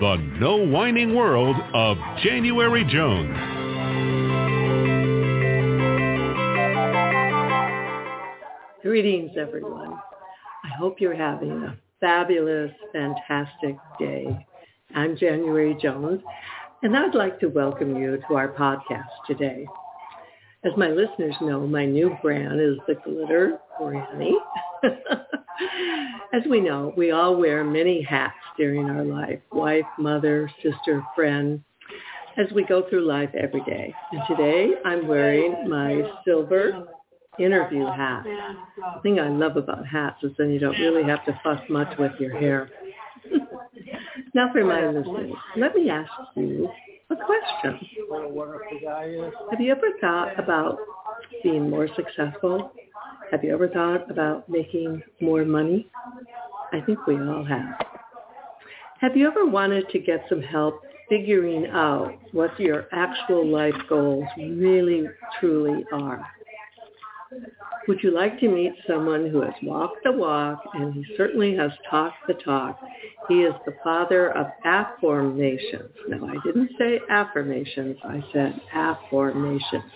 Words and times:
the 0.00 0.16
no 0.38 0.56
whining 0.56 1.14
world 1.16 1.56
of 1.74 1.96
January 2.22 2.84
Jones. 2.84 3.36
Greetings, 8.82 9.32
everyone. 9.36 9.98
I 10.64 10.68
hope 10.78 11.00
you're 11.00 11.16
having 11.16 11.50
a 11.50 11.76
fabulous, 11.98 12.70
fantastic 12.92 13.76
day. 13.98 14.46
I'm 14.94 15.16
January 15.16 15.76
Jones, 15.82 16.20
and 16.82 16.96
I'd 16.96 17.16
like 17.16 17.40
to 17.40 17.48
welcome 17.48 17.96
you 17.96 18.18
to 18.28 18.34
our 18.36 18.52
podcast 18.52 19.08
today. 19.26 19.66
As 20.68 20.76
my 20.76 20.88
listeners 20.88 21.34
know, 21.40 21.66
my 21.66 21.86
new 21.86 22.14
brand 22.20 22.60
is 22.60 22.76
the 22.86 22.94
Glitter 22.96 23.58
Granny. 23.78 24.36
As 26.34 26.42
we 26.50 26.60
know, 26.60 26.92
we 26.94 27.10
all 27.10 27.36
wear 27.36 27.64
many 27.64 28.02
hats 28.02 28.34
during 28.58 28.90
our 28.90 29.02
life, 29.02 29.40
wife, 29.50 29.86
mother, 29.98 30.50
sister, 30.62 31.02
friend, 31.14 31.62
as 32.36 32.52
we 32.54 32.64
go 32.64 32.86
through 32.90 33.06
life 33.06 33.30
every 33.34 33.62
day. 33.62 33.94
And 34.12 34.20
today 34.28 34.72
I'm 34.84 35.08
wearing 35.08 35.70
my 35.70 36.02
silver 36.26 36.86
interview 37.38 37.86
hat. 37.86 38.24
The 38.24 39.00
thing 39.02 39.20
I 39.20 39.28
love 39.28 39.56
about 39.56 39.86
hats 39.86 40.18
is 40.22 40.32
then 40.36 40.50
you 40.50 40.58
don't 40.58 40.78
really 40.78 41.04
have 41.04 41.24
to 41.24 41.40
fuss 41.42 41.62
much 41.70 41.96
with 41.98 42.12
your 42.20 42.38
hair. 42.38 42.68
now 44.34 44.52
for 44.52 44.62
my 44.64 44.86
listeners, 44.86 45.32
let 45.56 45.74
me 45.74 45.88
ask 45.88 46.10
you 46.36 46.68
a 47.10 47.16
question. 47.16 47.80
Have 49.50 49.60
you 49.60 49.72
ever 49.72 49.88
thought 50.00 50.38
about 50.38 50.78
being 51.42 51.70
more 51.70 51.88
successful? 51.96 52.72
Have 53.30 53.44
you 53.44 53.52
ever 53.52 53.68
thought 53.68 54.10
about 54.10 54.48
making 54.48 55.02
more 55.20 55.44
money? 55.44 55.88
I 56.72 56.80
think 56.80 57.06
we 57.06 57.14
all 57.16 57.44
have. 57.44 57.86
Have 59.00 59.16
you 59.16 59.26
ever 59.28 59.46
wanted 59.46 59.88
to 59.90 59.98
get 59.98 60.24
some 60.28 60.42
help 60.42 60.82
figuring 61.08 61.66
out 61.68 62.12
what 62.32 62.58
your 62.58 62.88
actual 62.92 63.46
life 63.46 63.74
goals 63.88 64.26
really, 64.36 65.06
truly 65.40 65.84
are? 65.92 66.26
Would 67.86 68.02
you 68.02 68.10
like 68.10 68.38
to 68.40 68.48
meet 68.48 68.72
someone 68.86 69.28
who 69.30 69.40
has 69.42 69.54
walked 69.62 70.04
the 70.04 70.12
walk 70.12 70.62
and 70.74 70.92
he 70.92 71.04
certainly 71.16 71.56
has 71.56 71.70
talked 71.88 72.26
the 72.26 72.34
talk? 72.34 72.78
He 73.28 73.42
is 73.42 73.54
the 73.64 73.74
father 73.82 74.30
of 74.36 74.46
afformations. 74.64 75.90
No, 76.08 76.26
I 76.26 76.36
didn't 76.44 76.70
say 76.78 77.00
affirmations. 77.10 77.96
I 78.04 78.22
said 78.32 78.60
afformations. 78.74 79.90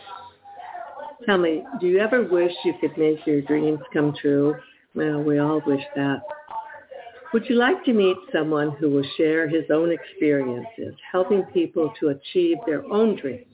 Tell 1.26 1.38
me, 1.38 1.62
do 1.80 1.86
you 1.86 1.98
ever 1.98 2.24
wish 2.24 2.52
you 2.64 2.74
could 2.80 2.96
make 2.98 3.26
your 3.26 3.42
dreams 3.42 3.80
come 3.92 4.14
true? 4.20 4.56
Well, 4.94 5.22
we 5.22 5.38
all 5.38 5.62
wish 5.66 5.84
that. 5.94 6.22
Would 7.32 7.48
you 7.48 7.56
like 7.56 7.82
to 7.84 7.92
meet 7.92 8.16
someone 8.32 8.72
who 8.72 8.90
will 8.90 9.06
share 9.16 9.48
his 9.48 9.64
own 9.70 9.90
experiences, 9.90 10.94
helping 11.10 11.44
people 11.44 11.92
to 12.00 12.08
achieve 12.08 12.58
their 12.66 12.84
own 12.92 13.16
dreams 13.16 13.46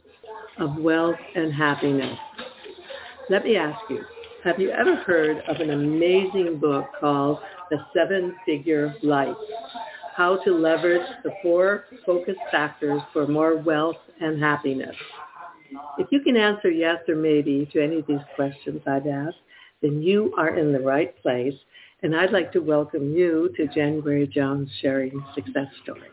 of 0.59 0.77
wealth 0.77 1.19
and 1.37 1.53
happiness? 1.53 2.19
Let 3.31 3.45
me 3.45 3.57
ask 3.57 3.79
you, 3.91 4.03
have 4.43 4.59
you 4.59 4.71
ever 4.71 4.97
heard 4.97 5.43
of 5.49 5.61
an 5.61 5.69
amazing 5.69 6.59
book 6.59 6.87
called 6.99 7.41
The 7.71 7.77
Seven-Figure 7.95 8.95
Life? 9.03 9.37
How 10.17 10.43
to 10.45 10.55
leverage 10.57 11.07
the 11.25 11.33
four 11.43 11.85
focus 12.07 12.37
factors 12.51 13.03
for 13.13 13.27
more 13.27 13.59
wealth 13.59 13.99
and 14.23 14.43
happiness. 14.43 14.97
If 15.99 16.07
you 16.11 16.21
can 16.21 16.39
answer 16.39 16.71
yes 16.71 17.01
or 17.07 17.17
maybe 17.17 17.69
to 17.75 17.85
any 17.85 17.99
of 17.99 18.07
these 18.07 18.17
questions 18.35 18.81
I've 18.87 19.07
asked, 19.07 19.37
then 19.83 20.01
you 20.01 20.33
are 20.39 20.57
in 20.57 20.73
the 20.73 20.81
right 20.81 21.15
place. 21.21 21.55
And 22.03 22.17
I'd 22.17 22.33
like 22.33 22.51
to 22.53 22.61
welcome 22.61 23.15
you 23.15 23.53
to 23.59 23.67
January 23.69 24.27
Jones 24.27 24.71
Sharing 24.81 25.23
Success 25.35 25.69
Stories. 25.83 26.13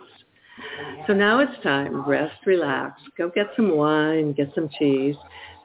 So 1.07 1.13
now 1.13 1.39
it's 1.39 1.63
time. 1.63 2.05
Rest, 2.05 2.45
relax, 2.45 2.99
go 3.17 3.29
get 3.29 3.47
some 3.55 3.77
wine, 3.77 4.33
get 4.33 4.51
some 4.53 4.69
cheese, 4.77 5.15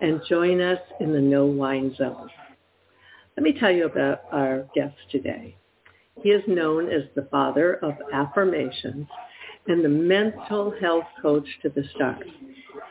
and 0.01 0.21
join 0.29 0.61
us 0.61 0.81
in 1.01 1.13
the 1.13 1.21
no 1.21 1.47
wine 1.47 1.95
zone. 1.97 2.31
Let 3.37 3.45
me 3.45 3.59
tell 3.59 3.71
you 3.71 3.87
about 3.87 4.23
our 4.33 4.67
guest 4.75 4.97
today. 5.11 5.57
He 6.23 6.31
is 6.31 6.43
known 6.47 6.91
as 6.91 7.03
the 7.15 7.29
father 7.31 7.75
of 7.77 7.95
afformations 8.13 9.07
and 9.67 9.85
the 9.85 9.89
mental 9.89 10.75
health 10.81 11.07
coach 11.23 11.47
to 11.63 11.69
the 11.69 11.85
stars. 11.95 12.29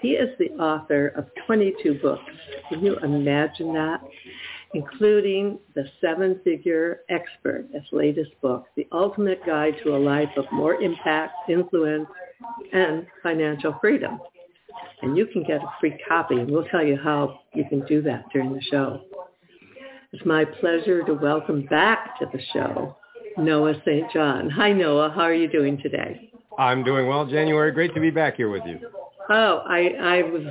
He 0.01 0.11
is 0.11 0.29
the 0.39 0.51
author 0.51 1.09
of 1.09 1.27
22 1.45 1.99
books. 2.01 2.31
Can 2.69 2.83
you 2.83 2.97
imagine 2.99 3.73
that? 3.73 4.01
Including 4.73 5.59
The 5.75 5.85
Seven-Figure 5.99 7.01
Expert, 7.09 7.67
his 7.73 7.83
latest 7.91 8.31
book, 8.41 8.65
The 8.75 8.87
Ultimate 8.91 9.45
Guide 9.45 9.75
to 9.83 9.95
a 9.95 9.97
Life 9.97 10.29
of 10.37 10.45
More 10.51 10.75
Impact, 10.75 11.33
Influence, 11.49 12.07
and 12.71 13.05
Financial 13.23 13.75
Freedom. 13.81 14.19
And 15.01 15.17
you 15.17 15.25
can 15.27 15.43
get 15.43 15.61
a 15.61 15.73
free 15.79 15.97
copy, 16.07 16.35
and 16.35 16.51
we'll 16.51 16.65
tell 16.65 16.83
you 16.83 16.97
how 16.97 17.39
you 17.53 17.63
can 17.69 17.85
do 17.85 18.01
that 18.03 18.25
during 18.33 18.53
the 18.53 18.61
show. 18.61 19.01
It's 20.11 20.25
my 20.25 20.43
pleasure 20.43 21.03
to 21.03 21.13
welcome 21.13 21.65
back 21.67 22.19
to 22.19 22.25
the 22.33 22.41
show 22.53 22.97
Noah 23.37 23.75
St. 23.85 24.11
John. 24.11 24.49
Hi, 24.49 24.73
Noah. 24.73 25.11
How 25.15 25.21
are 25.21 25.33
you 25.33 25.47
doing 25.47 25.77
today? 25.81 26.31
I'm 26.57 26.83
doing 26.83 27.07
well, 27.07 27.25
January. 27.25 27.71
Great 27.71 27.93
to 27.93 28.01
be 28.01 28.09
back 28.09 28.35
here 28.35 28.49
with 28.49 28.63
you. 28.65 28.79
Oh, 29.29 29.63
I, 29.65 29.93
I 30.01 30.23
was 30.23 30.43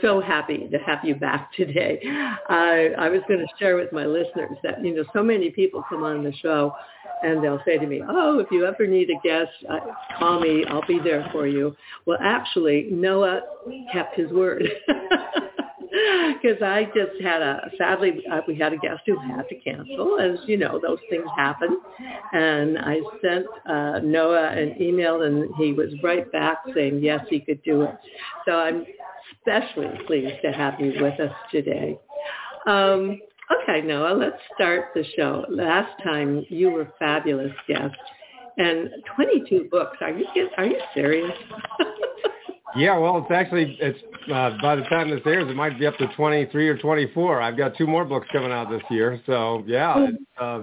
so 0.00 0.20
happy 0.20 0.68
to 0.68 0.78
have 0.78 1.00
you 1.04 1.14
back 1.14 1.52
today. 1.54 2.00
I, 2.48 2.90
I 2.98 3.08
was 3.08 3.20
going 3.28 3.40
to 3.40 3.46
share 3.58 3.76
with 3.76 3.92
my 3.92 4.04
listeners 4.04 4.56
that, 4.62 4.84
you 4.84 4.94
know, 4.94 5.04
so 5.12 5.22
many 5.22 5.50
people 5.50 5.84
come 5.88 6.02
on 6.02 6.24
the 6.24 6.32
show 6.34 6.74
and 7.22 7.42
they'll 7.42 7.62
say 7.64 7.78
to 7.78 7.86
me, 7.86 8.02
oh, 8.06 8.38
if 8.38 8.48
you 8.50 8.66
ever 8.66 8.86
need 8.86 9.10
a 9.10 9.20
guest, 9.26 9.50
uh, 9.70 9.78
call 10.18 10.40
me. 10.40 10.64
I'll 10.68 10.86
be 10.86 10.98
there 11.02 11.28
for 11.32 11.46
you. 11.46 11.76
Well, 12.06 12.18
actually, 12.20 12.88
Noah 12.90 13.42
kept 13.92 14.16
his 14.16 14.30
word. 14.30 14.64
Because 16.42 16.62
I 16.62 16.84
just 16.86 17.20
had 17.22 17.42
a, 17.42 17.70
sadly, 17.76 18.24
uh, 18.32 18.40
we 18.48 18.56
had 18.56 18.72
a 18.72 18.78
guest 18.78 19.02
who 19.04 19.18
had 19.18 19.46
to 19.48 19.54
cancel. 19.56 20.18
As 20.18 20.38
you 20.46 20.56
know, 20.56 20.80
those 20.80 20.98
things 21.10 21.26
happen. 21.36 21.78
And 22.32 22.78
I 22.78 23.00
sent 23.22 23.46
uh, 23.68 24.00
Noah 24.02 24.48
an 24.52 24.80
email 24.80 25.22
and 25.22 25.54
he 25.56 25.74
was 25.74 25.90
right 26.02 26.30
back 26.32 26.58
saying, 26.74 27.00
yes, 27.02 27.20
he 27.28 27.40
could 27.40 27.62
do 27.62 27.82
it. 27.82 27.94
So 28.46 28.52
I'm 28.52 28.86
especially 29.46 29.88
pleased 30.06 30.34
to 30.44 30.52
have 30.52 30.80
you 30.80 30.94
with 31.00 31.18
us 31.20 31.34
today. 31.50 31.98
Um, 32.66 33.20
okay, 33.62 33.80
Noah, 33.84 34.14
let's 34.14 34.36
start 34.54 34.90
the 34.94 35.04
show. 35.16 35.44
Last 35.48 35.90
time 36.02 36.44
you 36.48 36.70
were 36.70 36.82
a 36.82 36.92
fabulous 36.98 37.52
guest. 37.66 37.94
and 38.58 38.90
22 39.16 39.68
books. 39.70 39.96
Are 40.00 40.10
you 40.10 40.26
are 40.58 40.66
you 40.66 40.78
serious? 40.94 41.32
yeah, 42.76 42.98
well, 42.98 43.18
it's 43.18 43.30
actually 43.30 43.76
it's 43.80 43.98
uh, 44.32 44.56
by 44.60 44.76
the 44.76 44.82
time 44.82 45.10
this 45.10 45.20
airs, 45.26 45.50
it 45.50 45.56
might 45.56 45.78
be 45.78 45.86
up 45.86 45.96
to 45.98 46.06
23 46.14 46.68
or 46.68 46.78
24. 46.78 47.40
I've 47.40 47.56
got 47.56 47.76
two 47.76 47.86
more 47.86 48.04
books 48.04 48.28
coming 48.32 48.52
out 48.52 48.70
this 48.70 48.82
year, 48.90 49.20
so 49.26 49.64
yeah. 49.66 50.06
It's, 50.08 50.22
uh, 50.40 50.62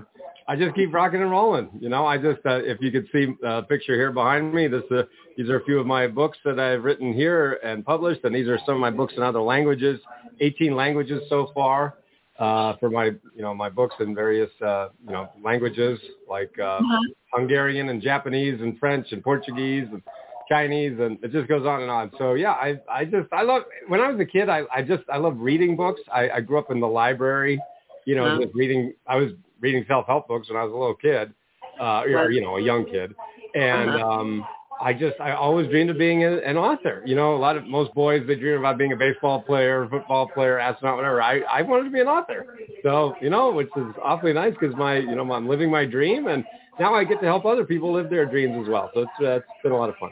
I 0.49 0.55
just 0.55 0.75
keep 0.75 0.93
rocking 0.93 1.21
and 1.21 1.31
rolling. 1.31 1.69
You 1.79 1.89
know, 1.89 2.05
I 2.05 2.17
just 2.17 2.39
uh, 2.45 2.59
if 2.63 2.81
you 2.81 2.91
could 2.91 3.07
see 3.13 3.27
a 3.43 3.61
picture 3.63 3.95
here 3.95 4.11
behind 4.11 4.53
me, 4.53 4.67
this 4.67 4.83
uh, 4.91 5.03
these 5.37 5.49
are 5.49 5.59
a 5.59 5.63
few 5.65 5.79
of 5.79 5.85
my 5.87 6.07
books 6.07 6.37
that 6.45 6.59
I've 6.59 6.83
written 6.83 7.13
here 7.13 7.59
and 7.63 7.85
published, 7.85 8.21
and 8.25 8.35
these 8.35 8.47
are 8.47 8.59
some 8.65 8.75
of 8.75 8.81
my 8.81 8.89
books 8.91 9.13
in 9.15 9.23
other 9.23 9.41
languages. 9.41 9.99
18 10.41 10.75
languages 10.75 11.21
so 11.29 11.51
far 11.53 11.95
uh, 12.39 12.73
for 12.79 12.89
my 12.89 13.05
you 13.35 13.43
know 13.43 13.53
my 13.53 13.69
books 13.69 13.95
in 13.99 14.15
various 14.15 14.49
uh, 14.65 14.89
you 15.05 15.11
know 15.13 15.29
languages 15.43 15.99
like 16.29 16.51
uh, 16.59 16.79
Uh-huh. 16.79 16.99
Hungarian 17.33 17.89
and 17.89 18.01
Japanese 18.01 18.59
and 18.61 18.79
French 18.79 19.07
and 19.11 19.23
Portuguese 19.23 19.87
and 19.93 20.01
Chinese 20.49 20.99
and 20.99 21.23
it 21.23 21.31
just 21.31 21.47
goes 21.47 21.65
on 21.67 21.83
and 21.83 21.91
on. 21.91 22.11
So 22.17 22.33
yeah, 22.33 22.53
I 22.53 22.79
I 22.89 23.05
just 23.05 23.27
I 23.31 23.43
love 23.43 23.63
when 23.87 23.99
I 24.01 24.11
was 24.11 24.19
a 24.19 24.25
kid 24.25 24.49
I 24.49 24.63
I 24.73 24.81
just 24.81 25.03
I 25.13 25.17
love 25.17 25.35
reading 25.39 25.75
books. 25.75 26.01
I, 26.11 26.29
I 26.37 26.41
grew 26.41 26.57
up 26.57 26.71
in 26.71 26.79
the 26.79 26.87
library, 26.87 27.61
you 28.05 28.15
know, 28.15 28.25
Uh-huh. 28.25 28.39
just 28.41 28.55
reading. 28.55 28.93
I 29.05 29.17
was 29.17 29.31
reading 29.61 29.85
self 29.88 30.06
help 30.07 30.27
books 30.27 30.50
when 30.50 30.57
I 30.57 30.63
was 30.63 30.71
a 30.73 30.77
little 30.77 30.95
kid, 30.95 31.33
uh, 31.79 32.01
or 32.03 32.31
you 32.31 32.41
know 32.41 32.57
a 32.57 32.61
young 32.61 32.85
kid, 32.85 33.13
and 33.53 33.89
Uh-huh. 33.89 34.00
um, 34.00 34.47
I 34.81 34.94
just 34.94 35.19
I 35.19 35.31
always 35.33 35.67
dreamed 35.69 35.89
of 35.89 35.97
being 35.97 36.23
a, 36.23 36.38
an 36.38 36.57
author. 36.57 37.03
You 37.06 37.15
know, 37.15 37.35
a 37.35 37.38
lot 37.38 37.57
of 37.57 37.65
most 37.65 37.94
boys 37.94 38.25
they 38.27 38.35
dream 38.35 38.59
about 38.59 38.77
being 38.77 38.94
a 38.94 38.95
baseball 38.97 39.41
player, 39.41 39.88
football 39.89 40.27
player, 40.27 40.59
astronaut, 40.59 40.97
whatever. 40.97 41.21
I 41.21 41.39
I 41.41 41.61
wanted 41.61 41.85
to 41.85 41.89
be 41.91 42.00
an 42.00 42.07
author. 42.07 42.45
So 42.83 43.15
you 43.21 43.29
know, 43.29 43.51
which 43.51 43.69
is 43.75 43.94
awfully 44.03 44.33
nice 44.33 44.53
because 44.59 44.75
my 44.75 44.97
you 44.97 45.15
know 45.15 45.31
I'm 45.31 45.47
living 45.47 45.69
my 45.71 45.85
dream 45.85 46.27
and 46.27 46.44
now 46.79 46.94
I 46.95 47.03
get 47.03 47.19
to 47.21 47.25
help 47.25 47.45
other 47.45 47.65
people 47.65 47.91
live 47.94 48.09
their 48.09 48.25
dreams 48.25 48.57
as 48.61 48.69
well. 48.69 48.91
So 48.94 49.01
it's 49.01 49.11
uh, 49.21 49.25
it's 49.38 49.47
been 49.63 49.71
a 49.73 49.77
lot 49.77 49.89
of 49.89 49.97
fun. 49.97 50.11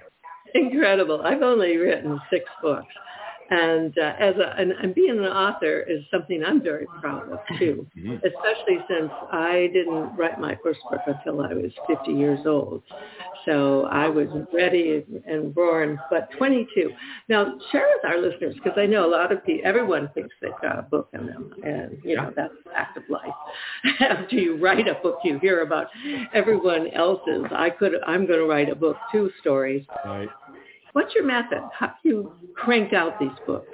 Incredible. 0.54 1.22
I've 1.24 1.42
only 1.42 1.78
written 1.78 2.20
six 2.30 2.46
books. 2.62 2.94
And 3.50 3.98
uh, 3.98 4.14
as 4.20 4.36
a, 4.36 4.56
and, 4.60 4.72
and 4.74 4.94
being 4.94 5.18
an 5.18 5.26
author 5.26 5.82
is 5.82 6.04
something 6.12 6.44
I'm 6.44 6.62
very 6.62 6.86
proud 7.00 7.32
of 7.32 7.40
too, 7.58 7.88
Mhm. 7.98 8.18
especially 8.18 8.78
since 8.90 9.12
I 9.32 9.70
didn't 9.74 10.16
write 10.18 10.40
my 10.40 10.58
first 10.64 10.80
book 10.92 11.02
until 11.08 11.42
I 11.42 11.54
was 11.54 11.72
50 11.88 12.12
years 12.12 12.46
old. 12.46 12.84
So 13.46 13.86
I 13.86 14.10
was 14.10 14.28
ready 14.54 15.06
and 15.26 15.56
born, 15.56 15.98
but 16.10 16.30
22. 16.38 16.92
Now 17.30 17.58
share 17.72 17.88
with 17.96 18.04
our 18.12 18.20
listeners, 18.20 18.56
because 18.56 18.78
I 18.78 18.86
know 18.86 19.06
a 19.08 19.10
lot 19.10 19.32
of 19.32 19.46
people, 19.46 19.62
everyone 19.66 20.10
thinks 20.14 20.36
they've 20.42 20.52
got 20.62 20.78
a 20.80 20.82
book 20.82 21.08
in 21.14 21.26
them, 21.28 21.54
and 21.64 21.98
you 22.04 22.18
know 22.18 22.34
that's 22.36 22.54
the 22.66 22.70
fact 22.72 22.98
of 22.98 23.04
life. 23.10 23.34
After 24.02 24.36
you 24.36 24.58
write 24.58 24.88
a 24.90 24.96
book, 24.96 25.20
you 25.24 25.40
hear 25.40 25.62
about 25.62 25.88
everyone 26.34 26.88
else's. 26.90 27.46
I 27.52 27.70
could, 27.70 27.94
I'm 28.06 28.28
going 28.28 28.40
to 28.40 28.46
write 28.46 28.70
a 28.70 28.76
book, 28.76 28.98
two 29.12 29.32
stories. 29.40 29.86
Right. 30.06 30.28
What's 30.98 31.14
your 31.14 31.26
method? 31.26 31.62
How 31.74 31.94
do 32.02 32.10
you 32.10 32.32
crank 32.56 32.92
out 32.92 33.20
these 33.20 33.30
books? 33.46 33.68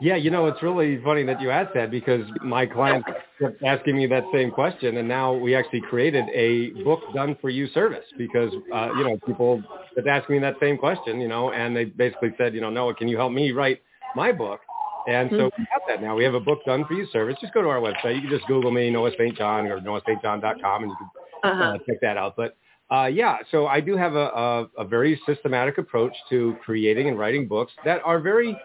Yeah, 0.00 0.16
you 0.16 0.28
know, 0.28 0.46
it's 0.48 0.60
really 0.60 1.00
funny 1.04 1.22
that 1.22 1.40
you 1.40 1.50
asked 1.52 1.72
that 1.74 1.92
because 1.92 2.26
my 2.42 2.66
clients 2.66 3.08
kept 3.40 3.62
asking 3.62 3.96
me 3.96 4.08
that 4.08 4.24
same 4.32 4.50
question, 4.50 4.96
and 4.96 5.06
now 5.06 5.32
we 5.34 5.54
actually 5.54 5.82
created 5.82 6.24
a 6.34 6.70
book 6.82 6.98
done 7.14 7.36
for 7.40 7.48
you 7.48 7.68
service 7.68 8.04
because 8.18 8.52
uh, 8.74 8.88
you 8.98 9.04
know 9.04 9.20
people 9.24 9.62
kept 9.94 10.08
asking 10.08 10.34
me 10.34 10.40
that 10.40 10.56
same 10.60 10.78
question, 10.78 11.20
you 11.20 11.28
know, 11.28 11.52
and 11.52 11.76
they 11.76 11.84
basically 11.84 12.34
said, 12.36 12.54
you 12.56 12.60
know, 12.60 12.70
Noah, 12.70 12.96
can 12.96 13.06
you 13.06 13.16
help 13.16 13.30
me 13.30 13.52
write 13.52 13.80
my 14.16 14.32
book? 14.32 14.58
And 15.06 15.30
so 15.30 15.44
we 15.56 15.64
got 15.66 15.82
that 15.86 16.02
now. 16.02 16.16
We 16.16 16.24
have 16.24 16.34
a 16.34 16.40
book 16.40 16.58
done 16.66 16.86
for 16.86 16.94
you 16.94 17.06
service. 17.12 17.36
Just 17.40 17.54
go 17.54 17.62
to 17.62 17.68
our 17.68 17.78
website. 17.78 18.16
You 18.16 18.22
can 18.22 18.30
just 18.30 18.48
Google 18.48 18.72
me, 18.72 18.90
Noah 18.90 19.12
St. 19.16 19.38
John, 19.38 19.68
or 19.68 19.78
noahstjohn.com, 19.78 20.82
and 20.82 20.90
you 20.90 20.96
can 20.96 21.10
Uh-huh. 21.52 21.64
uh, 21.64 21.78
check 21.86 22.00
that 22.00 22.16
out. 22.16 22.34
But 22.36 22.56
uh, 22.90 23.06
yeah, 23.06 23.38
so 23.50 23.66
I 23.66 23.80
do 23.80 23.96
have 23.96 24.14
a, 24.14 24.26
a, 24.28 24.70
a 24.78 24.84
very 24.84 25.20
systematic 25.26 25.78
approach 25.78 26.12
to 26.30 26.56
creating 26.64 27.08
and 27.08 27.18
writing 27.18 27.46
books 27.46 27.72
that 27.84 28.00
are 28.04 28.18
very, 28.18 28.56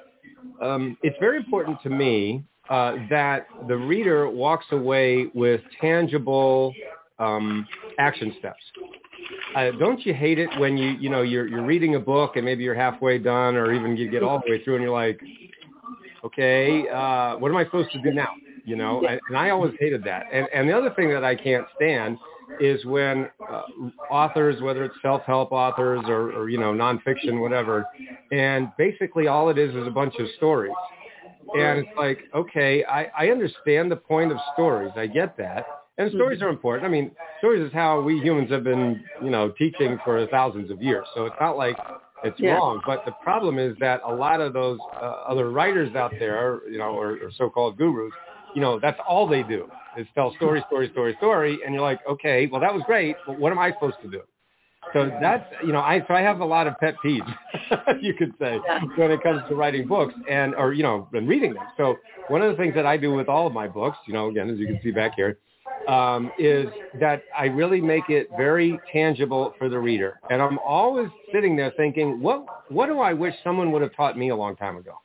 um, 0.62 0.98
it's 1.04 1.18
very 1.20 1.38
important 1.38 1.82
to 1.84 1.90
me 1.90 2.44
uh, 2.70 2.96
that 3.10 3.48
the 3.68 3.76
reader 3.76 4.30
walks 4.30 4.66
away 4.72 5.28
with 5.34 5.60
tangible 5.82 6.74
um, 7.20 7.68
action 8.00 8.34
steps. 8.40 8.62
Uh, 9.56 9.72
don't 9.72 10.06
you 10.06 10.14
hate 10.14 10.40
it 10.40 10.50
when 10.58 10.78
you, 10.78 10.92
you 10.92 11.10
know, 11.10 11.22
you're, 11.22 11.48
you're 11.48 11.66
reading 11.66 11.96
a 11.96 12.00
book 12.00 12.38
and 12.38 12.46
maybe 12.46 12.64
you're 12.64 12.76
halfway 12.76 13.18
done 13.18 13.56
or 13.56 13.74
even 13.74 13.98
you 13.98 14.10
get 14.10 14.24
all 14.24 14.42
the 14.46 14.52
way 14.52 14.64
through 14.64 14.76
and 14.76 14.84
you're 14.84 14.94
like, 14.94 15.20
okay, 16.24 16.88
uh, 16.88 17.36
what 17.38 17.52
am 17.52 17.58
I 17.58 17.66
supposed 17.66 17.92
to 17.92 18.02
do 18.02 18.12
now? 18.12 18.30
You 18.66 18.78
know, 18.78 19.06
and, 19.06 19.20
and 19.28 19.38
I 19.38 19.50
always 19.50 19.74
hated 19.80 20.04
that. 20.06 20.28
And, 20.32 20.48
and 20.54 20.70
the 20.70 20.78
other 20.78 20.92
thing 20.92 21.10
that 21.10 21.26
I 21.26 21.36
can't 21.36 21.68
stand 21.76 22.18
is 22.60 22.84
when 22.86 23.30
uh, 23.50 23.64
authors, 24.10 24.62
whether 24.62 24.84
it's 24.84 24.96
self-help 25.02 25.52
authors 25.52 26.08
or, 26.08 26.32
or, 26.32 26.50
you 26.50 26.58
know, 26.58 26.72
nonfiction, 26.74 27.42
whatever, 27.42 27.86
and 28.32 28.70
basically 28.78 29.28
all 29.28 29.50
it 29.50 29.58
is 29.58 29.76
is 29.76 29.88
a 29.88 29.92
bunch 29.92 30.20
of 30.20 30.28
stories. 30.38 30.74
And 31.56 31.80
it's 31.80 31.92
like, 31.98 32.20
okay, 32.34 32.84
I, 32.86 33.06
I 33.18 33.28
understand 33.30 33.92
the 33.92 33.96
point 33.96 34.32
of 34.32 34.40
stories. 34.54 34.92
I 34.96 35.08
get 35.08 35.38
that. 35.38 35.66
And 35.98 36.12
stories 36.12 36.42
are 36.42 36.50
important. 36.50 36.86
I 36.86 36.90
mean, 36.90 37.12
stories 37.38 37.62
is 37.66 37.74
how 37.74 38.02
we 38.02 38.20
humans 38.20 38.50
have 38.52 38.64
been, 38.64 39.04
you 39.22 39.30
know, 39.30 39.52
teaching 39.58 40.00
for 40.04 40.26
thousands 40.28 40.72
of 40.72 40.82
years. 40.82 41.08
So 41.14 41.26
it's 41.26 41.36
not 41.40 41.58
like 41.58 41.78
it's 42.24 42.42
Yeah. 42.42 42.58
wrong. 42.58 42.82
But 42.86 43.06
the 43.06 43.12
problem 43.12 43.60
is 43.60 43.78
that 43.80 44.02
a 44.06 44.12
lot 44.12 44.42
of 44.42 44.54
those 44.54 44.80
uh, 45.02 45.06
other 45.28 45.52
writers 45.52 45.94
out 45.96 46.14
there, 46.20 46.62
you 46.70 46.78
know, 46.80 46.94
or, 46.96 47.12
or 47.22 47.32
so-called 47.38 47.78
gurus, 47.78 48.14
you 48.54 48.62
know, 48.62 48.80
that's 48.80 49.00
all 49.08 49.28
they 49.28 49.44
do 49.44 49.70
is 49.98 50.08
tell 50.16 50.34
story, 50.36 50.64
story, 50.68 50.90
story, 50.92 51.16
story. 51.18 51.60
And 51.66 51.74
you're 51.74 51.84
like, 51.84 52.00
okay, 52.10 52.48
well, 52.52 52.62
that 52.62 52.74
was 52.74 52.84
great, 52.86 53.16
but 53.26 53.40
what 53.40 53.52
am 53.52 53.60
I 53.60 53.72
supposed 53.72 53.98
to 54.04 54.10
do? 54.10 54.22
So 54.92 55.10
that's, 55.22 55.46
you 55.66 55.72
know, 55.72 55.80
I, 55.80 56.04
so 56.08 56.14
I 56.14 56.22
have 56.22 56.42
a 56.42 56.46
lot 56.46 56.68
of 56.68 56.78
pet 56.80 56.96
peeves, 57.04 57.34
you 58.02 58.14
could 58.14 58.34
say, 58.40 58.60
when 58.98 59.12
it 59.12 59.24
comes 59.24 59.42
to 59.50 59.56
writing 59.56 59.88
books 59.88 60.14
and, 60.30 60.54
or, 60.56 60.74
you 60.74 60.84
know, 60.84 61.08
and 61.14 61.28
reading 61.28 61.54
them. 61.54 61.64
So 61.78 61.96
one 62.28 62.42
of 62.42 62.52
the 62.52 62.58
things 62.62 62.76
that 62.76 62.86
I 62.86 62.98
do 62.98 63.14
with 63.14 63.28
all 63.30 63.48
of 63.48 63.54
my 63.54 63.68
books, 63.68 63.98
you 64.08 64.14
know, 64.14 64.28
again, 64.30 64.50
as 64.50 64.60
you 64.60 64.68
can 64.68 64.80
see 64.84 64.92
back 64.92 65.14
here, 65.16 65.38
um, 65.88 66.32
is 66.38 66.68
that 67.00 67.24
I 67.38 67.46
really 67.46 67.82
make 67.82 68.10
it 68.10 68.30
very 68.38 68.80
tangible 68.92 69.54
for 69.58 69.70
the 69.70 69.80
reader. 69.80 70.20
And 70.30 70.42
I'm 70.42 70.60
always 70.60 71.08
sitting 71.34 71.56
there 71.56 71.72
thinking, 71.78 72.22
what, 72.22 72.46
what 72.70 72.88
do 72.88 73.00
I 73.00 73.14
wish 73.14 73.34
someone 73.44 73.72
would 73.72 73.82
have 73.82 73.96
taught 73.96 74.18
me 74.18 74.30
a 74.30 74.36
long 74.36 74.56
time 74.56 74.78
ago? 74.78 75.00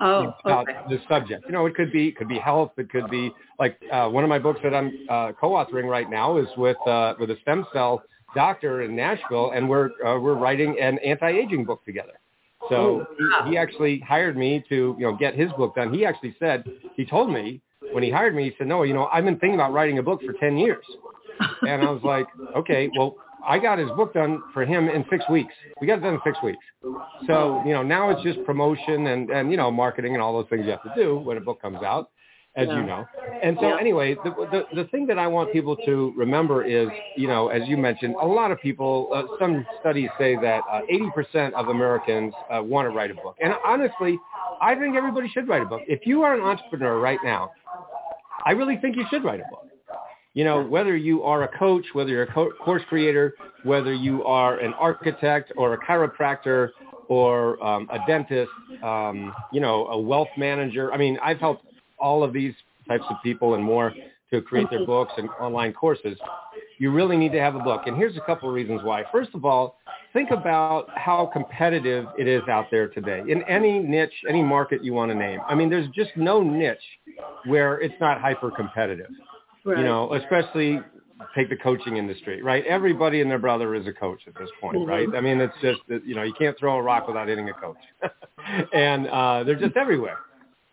Oh, 0.00 0.34
about 0.44 0.68
okay. 0.68 0.78
the 0.88 1.00
subject. 1.08 1.44
You 1.46 1.52
know, 1.52 1.66
it 1.66 1.74
could 1.74 1.90
be 1.90 2.08
it 2.08 2.16
could 2.16 2.28
be 2.28 2.38
health. 2.38 2.72
It 2.76 2.88
could 2.90 3.10
be 3.10 3.32
like 3.58 3.78
uh, 3.92 4.08
one 4.08 4.22
of 4.22 4.30
my 4.30 4.38
books 4.38 4.60
that 4.62 4.74
I'm 4.74 4.92
uh, 5.08 5.32
co-authoring 5.32 5.88
right 5.90 6.08
now 6.08 6.36
is 6.36 6.46
with 6.56 6.76
uh, 6.86 7.14
with 7.18 7.30
a 7.30 7.36
stem 7.42 7.66
cell 7.72 8.02
doctor 8.34 8.82
in 8.82 8.94
Nashville, 8.94 9.52
and 9.54 9.68
we're 9.68 9.90
uh, 10.06 10.18
we're 10.20 10.34
writing 10.34 10.78
an 10.80 10.98
anti-aging 10.98 11.64
book 11.64 11.84
together. 11.84 12.12
So 12.68 13.06
he, 13.18 13.50
he 13.50 13.56
actually 13.56 13.98
hired 14.00 14.36
me 14.36 14.62
to 14.68 14.94
you 14.98 15.04
know 15.06 15.16
get 15.16 15.34
his 15.34 15.50
book 15.52 15.74
done. 15.74 15.92
He 15.92 16.04
actually 16.06 16.36
said 16.38 16.64
he 16.94 17.04
told 17.04 17.32
me 17.32 17.60
when 17.92 18.02
he 18.02 18.10
hired 18.10 18.34
me, 18.34 18.44
he 18.44 18.54
said, 18.58 18.66
Noah, 18.66 18.86
you 18.86 18.94
know, 18.94 19.06
I've 19.12 19.24
been 19.24 19.38
thinking 19.38 19.54
about 19.54 19.72
writing 19.72 19.98
a 19.98 20.02
book 20.02 20.20
for 20.24 20.32
ten 20.34 20.56
years, 20.58 20.84
and 21.62 21.82
I 21.82 21.90
was 21.90 22.02
like, 22.04 22.26
okay, 22.56 22.88
well. 22.96 23.16
I 23.46 23.58
got 23.58 23.78
his 23.78 23.90
book 23.92 24.14
done 24.14 24.42
for 24.52 24.64
him 24.64 24.88
in 24.88 25.04
six 25.10 25.24
weeks. 25.30 25.54
We 25.80 25.86
got 25.86 25.98
it 25.98 26.02
done 26.02 26.14
in 26.14 26.20
six 26.24 26.40
weeks. 26.42 26.64
So, 27.26 27.62
you 27.64 27.72
know, 27.72 27.82
now 27.82 28.10
it's 28.10 28.22
just 28.22 28.42
promotion 28.44 29.06
and, 29.08 29.30
and, 29.30 29.50
you 29.50 29.56
know, 29.56 29.70
marketing 29.70 30.14
and 30.14 30.22
all 30.22 30.32
those 30.32 30.48
things 30.50 30.64
you 30.64 30.70
have 30.70 30.82
to 30.82 30.92
do 30.94 31.18
when 31.18 31.36
a 31.36 31.40
book 31.40 31.60
comes 31.60 31.82
out, 31.82 32.10
as 32.56 32.68
Yeah. 32.68 32.80
you 32.80 32.86
know. 32.86 33.06
And 33.42 33.56
so 33.60 33.68
Yeah. 33.68 33.76
anyway, 33.80 34.14
the, 34.14 34.30
the, 34.30 34.66
the 34.74 34.84
thing 34.84 35.06
that 35.06 35.18
I 35.18 35.26
want 35.26 35.52
people 35.52 35.76
to 35.76 36.12
remember 36.16 36.64
is, 36.64 36.88
you 37.16 37.28
know, 37.28 37.48
as 37.48 37.68
you 37.68 37.76
mentioned, 37.76 38.14
a 38.20 38.26
lot 38.26 38.50
of 38.50 38.60
people, 38.60 39.08
uh, 39.12 39.24
some 39.38 39.66
studies 39.80 40.10
say 40.18 40.36
that 40.36 40.64
uh, 40.70 40.82
80% 40.90 41.52
of 41.54 41.68
Americans 41.68 42.32
uh, 42.50 42.62
want 42.62 42.86
to 42.86 42.90
write 42.90 43.10
a 43.10 43.14
book. 43.14 43.36
And 43.40 43.54
honestly, 43.64 44.18
I 44.60 44.74
think 44.74 44.96
everybody 44.96 45.28
should 45.28 45.48
write 45.48 45.62
a 45.62 45.66
book. 45.66 45.82
If 45.86 46.06
you 46.06 46.22
are 46.22 46.34
an 46.34 46.40
entrepreneur 46.40 46.98
right 46.98 47.20
now, 47.22 47.52
I 48.44 48.52
really 48.52 48.76
think 48.76 48.96
you 48.96 49.04
should 49.10 49.24
write 49.24 49.40
a 49.40 49.44
book. 49.50 49.67
You 50.38 50.44
know, 50.44 50.62
whether 50.62 50.96
you 50.96 51.24
are 51.24 51.42
a 51.42 51.48
coach, 51.58 51.84
whether 51.94 52.10
you're 52.10 52.22
a 52.22 52.32
co- 52.32 52.52
course 52.64 52.82
creator, 52.88 53.34
whether 53.64 53.92
you 53.92 54.22
are 54.22 54.60
an 54.60 54.72
architect 54.74 55.50
or 55.56 55.74
a 55.74 55.78
chiropractor 55.78 56.68
or 57.08 57.60
um, 57.60 57.90
a 57.90 57.98
dentist, 58.06 58.48
um, 58.84 59.34
you 59.52 59.60
know, 59.60 59.88
a 59.88 60.00
wealth 60.00 60.28
manager. 60.36 60.92
I 60.92 60.96
mean, 60.96 61.18
I've 61.20 61.40
helped 61.40 61.64
all 61.98 62.22
of 62.22 62.32
these 62.32 62.54
types 62.86 63.02
of 63.10 63.16
people 63.20 63.54
and 63.54 63.64
more 63.64 63.92
to 64.30 64.40
create 64.40 64.70
their 64.70 64.86
books 64.86 65.12
and 65.16 65.28
online 65.40 65.72
courses. 65.72 66.16
You 66.78 66.92
really 66.92 67.16
need 67.16 67.32
to 67.32 67.40
have 67.40 67.56
a 67.56 67.58
book. 67.58 67.88
And 67.88 67.96
here's 67.96 68.16
a 68.16 68.20
couple 68.20 68.48
of 68.48 68.54
reasons 68.54 68.82
why. 68.84 69.02
First 69.10 69.30
of 69.34 69.44
all, 69.44 69.78
think 70.12 70.30
about 70.30 70.86
how 70.94 71.28
competitive 71.32 72.06
it 72.16 72.28
is 72.28 72.42
out 72.48 72.70
there 72.70 72.86
today 72.86 73.24
in 73.26 73.42
any 73.48 73.80
niche, 73.80 74.14
any 74.28 74.44
market 74.44 74.84
you 74.84 74.92
want 74.92 75.10
to 75.10 75.16
name. 75.16 75.40
I 75.48 75.56
mean, 75.56 75.68
there's 75.68 75.88
just 75.96 76.10
no 76.14 76.40
niche 76.44 76.78
where 77.44 77.80
it's 77.80 78.00
not 78.00 78.20
hyper 78.20 78.52
competitive 78.52 79.10
Right. 79.68 79.78
you 79.78 79.84
know, 79.84 80.14
especially 80.14 80.80
take 81.36 81.50
the 81.50 81.56
coaching 81.56 81.96
industry, 81.98 82.42
right? 82.42 82.64
Everybody 82.64 83.20
and 83.20 83.30
their 83.30 83.38
brother 83.38 83.74
is 83.74 83.86
a 83.86 83.92
coach 83.92 84.20
at 84.26 84.34
this 84.38 84.48
point, 84.60 84.78
Mhm. 84.78 84.88
right? 84.88 85.08
I 85.14 85.20
mean, 85.20 85.40
it's 85.40 85.56
just 85.60 85.80
that, 85.88 86.06
you 86.06 86.14
know, 86.14 86.22
you 86.22 86.32
can't 86.32 86.56
throw 86.58 86.76
a 86.76 86.82
rock 86.82 87.06
without 87.06 87.28
hitting 87.28 87.50
a 87.50 87.52
coach. 87.54 87.76
and 88.72 89.08
uh, 89.08 89.44
they're 89.44 89.56
just 89.56 89.76
everywhere. 89.76 90.18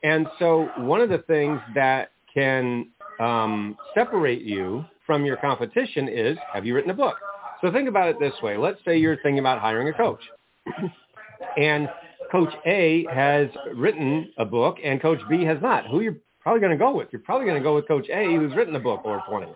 And 0.04 0.28
so 0.40 0.72
one 0.78 1.02
of 1.02 1.10
the 1.10 1.18
things 1.20 1.60
that 1.74 2.12
can 2.34 2.90
um, 3.20 3.78
separate 3.94 4.42
you 4.42 4.86
from 5.06 5.26
your 5.26 5.38
competition 5.38 6.08
is, 6.08 6.38
have 6.54 6.66
you 6.66 6.74
written 6.76 6.92
a 6.92 6.96
book? 6.96 7.18
So 7.62 7.72
think 7.72 7.90
about 7.90 8.10
it 8.10 8.20
this 8.20 8.34
way. 8.42 8.56
Let's 8.58 8.80
say 8.86 8.98
you're 8.98 9.18
thinking 9.18 9.40
about 9.40 9.60
hiring 9.60 9.90
a 9.90 9.94
coach. 9.94 10.22
and 11.58 11.90
Coach 12.32 12.54
A 12.66 13.06
has 13.14 13.50
written 13.76 14.32
a 14.38 14.46
book 14.46 14.78
and 14.84 15.02
Coach 15.02 15.20
B 15.30 15.44
has 15.44 15.62
not. 15.62 15.88
Who 15.88 16.00
are 16.00 16.04
you're 16.04 16.18
probably 16.46 16.60
going 16.62 16.72
to 16.72 16.78
go 16.78 16.96
with? 16.96 17.08
You're 17.12 17.22
probably 17.24 17.48
going 17.48 17.58
to 17.58 17.64
go 17.64 17.74
with 17.74 17.88
Coach 17.88 18.08
A 18.10 18.36
who's 18.36 18.54
written 18.56 18.76
a 18.76 18.80
book 18.80 19.02
or 19.04 19.24
20. 19.28 19.48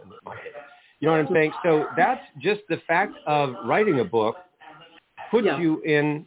You 0.99 1.07
know 1.07 1.11
what 1.11 1.19
I'm 1.21 1.27
saying? 1.31 1.51
So 1.63 1.85
that's 1.95 2.21
just 2.41 2.61
the 2.67 2.81
fact 2.87 3.13
of 3.27 3.53
writing 3.63 3.99
a 3.99 4.03
book 4.03 4.37
puts 5.29 5.45
Yeah. 5.45 5.59
you 5.59 5.81
in 5.83 6.25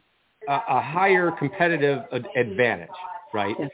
a, 0.49 0.61
a 0.69 0.81
higher 0.81 1.33
competitive 1.33 2.05
ad- 2.13 2.27
advantage, 2.37 2.89
right? 3.35 3.57
Yeah. 3.59 3.67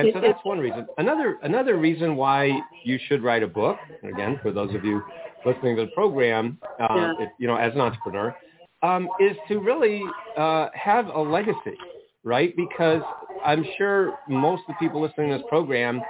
And 0.00 0.10
so 0.14 0.20
that's 0.20 0.38
one 0.44 0.60
reason. 0.60 0.86
Another 0.98 1.38
another 1.42 1.76
reason 1.78 2.14
why 2.14 2.52
you 2.84 2.96
should 3.08 3.24
write 3.24 3.42
a 3.42 3.48
book. 3.48 3.76
and 4.02 4.12
Again, 4.12 4.38
for 4.40 4.52
those 4.52 4.72
of 4.72 4.84
you 4.84 5.02
listening 5.44 5.74
to 5.76 5.82
the 5.86 5.90
program, 5.92 6.58
uh, 6.80 6.86
Yeah. 6.94 7.12
if, 7.24 7.28
you 7.40 7.48
know, 7.48 7.56
as 7.56 7.72
an 7.74 7.80
entrepreneur, 7.80 8.36
um, 8.82 9.08
is 9.18 9.36
to 9.48 9.58
really 9.58 10.00
uh, 10.36 10.68
have 10.74 11.08
a 11.08 11.20
legacy, 11.20 11.76
right? 12.22 12.54
Because 12.56 13.02
I'm 13.44 13.64
sure 13.78 14.18
most 14.28 14.62
of 14.68 14.74
the 14.74 14.86
people 14.86 15.00
listening 15.00 15.30
to 15.30 15.38
this 15.38 15.46
program 15.48 16.00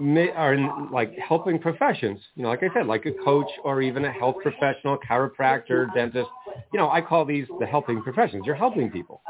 may, 0.00 0.30
are 0.30 0.54
in 0.54 0.90
like 0.90 1.16
helping 1.18 1.58
professions. 1.58 2.20
You 2.34 2.44
know, 2.44 2.48
like 2.48 2.62
I 2.62 2.68
said, 2.74 2.86
like 2.86 3.06
a 3.06 3.12
coach 3.24 3.50
or 3.64 3.82
even 3.82 4.04
a 4.04 4.12
health 4.12 4.36
professional, 4.42 4.98
chiropractor, 4.98 5.92
dentist. 5.94 6.28
You 6.72 6.78
know, 6.78 6.90
I 6.90 7.00
call 7.00 7.24
these 7.24 7.46
the 7.60 7.66
helping 7.66 8.02
professions. 8.02 8.44
You're 8.46 8.54
helping 8.54 8.90
people, 8.90 9.20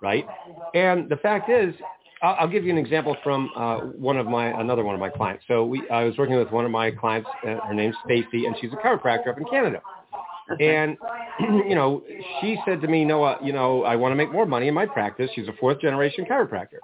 right? 0.00 0.26
And 0.74 1.08
the 1.08 1.16
fact 1.16 1.50
is, 1.50 1.74
I'll, 2.22 2.36
I'll 2.40 2.48
give 2.48 2.64
you 2.64 2.70
an 2.70 2.78
example 2.78 3.16
from 3.22 3.50
uh, 3.56 3.78
one 3.78 4.16
of 4.16 4.26
my 4.26 4.58
another 4.60 4.84
one 4.84 4.94
of 4.94 5.00
my 5.00 5.10
clients. 5.10 5.44
So 5.48 5.64
we, 5.64 5.88
I 5.90 6.04
was 6.04 6.16
working 6.16 6.36
with 6.36 6.50
one 6.50 6.64
of 6.64 6.70
my 6.70 6.90
clients. 6.90 7.28
Uh, 7.46 7.56
her 7.66 7.74
name's 7.74 7.96
Stacy, 8.04 8.46
and 8.46 8.56
she's 8.60 8.72
a 8.72 8.76
chiropractor 8.76 9.28
up 9.28 9.38
in 9.38 9.44
Canada. 9.44 9.80
And 10.60 10.96
you 11.40 11.74
know, 11.74 12.02
she 12.40 12.58
said 12.66 12.80
to 12.80 12.88
me, 12.88 13.04
Noah, 13.04 13.38
you 13.42 13.52
know, 13.52 13.84
I 13.84 13.96
want 13.96 14.12
to 14.12 14.16
make 14.16 14.32
more 14.32 14.46
money 14.46 14.68
in 14.68 14.74
my 14.74 14.86
practice. 14.86 15.30
She's 15.34 15.48
a 15.48 15.52
fourth 15.58 15.80
generation 15.80 16.24
chiropractor. 16.24 16.78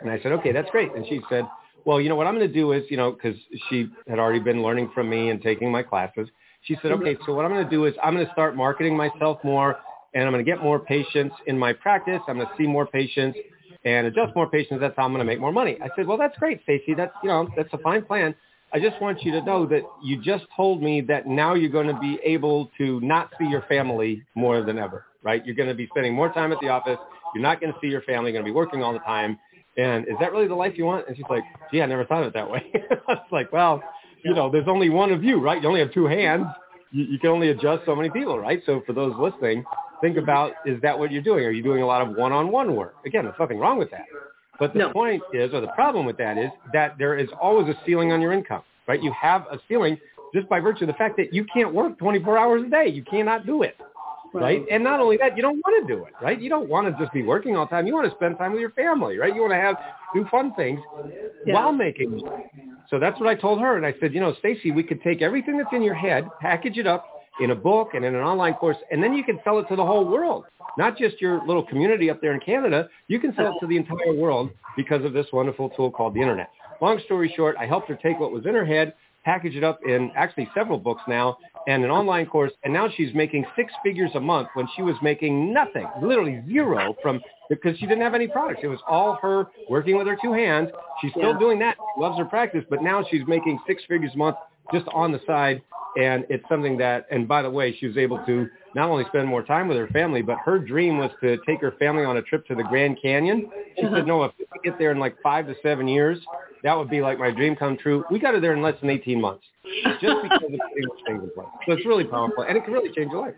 And 0.00 0.10
I 0.10 0.20
said, 0.22 0.32
okay, 0.32 0.52
that's 0.52 0.70
great. 0.70 0.94
And 0.94 1.06
she 1.06 1.20
said, 1.28 1.46
well, 1.84 2.00
you 2.00 2.08
know, 2.08 2.16
what 2.16 2.26
I'm 2.26 2.34
going 2.34 2.46
to 2.46 2.52
do 2.52 2.72
is, 2.72 2.84
you 2.90 2.96
know, 2.96 3.12
because 3.12 3.36
she 3.68 3.88
had 4.08 4.18
already 4.18 4.40
been 4.40 4.62
learning 4.62 4.90
from 4.94 5.08
me 5.08 5.30
and 5.30 5.40
taking 5.40 5.70
my 5.70 5.82
classes. 5.82 6.28
She 6.62 6.76
said, 6.82 6.92
okay, 6.92 7.16
so 7.24 7.34
what 7.34 7.44
I'm 7.44 7.52
going 7.52 7.64
to 7.64 7.70
do 7.70 7.86
is 7.86 7.94
I'm 8.02 8.14
going 8.14 8.26
to 8.26 8.32
start 8.32 8.54
marketing 8.54 8.96
myself 8.96 9.38
more 9.42 9.78
and 10.12 10.24
I'm 10.24 10.32
going 10.32 10.44
to 10.44 10.50
get 10.50 10.62
more 10.62 10.78
patients 10.78 11.34
in 11.46 11.58
my 11.58 11.72
practice. 11.72 12.20
I'm 12.28 12.36
going 12.36 12.48
to 12.48 12.54
see 12.58 12.66
more 12.66 12.86
patients 12.86 13.38
and 13.84 14.06
adjust 14.06 14.34
more 14.34 14.48
patients. 14.50 14.80
That's 14.80 14.94
how 14.96 15.04
I'm 15.04 15.12
going 15.12 15.20
to 15.20 15.24
make 15.24 15.40
more 15.40 15.52
money. 15.52 15.78
I 15.82 15.88
said, 15.96 16.06
well, 16.06 16.18
that's 16.18 16.36
great, 16.38 16.62
Stacy. 16.64 16.94
That's, 16.94 17.12
you 17.22 17.28
know, 17.28 17.48
that's 17.56 17.72
a 17.72 17.78
fine 17.78 18.04
plan. 18.04 18.34
I 18.72 18.78
just 18.78 19.00
want 19.00 19.22
you 19.24 19.32
to 19.32 19.42
know 19.42 19.66
that 19.66 19.82
you 20.02 20.22
just 20.22 20.44
told 20.56 20.80
me 20.82 21.00
that 21.02 21.26
now 21.26 21.54
you're 21.54 21.70
going 21.70 21.88
to 21.88 21.98
be 21.98 22.20
able 22.24 22.70
to 22.78 23.00
not 23.00 23.30
see 23.38 23.46
your 23.46 23.62
family 23.62 24.22
more 24.36 24.62
than 24.62 24.78
ever, 24.78 25.06
right? 25.22 25.44
You're 25.44 25.56
going 25.56 25.68
to 25.68 25.74
be 25.74 25.88
spending 25.88 26.14
more 26.14 26.32
time 26.32 26.52
at 26.52 26.58
the 26.60 26.68
office. 26.68 26.98
You're 27.34 27.42
not 27.42 27.60
going 27.60 27.72
to 27.72 27.78
see 27.80 27.88
your 27.88 28.02
family. 28.02 28.30
You're 28.30 28.42
going 28.42 28.46
to 28.46 28.52
be 28.52 28.54
working 28.54 28.82
all 28.82 28.92
the 28.92 29.00
time. 29.00 29.38
And 29.76 30.06
is 30.06 30.14
that 30.20 30.32
really 30.32 30.46
the 30.46 30.54
life 30.54 30.74
you 30.76 30.84
want? 30.84 31.08
And 31.08 31.16
she's 31.16 31.26
like, 31.28 31.42
gee, 31.72 31.82
I 31.82 31.86
never 31.86 32.04
thought 32.04 32.22
of 32.22 32.28
it 32.28 32.34
that 32.34 32.48
way. 32.48 32.70
I 33.08 33.14
was 33.14 33.26
like, 33.32 33.52
well, 33.52 33.82
you 34.24 34.34
know, 34.34 34.50
there's 34.50 34.68
only 34.68 34.88
one 34.88 35.10
of 35.10 35.24
you, 35.24 35.40
right? 35.40 35.60
You 35.60 35.66
only 35.66 35.80
have 35.80 35.92
two 35.92 36.06
hands. 36.06 36.46
You, 36.92 37.04
you 37.04 37.18
can 37.18 37.30
only 37.30 37.48
adjust 37.50 37.84
so 37.86 37.96
many 37.96 38.10
people, 38.10 38.38
right? 38.38 38.62
So 38.66 38.82
for 38.86 38.92
those 38.92 39.14
listening, 39.18 39.64
think 40.00 40.16
about, 40.16 40.52
is 40.64 40.80
that 40.82 40.98
what 40.98 41.10
you're 41.10 41.22
doing? 41.22 41.44
Are 41.44 41.50
you 41.50 41.62
doing 41.62 41.82
a 41.82 41.86
lot 41.86 42.06
of 42.06 42.16
one-on-one 42.16 42.76
work? 42.76 42.94
Again, 43.04 43.24
there's 43.24 43.36
nothing 43.38 43.58
wrong 43.58 43.78
with 43.78 43.90
that. 43.90 44.04
But 44.60 44.74
the 44.74 44.80
No. 44.80 44.90
point 44.92 45.22
is, 45.32 45.52
or 45.54 45.60
the 45.62 45.68
problem 45.68 46.04
with 46.06 46.18
that 46.18 46.36
is 46.38 46.50
that 46.72 46.96
there 46.98 47.16
is 47.16 47.28
always 47.40 47.66
a 47.68 47.74
ceiling 47.84 48.12
on 48.12 48.20
your 48.20 48.32
income, 48.32 48.62
right? 48.86 49.02
You 49.02 49.10
have 49.12 49.46
a 49.50 49.58
ceiling 49.66 49.98
just 50.34 50.48
by 50.48 50.60
virtue 50.60 50.84
of 50.84 50.88
the 50.88 50.94
fact 50.94 51.16
that 51.16 51.32
you 51.32 51.44
can't 51.44 51.74
work 51.74 51.98
24 51.98 52.38
hours 52.38 52.62
a 52.62 52.68
day. 52.68 52.86
You 52.88 53.02
cannot 53.02 53.46
do 53.46 53.62
it, 53.62 53.76
right? 54.34 54.64
And 54.70 54.84
not 54.84 55.00
only 55.00 55.16
that, 55.16 55.34
you 55.36 55.42
don't 55.42 55.60
want 55.64 55.86
to 55.88 55.92
do 55.92 56.04
it, 56.04 56.12
right? 56.20 56.38
You 56.40 56.50
don't 56.50 56.68
want 56.68 56.86
to 56.86 57.02
just 57.02 57.12
be 57.12 57.22
working 57.22 57.56
all 57.56 57.64
the 57.64 57.70
time. 57.70 57.86
You 57.86 57.94
want 57.94 58.08
to 58.08 58.14
spend 58.16 58.38
time 58.38 58.52
with 58.52 58.60
your 58.60 58.70
family, 58.72 59.16
right? 59.16 59.34
You 59.34 59.40
want 59.40 59.54
to 59.54 59.56
have 59.56 59.76
do 60.14 60.24
fun 60.30 60.52
things 60.54 60.78
Yeah. 61.46 61.54
while 61.54 61.72
making 61.72 62.10
money. 62.10 62.44
So 62.90 62.98
that's 62.98 63.18
what 63.18 63.28
I 63.28 63.34
told 63.36 63.60
her, 63.60 63.76
and 63.76 63.86
I 63.86 63.94
said, 64.00 64.12
you 64.12 64.20
know, 64.20 64.34
Stacy, 64.40 64.72
we 64.72 64.82
could 64.82 65.00
take 65.02 65.22
everything 65.22 65.56
that's 65.56 65.72
in 65.72 65.82
your 65.82 65.94
head, 65.94 66.28
package 66.40 66.76
it 66.76 66.86
up 66.86 67.19
in 67.40 67.50
a 67.50 67.54
book 67.54 67.90
and 67.94 68.04
in 68.04 68.14
an 68.14 68.20
online 68.22 68.54
course, 68.54 68.76
and 68.90 69.02
then 69.02 69.14
you 69.14 69.24
can 69.24 69.38
sell 69.44 69.58
it 69.58 69.68
to 69.68 69.76
the 69.76 69.84
whole 69.84 70.04
world, 70.04 70.44
not 70.76 70.96
just 70.98 71.20
your 71.20 71.44
little 71.46 71.62
community 71.64 72.10
up 72.10 72.20
there 72.20 72.34
in 72.34 72.40
Canada. 72.40 72.88
You 73.08 73.18
can 73.20 73.34
sell 73.36 73.46
it 73.48 73.60
to 73.60 73.66
the 73.66 73.76
entire 73.76 74.14
world 74.14 74.50
because 74.76 75.04
of 75.04 75.12
this 75.12 75.26
wonderful 75.32 75.70
tool 75.70 75.90
called 75.90 76.14
the 76.14 76.20
internet. 76.20 76.50
Long 76.80 77.00
story 77.04 77.32
short, 77.36 77.56
I 77.58 77.66
helped 77.66 77.88
her 77.88 77.96
take 77.96 78.18
what 78.18 78.32
was 78.32 78.46
in 78.46 78.54
her 78.54 78.64
head, 78.64 78.94
package 79.24 79.54
it 79.54 79.64
up 79.64 79.80
in 79.86 80.10
actually 80.16 80.48
several 80.54 80.78
books 80.78 81.02
now, 81.06 81.36
and 81.66 81.84
an 81.84 81.90
online 81.90 82.26
course, 82.26 82.52
and 82.64 82.72
now 82.72 82.88
she's 82.96 83.14
making 83.14 83.44
six 83.54 83.72
figures 83.82 84.10
a 84.14 84.20
month 84.20 84.48
when 84.54 84.66
she 84.74 84.82
was 84.82 84.96
making 85.02 85.52
nothing, 85.52 85.86
literally 86.02 86.42
zero 86.48 86.96
from 87.02 87.20
because 87.50 87.76
she 87.78 87.86
didn't 87.86 88.02
have 88.02 88.14
any 88.14 88.28
products. 88.28 88.60
It 88.62 88.68
was 88.68 88.78
all 88.88 89.18
her 89.20 89.48
working 89.68 89.96
with 89.98 90.06
her 90.06 90.16
two 90.22 90.32
hands. 90.32 90.70
She's 91.00 91.10
still 91.12 91.32
Yeah. 91.32 91.38
doing 91.38 91.58
that. 91.58 91.76
She 91.76 92.00
loves 92.00 92.16
her 92.16 92.24
practice, 92.24 92.64
but 92.70 92.82
now 92.82 93.02
she's 93.02 93.26
making 93.26 93.60
six 93.66 93.84
figures 93.84 94.14
a 94.14 94.18
month 94.18 94.36
just 94.72 94.86
on 94.88 95.12
the 95.12 95.18
side. 95.26 95.62
And 95.96 96.24
it's 96.28 96.48
something 96.48 96.76
that, 96.78 97.06
and 97.10 97.26
by 97.26 97.42
the 97.42 97.50
way, 97.50 97.76
she 97.78 97.86
was 97.86 97.96
able 97.96 98.24
to 98.26 98.48
not 98.74 98.88
only 98.88 99.04
spend 99.08 99.26
more 99.26 99.42
time 99.42 99.66
with 99.66 99.76
her 99.76 99.88
family, 99.88 100.22
but 100.22 100.38
her 100.44 100.58
dream 100.58 100.98
was 100.98 101.10
to 101.20 101.38
take 101.46 101.60
her 101.60 101.72
family 101.72 102.04
on 102.04 102.16
a 102.16 102.22
trip 102.22 102.46
to 102.46 102.54
the 102.54 102.62
Grand 102.62 102.98
Canyon. 103.02 103.50
She 103.76 103.86
said, 103.92 104.06
Noah, 104.06 104.32
if 104.38 104.48
we 104.52 104.70
get 104.70 104.78
there 104.78 104.92
in 104.92 104.98
like 104.98 105.16
five 105.22 105.46
to 105.46 105.54
seven 105.62 105.88
years, 105.88 106.18
that 106.62 106.74
would 106.74 106.90
be 106.90 107.00
like 107.00 107.18
my 107.18 107.30
dream 107.30 107.56
come 107.56 107.76
true. 107.76 108.04
We 108.10 108.18
got 108.18 108.34
her 108.34 108.40
there 108.40 108.54
in 108.54 108.62
less 108.62 108.78
than 108.80 108.90
18 108.90 109.20
months 109.20 109.44
just 110.00 110.16
because 110.22 110.52
of 110.52 110.60
things 110.74 111.22
in 111.22 111.30
place. 111.30 111.48
So 111.66 111.72
it's 111.72 111.86
really 111.86 112.04
powerful, 112.04 112.44
and 112.44 112.56
it 112.56 112.64
can 112.64 112.72
really 112.72 112.92
change 112.92 113.10
your 113.10 113.22
life. 113.22 113.34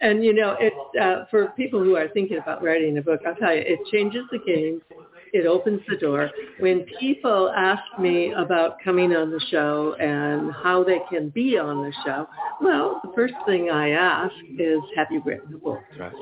And 0.00 0.24
you 0.24 0.34
know, 0.34 0.56
it's 0.60 0.76
uh, 1.00 1.24
for 1.30 1.48
people 1.56 1.82
who 1.82 1.96
are 1.96 2.08
thinking 2.08 2.38
about 2.38 2.62
writing 2.62 2.98
a 2.98 3.02
book. 3.02 3.20
I'll 3.26 3.34
tell 3.36 3.54
you, 3.54 3.62
it 3.64 3.78
changes 3.90 4.24
the 4.30 4.38
game. 4.38 4.82
It 5.34 5.46
opens 5.46 5.80
the 5.88 5.96
door. 5.96 6.30
When 6.60 6.86
people 7.00 7.52
ask 7.56 7.82
me 7.98 8.32
about 8.34 8.76
coming 8.84 9.16
on 9.16 9.32
the 9.32 9.40
show 9.50 9.96
and 9.98 10.52
how 10.52 10.84
they 10.84 11.00
can 11.10 11.30
be 11.30 11.58
on 11.58 11.82
the 11.82 11.92
show, 12.04 12.28
well, 12.60 13.00
the 13.02 13.10
first 13.16 13.34
thing 13.44 13.68
I 13.68 13.90
ask 13.90 14.32
is, 14.56 14.78
have 14.94 15.08
you 15.10 15.20
written 15.24 15.52
a 15.52 15.58
book? 15.58 15.80
Right. 15.98 16.12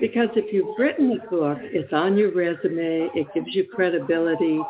Because 0.00 0.28
if 0.36 0.52
you've 0.52 0.78
written 0.78 1.10
a 1.10 1.28
book, 1.28 1.58
it's 1.60 1.92
on 1.92 2.16
your 2.16 2.32
resume. 2.32 3.10
It 3.16 3.26
gives 3.34 3.48
you 3.48 3.66
credibility. 3.66 4.60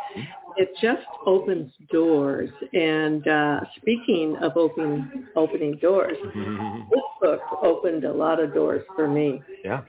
It 0.57 0.71
just 0.81 1.07
opens 1.27 1.71
doors. 1.91 2.49
And 2.73 3.29
uh, 3.29 3.61
speaking 3.77 4.39
of 4.41 4.57
opening 4.57 5.27
opening 5.37 5.77
doors, 5.83 6.17
this 6.25 7.03
book 7.21 7.41
opened 7.63 8.05
a 8.05 8.13
lot 8.13 8.41
of 8.41 8.55
doors 8.55 8.87
for 8.97 9.07
me. 9.07 9.43
Yeah. 9.63 9.83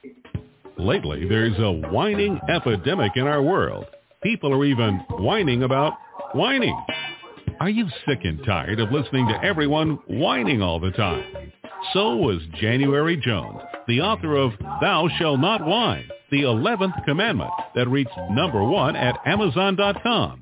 Lately, 0.77 1.27
there's 1.27 1.57
a 1.59 1.71
whining 1.91 2.39
epidemic 2.49 3.11
in 3.15 3.27
our 3.27 3.41
world. 3.41 3.85
People 4.23 4.51
are 4.51 4.65
even 4.65 4.97
whining 5.11 5.63
about 5.63 5.93
whining. 6.33 6.77
Are 7.59 7.69
you 7.69 7.87
sick 8.07 8.19
and 8.23 8.43
tired 8.43 8.79
of 8.79 8.91
listening 8.91 9.27
to 9.27 9.43
everyone 9.43 9.99
whining 10.07 10.61
all 10.61 10.79
the 10.79 10.91
time? 10.91 11.51
So 11.93 12.15
was 12.15 12.41
January 12.59 13.17
Jones, 13.17 13.61
the 13.87 14.01
author 14.01 14.35
of 14.35 14.51
Thou 14.81 15.09
Shall 15.19 15.37
Not 15.37 15.65
Whine, 15.65 16.09
the 16.31 16.41
11th 16.41 17.05
commandment 17.05 17.51
that 17.75 17.87
reached 17.87 18.17
number 18.31 18.63
one 18.63 18.95
at 18.95 19.19
Amazon.com. 19.25 20.41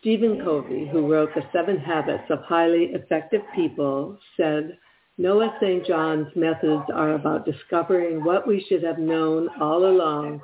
Stephen 0.00 0.40
Covey, 0.42 0.88
who 0.90 1.10
wrote 1.12 1.30
The 1.34 1.42
Seven 1.52 1.78
Habits 1.78 2.24
of 2.30 2.42
Highly 2.44 2.90
Effective 2.94 3.42
People, 3.54 4.18
said, 4.36 4.78
Noah 5.18 5.54
St. 5.60 5.86
John's 5.86 6.28
methods 6.34 6.84
are 6.94 7.12
about 7.12 7.44
discovering 7.44 8.24
what 8.24 8.46
we 8.46 8.64
should 8.68 8.82
have 8.82 8.98
known 8.98 9.48
all 9.60 9.86
along 9.86 10.40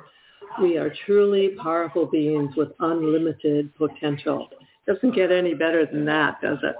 we 0.61 0.77
are 0.77 0.91
truly 1.05 1.49
powerful 1.61 2.05
beings 2.05 2.55
with 2.55 2.69
unlimited 2.79 3.73
potential. 3.75 4.49
Doesn't 4.87 5.13
get 5.13 5.31
any 5.31 5.53
better 5.53 5.85
than 5.85 6.05
that, 6.05 6.41
does 6.41 6.57
it? 6.63 6.75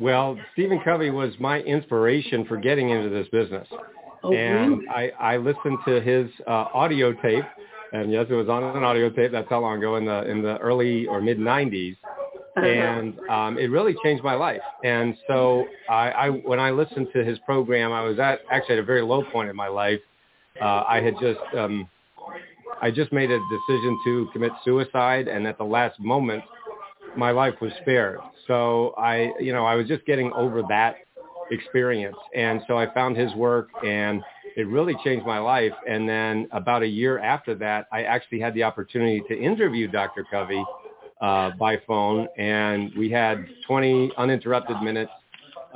Well, 0.00 0.38
Stephen 0.52 0.80
Covey 0.84 1.10
was 1.10 1.32
my 1.38 1.60
inspiration 1.60 2.44
for 2.46 2.56
getting 2.56 2.90
into 2.90 3.08
this 3.08 3.28
business. 3.28 3.68
Oh, 4.22 4.32
and 4.32 4.78
really? 4.78 4.88
I, 4.88 5.34
I 5.34 5.36
listened 5.36 5.78
to 5.86 6.00
his 6.00 6.28
uh, 6.46 6.66
audio 6.74 7.12
tape, 7.12 7.44
and 7.92 8.12
yes, 8.12 8.26
it 8.30 8.34
was 8.34 8.48
on 8.48 8.62
an 8.64 8.84
audio 8.84 9.10
tape. 9.10 9.32
That's 9.32 9.48
how 9.48 9.60
long 9.60 9.78
ago 9.78 9.96
in 9.96 10.04
the 10.04 10.28
in 10.30 10.42
the 10.42 10.58
early 10.58 11.06
or 11.06 11.20
mid 11.20 11.38
'90s, 11.38 11.96
Uh-huh. 12.56 12.66
and 12.66 13.18
um, 13.30 13.58
it 13.58 13.70
really 13.70 13.94
changed 14.02 14.24
my 14.24 14.34
life. 14.34 14.60
And 14.84 15.16
so 15.26 15.66
I, 15.88 16.10
I 16.10 16.28
when 16.30 16.60
I 16.60 16.70
listened 16.70 17.08
to 17.14 17.24
his 17.24 17.38
program, 17.40 17.92
I 17.92 18.02
was 18.02 18.18
at 18.18 18.40
actually 18.50 18.74
at 18.76 18.80
a 18.80 18.84
very 18.84 19.02
low 19.02 19.22
point 19.32 19.48
in 19.48 19.56
my 19.56 19.68
life. 19.68 20.00
Uh, 20.60 20.84
I 20.88 21.00
had 21.00 21.14
just 21.20 21.40
um, 21.56 21.88
I 22.82 22.90
just 22.90 23.12
made 23.12 23.30
a 23.30 23.38
decision 23.38 23.98
to 24.04 24.28
commit 24.32 24.52
suicide, 24.64 25.28
and 25.28 25.46
at 25.46 25.56
the 25.58 25.64
last 25.64 25.98
moment, 26.00 26.42
my 27.16 27.30
life 27.30 27.54
was 27.60 27.72
spared. 27.82 28.18
So 28.46 28.94
I, 28.98 29.32
you 29.40 29.52
know, 29.52 29.64
I 29.64 29.74
was 29.74 29.86
just 29.88 30.04
getting 30.06 30.32
over 30.32 30.62
that 30.68 30.96
experience, 31.50 32.16
and 32.34 32.60
so 32.66 32.76
I 32.78 32.92
found 32.92 33.16
his 33.16 33.34
work, 33.34 33.68
and 33.84 34.22
it 34.58 34.66
really 34.66 34.96
changed 35.04 35.24
my 35.24 35.38
life. 35.38 35.72
And 35.88 36.08
then 36.08 36.48
about 36.50 36.82
a 36.82 36.86
year 36.86 37.20
after 37.20 37.54
that, 37.54 37.86
I 37.92 38.02
actually 38.02 38.40
had 38.40 38.54
the 38.54 38.64
opportunity 38.64 39.22
to 39.28 39.38
interview 39.38 39.86
Dr. 39.86 40.26
Covey 40.28 40.64
uh, 41.20 41.52
by 41.60 41.76
phone, 41.86 42.26
and 42.36 42.90
we 42.98 43.08
had 43.08 43.46
20 43.68 44.10
uninterrupted 44.18 44.82
minutes, 44.82 45.12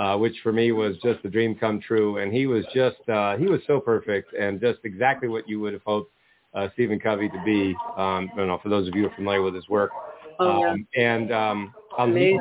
uh, 0.01 0.17
which 0.17 0.35
for 0.43 0.53
me 0.53 0.73
was 0.73 0.97
just 1.01 1.25
a 1.25 1.31
dream 1.31 1.55
come 1.55 1.81
true. 1.81 2.19
And 2.19 2.33
he 2.33 2.47
was 2.47 2.65
just, 2.75 3.09
uh, 3.09 3.37
he 3.37 3.47
was 3.47 3.61
so 3.69 3.79
perfect 3.79 4.35
and 4.35 4.61
just 4.61 4.81
exactly 4.83 5.29
what 5.29 5.49
you 5.49 5.61
would 5.61 5.75
have 5.75 5.83
hoped 5.87 6.13
uh, 6.53 6.67
Stephen 6.75 6.99
Covey 6.99 7.29
to 7.29 7.43
be. 7.45 7.77
Um, 7.97 8.31
I 8.33 8.37
don't 8.37 8.49
know, 8.49 8.59
for 8.61 8.69
those 8.69 8.89
of 8.89 8.97
you 8.97 9.03
who 9.03 9.11
are 9.11 9.15
familiar 9.15 9.43
with 9.43 9.55
his 9.55 9.69
work. 9.69 9.93
Oh, 10.41 10.61
yeah. 10.61 10.71
Um, 10.73 10.87
and 10.97 11.33
um, 11.33 11.75
um, 11.99 12.17
he, 12.17 12.37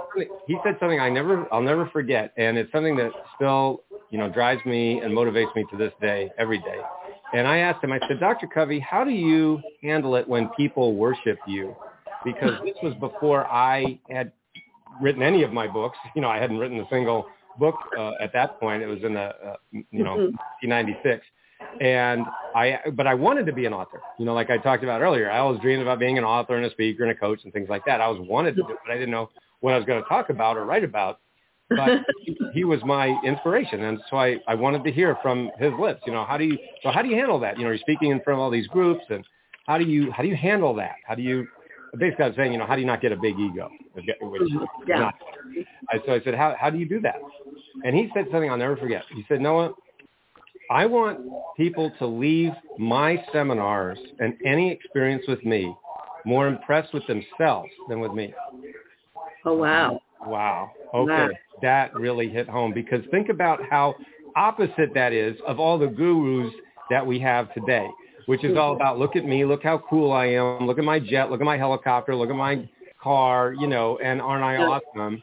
he 0.47 0.57
said 0.63 0.77
something 0.79 0.99
I 0.99 1.09
never, 1.09 1.47
I'll 1.53 1.61
never 1.61 1.87
forget, 1.89 2.33
and 2.37 2.57
it's 2.57 2.71
something 2.71 2.95
that 2.97 3.11
still, 3.35 3.83
you 4.11 4.17
know, 4.17 4.29
drives 4.29 4.63
me 4.65 4.99
and 4.99 5.11
motivates 5.13 5.55
me 5.55 5.65
to 5.71 5.77
this 5.77 5.93
day, 6.01 6.29
every 6.37 6.59
day. 6.59 6.77
And 7.33 7.47
I 7.47 7.59
asked 7.59 7.83
him, 7.83 7.91
I 7.93 7.99
said, 8.07 8.19
Dr. 8.19 8.45
Covey, 8.47 8.79
how 8.79 9.03
do 9.03 9.11
you 9.11 9.61
handle 9.81 10.15
it 10.15 10.27
when 10.27 10.49
people 10.49 10.95
worship 10.95 11.39
you? 11.47 11.75
Because 12.25 12.53
this 12.63 12.75
was 12.83 12.93
before 12.99 13.47
I 13.47 13.99
had 14.09 14.33
written 15.01 15.23
any 15.23 15.43
of 15.43 15.51
my 15.53 15.67
books. 15.67 15.97
You 16.15 16.21
know, 16.21 16.29
I 16.29 16.37
hadn't 16.39 16.57
written 16.57 16.79
a 16.79 16.87
single 16.89 17.25
book 17.57 17.75
uh, 17.97 18.11
at 18.21 18.33
that 18.33 18.59
point. 18.59 18.83
It 18.83 18.87
was 18.87 18.99
in 19.03 19.13
the, 19.13 19.21
uh, 19.21 19.55
you 19.71 20.03
know, 20.03 20.17
Mhm. 20.17 20.33
1996. 20.61 21.25
And 21.79 22.25
I, 22.53 22.79
but 22.93 23.07
I 23.07 23.13
wanted 23.13 23.45
to 23.45 23.53
be 23.53 23.65
an 23.65 23.73
author. 23.73 24.01
You 24.19 24.25
know, 24.25 24.33
like 24.33 24.49
I 24.49 24.57
talked 24.57 24.83
about 24.83 25.01
earlier, 25.01 25.31
I 25.31 25.39
always 25.39 25.61
dreamed 25.61 25.81
about 25.81 25.99
being 25.99 26.17
an 26.17 26.23
author 26.25 26.55
and 26.57 26.65
a 26.65 26.71
speaker 26.71 27.03
and 27.03 27.11
a 27.11 27.15
coach 27.15 27.39
and 27.45 27.53
things 27.53 27.69
like 27.69 27.85
that. 27.85 28.01
I 28.01 28.05
always 28.05 28.27
wanted 28.27 28.55
to 28.57 28.63
do 28.63 28.69
it, 28.69 28.77
but 28.85 28.91
I 28.91 28.95
didn't 28.95 29.11
know 29.11 29.29
what 29.61 29.73
I 29.73 29.77
was 29.77 29.85
going 29.85 30.01
to 30.01 30.09
talk 30.09 30.29
about 30.29 30.57
or 30.57 30.65
write 30.65 30.83
about. 30.83 31.19
But 31.75 32.01
he, 32.53 32.63
was 32.63 32.79
my 32.83 33.19
inspiration, 33.23 33.83
and 33.83 33.99
so 34.09 34.17
I, 34.17 34.37
I 34.47 34.55
wanted 34.55 34.83
to 34.83 34.91
hear 34.91 35.17
from 35.21 35.51
his 35.59 35.71
lips. 35.79 36.01
You 36.05 36.13
know, 36.13 36.25
how 36.25 36.37
do 36.37 36.45
you, 36.45 36.57
so 36.83 36.91
how 36.91 37.01
do 37.01 37.09
you 37.09 37.15
handle 37.15 37.39
that? 37.39 37.57
You 37.57 37.63
know, 37.63 37.69
you're 37.69 37.79
speaking 37.79 38.11
in 38.11 38.21
front 38.21 38.39
of 38.39 38.43
all 38.43 38.51
these 38.51 38.67
groups, 38.67 39.03
and 39.09 39.25
how 39.67 39.77
do 39.77 39.85
you, 39.85 40.11
how 40.11 40.23
do 40.23 40.29
you 40.29 40.35
handle 40.35 40.73
that? 40.75 40.95
How 41.05 41.15
do 41.15 41.21
you, 41.21 41.47
basically, 41.97 42.25
I 42.25 42.27
was 42.27 42.37
saying, 42.37 42.51
you 42.51 42.57
know, 42.57 42.65
how 42.65 42.75
do 42.75 42.81
you 42.81 42.87
not 42.87 43.01
get 43.01 43.11
a 43.11 43.17
big 43.17 43.37
ego? 43.39 43.69
Which 43.93 44.05
mm-hmm. 44.05 44.63
Yeah. 44.87 44.99
not. 44.99 45.15
I, 45.89 45.99
so 46.05 46.13
I 46.13 46.21
said, 46.23 46.35
how, 46.35 46.55
how 46.59 46.69
do 46.69 46.77
you 46.77 46.87
do 46.87 46.99
that? 47.01 47.17
And 47.83 47.95
he 47.95 48.09
said 48.13 48.25
something 48.31 48.49
I'll 48.49 48.57
never 48.57 48.77
forget. 48.77 49.03
He 49.13 49.25
said, 49.27 49.41
Noah, 49.41 49.73
I 50.69 50.85
want 50.85 51.19
people 51.57 51.91
to 51.99 52.05
leave 52.05 52.51
my 52.77 53.23
seminars 53.33 53.99
and 54.19 54.35
any 54.45 54.71
experience 54.71 55.23
with 55.27 55.43
me 55.43 55.75
more 56.25 56.47
impressed 56.47 56.93
with 56.93 57.05
themselves 57.07 57.69
than 57.89 57.99
with 57.99 58.13
me. 58.13 58.33
Oh, 59.45 59.55
wow. 59.55 59.99
Wow. 60.25 60.71
Okay. 60.93 61.29
That 61.61 61.93
really 61.95 62.29
hit 62.29 62.47
home 62.47 62.73
because 62.73 63.03
think 63.11 63.29
about 63.29 63.59
how 63.69 63.95
opposite 64.35 64.93
that 64.93 65.13
is 65.13 65.35
of 65.45 65.59
all 65.59 65.77
the 65.77 65.87
gurus 65.87 66.53
that 66.89 67.05
we 67.05 67.19
have 67.19 67.53
today, 67.53 67.87
which 68.25 68.43
is 68.43 68.57
all 68.57 68.75
about 68.75 68.99
look 68.99 69.15
at 69.15 69.25
me, 69.25 69.45
look 69.45 69.63
how 69.63 69.81
cool 69.89 70.11
I 70.11 70.27
am, 70.27 70.65
look 70.65 70.79
at 70.79 70.83
my 70.83 70.99
jet, 70.99 71.29
look 71.29 71.41
at 71.41 71.45
my 71.45 71.57
helicopter, 71.57 72.15
look 72.15 72.29
at 72.29 72.35
my 72.35 72.67
car, 73.01 73.53
you 73.53 73.67
know, 73.67 73.97
and 74.03 74.21
aren't 74.21 74.43
I 74.43 74.57
awesome? 74.57 75.21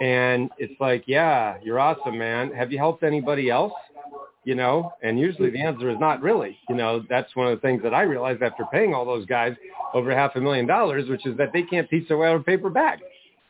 And 0.00 0.50
it's 0.58 0.78
like, 0.80 1.04
yeah, 1.06 1.56
you're 1.62 1.80
awesome, 1.80 2.16
man. 2.18 2.52
Have 2.52 2.70
you 2.70 2.78
helped 2.78 3.02
anybody 3.02 3.50
else? 3.50 3.72
You 4.44 4.54
know, 4.54 4.92
and 5.02 5.18
usually 5.18 5.50
the 5.50 5.60
answer 5.60 5.90
is 5.90 5.98
not 6.00 6.22
really. 6.22 6.56
You 6.70 6.74
know, 6.74 7.04
that's 7.10 7.34
one 7.36 7.48
of 7.48 7.58
the 7.58 7.60
things 7.60 7.82
that 7.82 7.92
I 7.92 8.02
realized 8.02 8.42
after 8.42 8.64
paying 8.72 8.94
all 8.94 9.04
those 9.04 9.26
guys 9.26 9.54
over 9.92 10.14
half 10.14 10.36
a 10.36 10.40
million 10.40 10.66
dollars, 10.66 11.08
which 11.08 11.26
is 11.26 11.36
that 11.36 11.52
they 11.52 11.62
can't 11.62 11.90
teach 11.90 12.08
their 12.08 12.16
way 12.16 12.28
out 12.28 12.36
of 12.36 12.46
paper 12.46 12.70
bag 12.70 13.00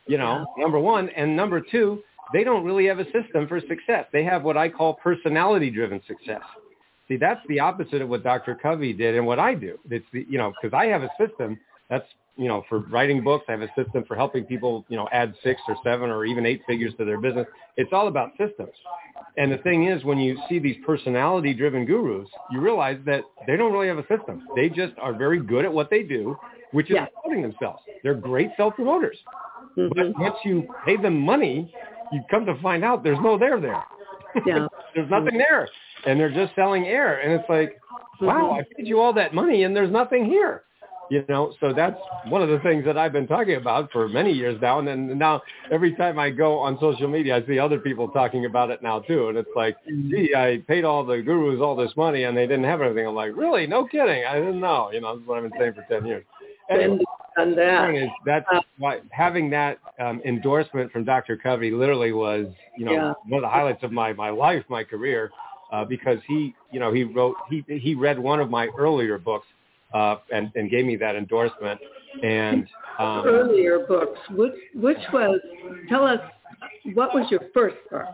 you 0.09 0.17
know, 0.17 0.45
number 0.57 0.79
one. 0.79 1.09
And 1.09 1.35
number 1.35 1.61
two, 1.61 2.03
they 2.33 2.43
don't 2.43 2.63
really 2.65 2.85
have 2.87 2.99
a 2.99 3.05
system 3.05 3.47
for 3.47 3.59
success. 3.61 4.05
They 4.11 4.23
have 4.23 4.43
what 4.43 4.57
I 4.57 4.69
call 4.69 4.95
personality-driven 4.95 6.01
success. 6.07 6.41
See, 7.07 7.17
that's 7.17 7.41
the 7.47 7.59
opposite 7.59 8.01
of 8.01 8.09
what 8.09 8.23
Dr. 8.23 8.55
Covey 8.55 8.93
did 8.93 9.15
and 9.15 9.25
what 9.25 9.39
I 9.39 9.53
do. 9.55 9.79
It's 9.89 10.05
the, 10.13 10.25
you 10.29 10.37
know, 10.37 10.53
because 10.61 10.75
I 10.75 10.85
have 10.87 11.03
a 11.03 11.09
system 11.17 11.59
that's, 11.89 12.05
you 12.37 12.47
know, 12.47 12.63
for 12.69 12.79
writing 12.79 13.23
books. 13.23 13.45
I 13.49 13.53
have 13.53 13.61
a 13.61 13.73
system 13.75 14.03
for 14.07 14.15
helping 14.15 14.43
people, 14.45 14.85
you 14.89 14.95
know, 14.95 15.07
add 15.11 15.33
six 15.43 15.59
or 15.67 15.75
seven 15.83 16.09
or 16.09 16.23
even 16.25 16.45
eight 16.45 16.61
figures 16.67 16.93
to 16.99 17.05
their 17.05 17.19
business. 17.19 17.47
It's 17.77 17.91
all 17.93 18.07
about 18.07 18.31
systems. 18.37 18.73
And 19.37 19.51
the 19.51 19.57
thing 19.57 19.87
is, 19.87 20.03
when 20.03 20.19
you 20.19 20.37
see 20.47 20.59
these 20.59 20.77
personality-driven 20.85 21.85
gurus, 21.85 22.29
you 22.51 22.61
realize 22.61 22.99
that 23.05 23.23
they 23.47 23.57
don't 23.57 23.73
really 23.73 23.87
have 23.87 23.97
a 23.97 24.07
system. 24.07 24.47
They 24.55 24.69
just 24.69 24.93
are 25.01 25.13
very 25.13 25.39
good 25.39 25.65
at 25.65 25.73
what 25.73 25.89
they 25.89 26.03
do, 26.03 26.37
which 26.71 26.89
is 26.91 26.95
Yeah. 26.95 27.07
promoting 27.21 27.41
themselves. 27.41 27.81
They're 28.03 28.13
great 28.13 28.51
self-promoters. 28.55 29.17
Mhm. 29.77 29.89
But 29.95 30.19
once 30.19 30.35
you 30.43 30.67
pay 30.85 30.97
them 30.97 31.19
money, 31.19 31.73
you 32.11 32.21
come 32.29 32.45
to 32.45 32.55
find 32.61 32.83
out 32.83 33.03
there's 33.03 33.19
no 33.21 33.37
there 33.37 33.59
there. 33.59 33.83
Yeah. 34.45 34.67
there's 34.95 35.09
nothing 35.09 35.37
there. 35.37 35.67
And 36.05 36.19
they're 36.19 36.31
just 36.31 36.55
selling 36.55 36.85
air. 36.85 37.19
And 37.21 37.33
it's 37.33 37.49
like, 37.49 37.79
wow, 38.21 38.51
Mhm. 38.53 38.59
I 38.59 38.65
paid 38.75 38.87
you 38.87 38.99
all 38.99 39.13
that 39.13 39.33
money 39.33 39.63
and 39.63 39.75
there's 39.75 39.91
nothing 39.91 40.25
here. 40.25 40.63
You 41.11 41.25
know, 41.27 41.51
so 41.59 41.73
that's 41.73 41.99
one 42.27 42.43
of 42.43 42.49
the 42.49 42.59
things 42.59 42.85
that 42.85 42.95
I've 42.95 43.11
been 43.11 43.25
talking 43.25 43.55
about 43.55 43.91
for 43.91 44.07
many 44.07 44.31
years 44.31 44.61
now. 44.61 44.77
And 44.77 44.87
then 44.87 45.17
now 45.17 45.41
every 45.71 45.93
time 45.95 46.19
I 46.19 46.29
go 46.29 46.59
on 46.59 46.77
social 46.79 47.07
media, 47.07 47.35
I 47.37 47.45
see 47.47 47.57
other 47.57 47.79
people 47.79 48.07
talking 48.09 48.45
about 48.45 48.69
it 48.69 48.83
now 48.83 48.99
too. 48.99 49.29
And 49.29 49.35
it's 49.37 49.49
like, 49.55 49.75
gee, 49.87 50.35
I 50.35 50.61
paid 50.67 50.83
all 50.85 51.03
the 51.03 51.19
gurus 51.23 51.61
all 51.61 51.75
this 51.75 51.97
money 51.97 52.25
and 52.25 52.37
they 52.37 52.45
didn't 52.45 52.65
have 52.65 52.83
anything. 52.83 53.07
I'm 53.07 53.15
like, 53.15 53.35
really? 53.35 53.65
No 53.65 53.85
kidding. 53.85 54.23
I 54.23 54.35
didn't 54.35 54.59
know. 54.59 54.91
You 54.93 55.01
know, 55.01 55.15
this 55.15 55.23
is 55.23 55.27
what 55.27 55.37
I've 55.43 55.49
been 55.49 55.59
saying 55.59 55.73
for 55.73 55.81
10 55.89 56.05
years. 56.05 56.25
Been 56.69 56.99
done 57.35 57.55
that. 57.55 57.85
point 58.51 58.65
why 58.77 58.99
having 59.11 59.49
that 59.51 59.79
um, 59.99 60.21
endorsement 60.25 60.91
from 60.91 61.03
Dr. 61.03 61.37
Covey 61.37 61.71
literally 61.71 62.11
was, 62.11 62.47
you 62.77 62.85
know, 62.85 62.93
Yeah. 62.93 63.13
one 63.27 63.39
of 63.39 63.41
the 63.41 63.49
highlights 63.49 63.83
of 63.83 63.91
my 63.91 64.13
my 64.13 64.29
life, 64.29 64.63
my 64.69 64.83
career, 64.83 65.31
uh, 65.71 65.85
because 65.85 66.19
he, 66.27 66.53
you 66.71 66.79
know, 66.79 66.91
he 66.93 67.03
wrote 67.03 67.35
he 67.49 67.63
he 67.67 67.95
read 67.95 68.19
one 68.19 68.39
of 68.39 68.49
my 68.49 68.67
earlier 68.77 69.17
books 69.17 69.47
uh, 69.93 70.17
and 70.31 70.51
and 70.55 70.69
gave 70.69 70.85
me 70.85 70.95
that 70.97 71.15
endorsement, 71.15 71.79
and 72.23 72.67
um, 72.99 73.23
Earlier 73.25 73.79
books, 73.87 74.19
which 74.31 74.53
which 74.75 74.97
was, 75.13 75.39
tell 75.87 76.05
us, 76.05 76.19
what 76.93 77.13
was 77.13 77.29
your 77.31 77.41
first 77.53 77.75
book? 77.89 78.05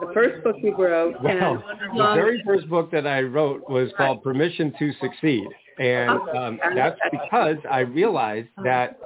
The 0.00 0.12
first 0.12 0.44
book 0.44 0.56
you 0.62 0.76
wrote, 0.76 1.20
well, 1.22 1.62
and 1.92 1.98
the 1.98 2.14
very 2.14 2.42
first 2.44 2.68
book 2.68 2.90
that 2.92 3.06
I 3.06 3.22
wrote 3.22 3.68
was 3.68 3.90
called 3.96 4.22
Permission 4.22 4.72
to 4.78 4.92
Succeed, 5.00 5.46
and 5.78 6.10
um, 6.36 6.60
that's 6.74 6.98
because 7.10 7.56
I 7.70 7.80
realized 7.80 8.48
that 8.62 8.98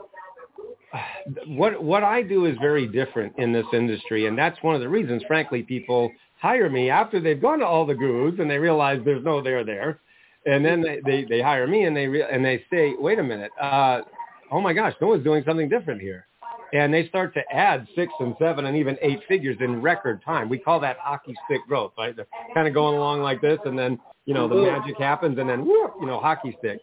what 1.47 1.83
what 1.83 2.03
I 2.03 2.23
do 2.23 2.47
is 2.47 2.57
very 2.61 2.87
different 2.87 3.35
in 3.39 3.53
this 3.53 3.67
industry, 3.73 4.27
and 4.27 4.37
that's 4.37 4.63
one 4.63 4.75
of 4.75 4.81
the 4.81 4.89
reasons, 4.89 5.23
frankly, 5.27 5.63
people 5.63 6.11
hire 6.41 6.71
me 6.71 6.89
after 6.91 7.21
they've 7.21 7.41
gone 7.41 7.59
to 7.59 7.67
all 7.67 7.85
the 7.85 7.95
gurus 7.95 8.37
and 8.39 8.51
they 8.51 8.59
realize 8.59 9.01
there's 9.05 9.25
no 9.25 9.43
there 9.43 9.65
there, 9.65 10.01
and 10.47 10.65
then 10.65 10.81
they 10.83 11.01
they, 11.05 11.25
they 11.25 11.41
hire 11.43 11.67
me 11.67 11.85
and 11.85 11.97
they 11.97 12.07
re- 12.07 12.27
and 12.31 12.45
they 12.45 12.65
say, 12.71 12.95
wait 12.99 13.19
a 13.19 13.23
minute, 13.23 13.51
uh, 13.61 14.03
oh 14.51 14.61
my 14.61 14.73
gosh, 14.73 14.95
no 15.01 15.09
one's 15.09 15.25
doing 15.25 15.43
something 15.47 15.69
different 15.69 16.01
here, 16.01 16.27
and 16.73 16.93
they 16.93 17.07
start 17.09 17.35
to 17.35 17.43
add 17.53 17.87
six 17.95 18.13
and 18.21 18.35
seven 18.39 18.67
and 18.67 18.77
even 18.77 18.97
eight 19.03 19.21
figures 19.29 19.57
in 19.61 19.83
record 19.83 20.23
time. 20.25 20.49
We 20.49 20.59
call 20.59 20.81
that 20.81 20.97
hockey 20.99 21.35
stick 21.45 21.61
growth, 21.69 21.93
right? 21.99 22.17
They're 22.17 22.27
kind 22.55 22.67
of 22.67 22.75
going 22.75 22.97
along 22.97 23.21
like 23.21 23.41
this, 23.41 23.59
and 23.65 23.79
then 23.79 23.99
you 24.29 24.35
know 24.35 24.47
the 24.47 24.57
magic 24.57 24.99
happens, 24.99 25.39
and 25.39 25.49
then 25.49 25.65
whoop, 25.65 25.95
you 26.01 26.07
know 26.07 26.21
hockey 26.21 26.55
stick. 26.59 26.83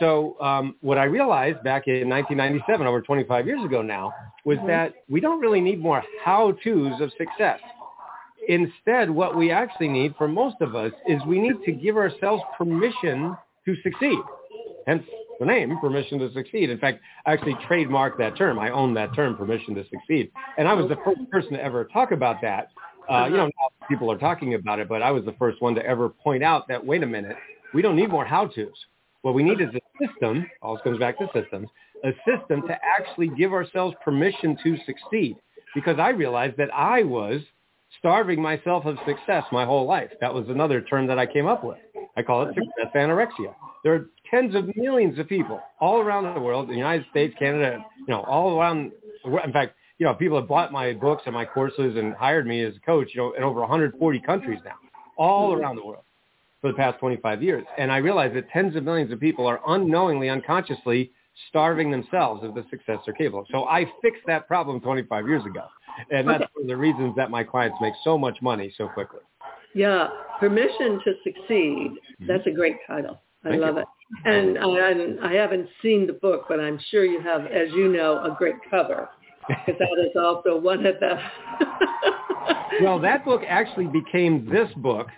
So 0.00 0.36
um, 0.40 0.74
what 0.80 0.98
I 0.98 1.04
realized 1.04 1.62
back 1.62 1.86
in 1.86 2.08
1997, 2.08 2.84
over 2.84 3.00
25 3.00 3.46
years 3.46 3.64
ago 3.64 3.80
now, 3.80 4.12
was 4.44 4.58
that 4.66 4.94
we 5.08 5.20
don't 5.20 5.40
really 5.40 5.60
need 5.60 5.80
more 5.80 6.02
how-tos 6.24 7.00
of 7.00 7.12
success. 7.16 7.60
Instead, 8.48 9.08
what 9.08 9.36
we 9.36 9.52
actually 9.52 9.86
need 9.86 10.16
for 10.18 10.26
most 10.26 10.56
of 10.60 10.74
us 10.74 10.90
is 11.06 11.20
we 11.28 11.38
need 11.38 11.62
to 11.64 11.70
give 11.70 11.96
ourselves 11.96 12.42
permission 12.58 13.36
to 13.64 13.76
succeed. 13.84 14.18
Hence 14.86 15.04
the 15.38 15.46
name, 15.46 15.78
permission 15.80 16.18
to 16.18 16.32
succeed. 16.32 16.70
In 16.70 16.78
fact, 16.78 17.00
I 17.24 17.32
actually 17.32 17.54
trademarked 17.68 18.18
that 18.18 18.36
term. 18.36 18.58
I 18.58 18.70
own 18.70 18.94
that 18.94 19.14
term, 19.14 19.36
permission 19.36 19.76
to 19.76 19.84
succeed. 19.88 20.32
And 20.58 20.66
I 20.66 20.72
was 20.72 20.88
the 20.88 20.96
first 21.04 21.20
person 21.30 21.52
to 21.52 21.62
ever 21.62 21.84
talk 21.84 22.10
about 22.10 22.40
that. 22.42 22.70
Uh, 23.08 23.26
you 23.26 23.36
know, 23.36 23.46
now 23.46 23.86
people 23.88 24.10
are 24.10 24.18
talking 24.18 24.54
about 24.54 24.78
it, 24.78 24.88
but 24.88 25.02
I 25.02 25.10
was 25.10 25.24
the 25.24 25.32
first 25.32 25.60
one 25.60 25.74
to 25.74 25.84
ever 25.84 26.08
point 26.08 26.42
out 26.42 26.68
that, 26.68 26.84
wait 26.84 27.02
a 27.02 27.06
minute, 27.06 27.36
we 27.74 27.82
don't 27.82 27.96
need 27.96 28.10
more 28.10 28.24
how-tos. 28.24 28.68
What 29.22 29.34
we 29.34 29.42
need 29.42 29.60
is 29.60 29.68
a 29.74 30.06
system, 30.06 30.46
all 30.62 30.74
this 30.74 30.82
comes 30.82 30.98
back 30.98 31.18
to 31.18 31.28
systems, 31.34 31.68
a 32.04 32.10
system 32.26 32.62
to 32.66 32.78
actually 32.82 33.28
give 33.36 33.52
ourselves 33.52 33.94
permission 34.04 34.56
to 34.62 34.76
succeed. 34.86 35.36
Because 35.74 35.98
I 35.98 36.10
realized 36.10 36.56
that 36.56 36.72
I 36.74 37.02
was 37.02 37.40
starving 37.98 38.40
myself 38.40 38.86
of 38.86 38.96
success 39.06 39.44
my 39.52 39.64
whole 39.64 39.86
life. 39.86 40.10
That 40.20 40.32
was 40.32 40.48
another 40.48 40.80
term 40.80 41.06
that 41.08 41.18
I 41.18 41.26
came 41.26 41.46
up 41.46 41.64
with. 41.64 41.78
I 42.16 42.22
call 42.22 42.42
it 42.42 42.54
success 42.54 42.92
anorexia. 42.94 43.54
There 43.84 43.94
are 43.94 44.06
tens 44.30 44.54
of 44.54 44.74
millions 44.76 45.18
of 45.18 45.28
people 45.28 45.60
all 45.80 46.00
around 46.00 46.34
the 46.34 46.40
world, 46.40 46.68
the 46.68 46.74
United 46.74 47.06
States, 47.10 47.34
Canada, 47.38 47.84
you 47.98 48.06
know, 48.08 48.22
all 48.22 48.58
around. 48.58 48.92
In 49.24 49.52
fact, 49.52 49.74
you 50.00 50.06
know, 50.06 50.14
people 50.14 50.38
have 50.38 50.48
bought 50.48 50.72
my 50.72 50.94
books 50.94 51.24
and 51.26 51.34
my 51.34 51.44
courses 51.44 51.96
and 51.96 52.14
hired 52.14 52.46
me 52.46 52.64
as 52.64 52.74
a 52.74 52.80
coach, 52.80 53.10
you 53.12 53.20
know, 53.20 53.32
in 53.34 53.42
over 53.42 53.60
140 53.60 54.20
countries 54.20 54.58
now, 54.64 54.76
all 55.18 55.54
hmm. 55.54 55.60
around 55.60 55.76
the 55.76 55.84
world 55.84 56.02
for 56.62 56.72
the 56.72 56.76
past 56.76 56.98
25 56.98 57.42
years. 57.42 57.64
And 57.76 57.92
I 57.92 57.98
realize 57.98 58.32
that 58.34 58.48
tens 58.48 58.74
of 58.76 58.84
millions 58.84 59.12
of 59.12 59.20
people 59.20 59.46
are 59.46 59.60
unknowingly, 59.68 60.30
unconsciously 60.30 61.12
starving 61.50 61.90
themselves 61.90 62.42
of 62.42 62.54
the 62.54 62.64
success 62.70 62.98
they're 63.04 63.14
capable 63.14 63.40
of. 63.40 63.46
So 63.50 63.66
I 63.66 63.84
fixed 64.00 64.22
that 64.26 64.48
problem 64.48 64.80
25 64.80 65.28
years 65.28 65.44
ago. 65.44 65.64
And 66.10 66.26
that's 66.26 66.44
one 66.54 66.62
of 66.62 66.66
the 66.66 66.76
reasons 66.76 67.14
that 67.16 67.30
my 67.30 67.44
clients 67.44 67.76
make 67.82 67.92
so 68.02 68.16
much 68.16 68.40
money 68.40 68.72
so 68.78 68.88
quickly. 68.88 69.20
Yeah, 69.74 70.08
permission 70.38 71.00
to 71.04 71.12
succeed. 71.22 71.92
Hmm. 72.18 72.26
That's 72.26 72.46
a 72.46 72.52
great 72.52 72.76
title. 72.86 73.20
I 73.44 73.50
Thank 73.50 73.60
love 73.60 73.74
you. 73.76 73.82
it. 73.82 73.86
And 74.24 74.58
I, 74.58 74.90
and 74.90 75.20
I 75.20 75.34
haven't 75.34 75.68
seen 75.82 76.06
the 76.06 76.14
book, 76.14 76.46
but 76.48 76.58
I'm 76.58 76.80
sure 76.90 77.04
you 77.04 77.20
have, 77.20 77.42
as 77.46 77.70
you 77.72 77.88
know, 77.88 78.18
a 78.24 78.34
great 78.36 78.56
cover. 78.70 79.08
That 79.66 79.98
is 79.98 80.16
also 80.16 80.58
one 80.58 80.86
of 80.86 80.96
the. 81.00 81.18
well, 82.82 82.98
that 83.00 83.24
book 83.24 83.42
actually 83.46 83.86
became 83.86 84.48
this 84.50 84.68
book, 84.76 85.08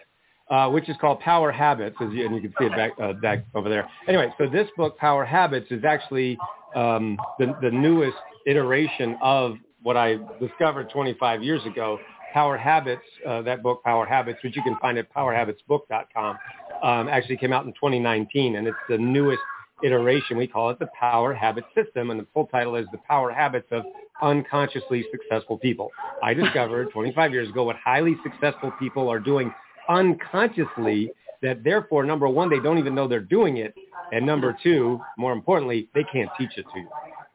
uh, 0.50 0.68
which 0.70 0.88
is 0.88 0.96
called 1.00 1.20
Power 1.20 1.52
Habits, 1.52 1.96
as 2.00 2.12
you, 2.12 2.26
and 2.26 2.34
you 2.34 2.40
can 2.40 2.54
see 2.58 2.66
it 2.66 2.72
back, 2.72 2.92
uh, 3.00 3.12
back 3.14 3.44
over 3.54 3.68
there. 3.68 3.88
Anyway, 4.08 4.32
so 4.38 4.48
this 4.48 4.68
book, 4.76 4.96
Power 4.98 5.24
Habits, 5.24 5.66
is 5.70 5.84
actually 5.84 6.38
um, 6.74 7.18
the, 7.38 7.54
the 7.62 7.70
newest 7.70 8.16
iteration 8.46 9.16
of 9.22 9.56
what 9.82 9.96
I 9.96 10.18
discovered 10.40 10.90
25 10.90 11.42
years 11.42 11.64
ago. 11.66 11.98
Power 12.32 12.56
Habits, 12.56 13.02
uh, 13.26 13.42
that 13.42 13.62
book, 13.62 13.82
Power 13.82 14.06
Habits, 14.06 14.38
which 14.42 14.56
you 14.56 14.62
can 14.62 14.76
find 14.80 14.96
at 14.96 15.12
powerhabitsbook.com, 15.12 16.38
um, 16.82 17.08
actually 17.08 17.36
came 17.36 17.52
out 17.52 17.66
in 17.66 17.72
2019, 17.72 18.56
and 18.56 18.66
it's 18.66 18.76
the 18.88 18.96
newest 18.96 19.42
iteration. 19.84 20.36
We 20.36 20.46
call 20.46 20.70
it 20.70 20.78
the 20.78 20.88
Power 20.98 21.34
Habit 21.34 21.64
System, 21.74 22.10
and 22.10 22.20
the 22.20 22.26
full 22.32 22.46
title 22.46 22.76
is 22.76 22.86
The 22.92 22.98
Power 23.08 23.32
Habits 23.32 23.68
of 23.70 23.84
Unconsciously 24.22 25.04
Successful 25.10 25.58
People. 25.58 25.90
I 26.22 26.34
discovered 26.34 26.90
25 26.92 27.32
years 27.32 27.48
ago 27.48 27.64
what 27.64 27.76
highly 27.76 28.16
successful 28.22 28.72
people 28.78 29.08
are 29.08 29.20
doing 29.20 29.52
unconsciously 29.88 31.12
that 31.42 31.64
therefore, 31.64 32.04
number 32.04 32.28
one, 32.28 32.48
they 32.48 32.60
don't 32.60 32.78
even 32.78 32.94
know 32.94 33.08
they're 33.08 33.20
doing 33.20 33.56
it, 33.56 33.74
and 34.12 34.24
number 34.24 34.56
two, 34.62 35.00
more 35.18 35.32
importantly, 35.32 35.88
they 35.94 36.04
can't 36.12 36.30
teach 36.38 36.50
it 36.56 36.64
to 36.72 36.80
you. 36.80 36.88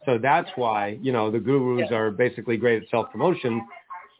So 0.06 0.18
that's 0.18 0.50
why, 0.56 0.98
you 1.02 1.12
know, 1.12 1.30
the 1.30 1.40
gurus 1.40 1.92
are 1.92 2.12
basically 2.12 2.56
great 2.56 2.82
at 2.82 2.90
self-promotion 2.90 3.62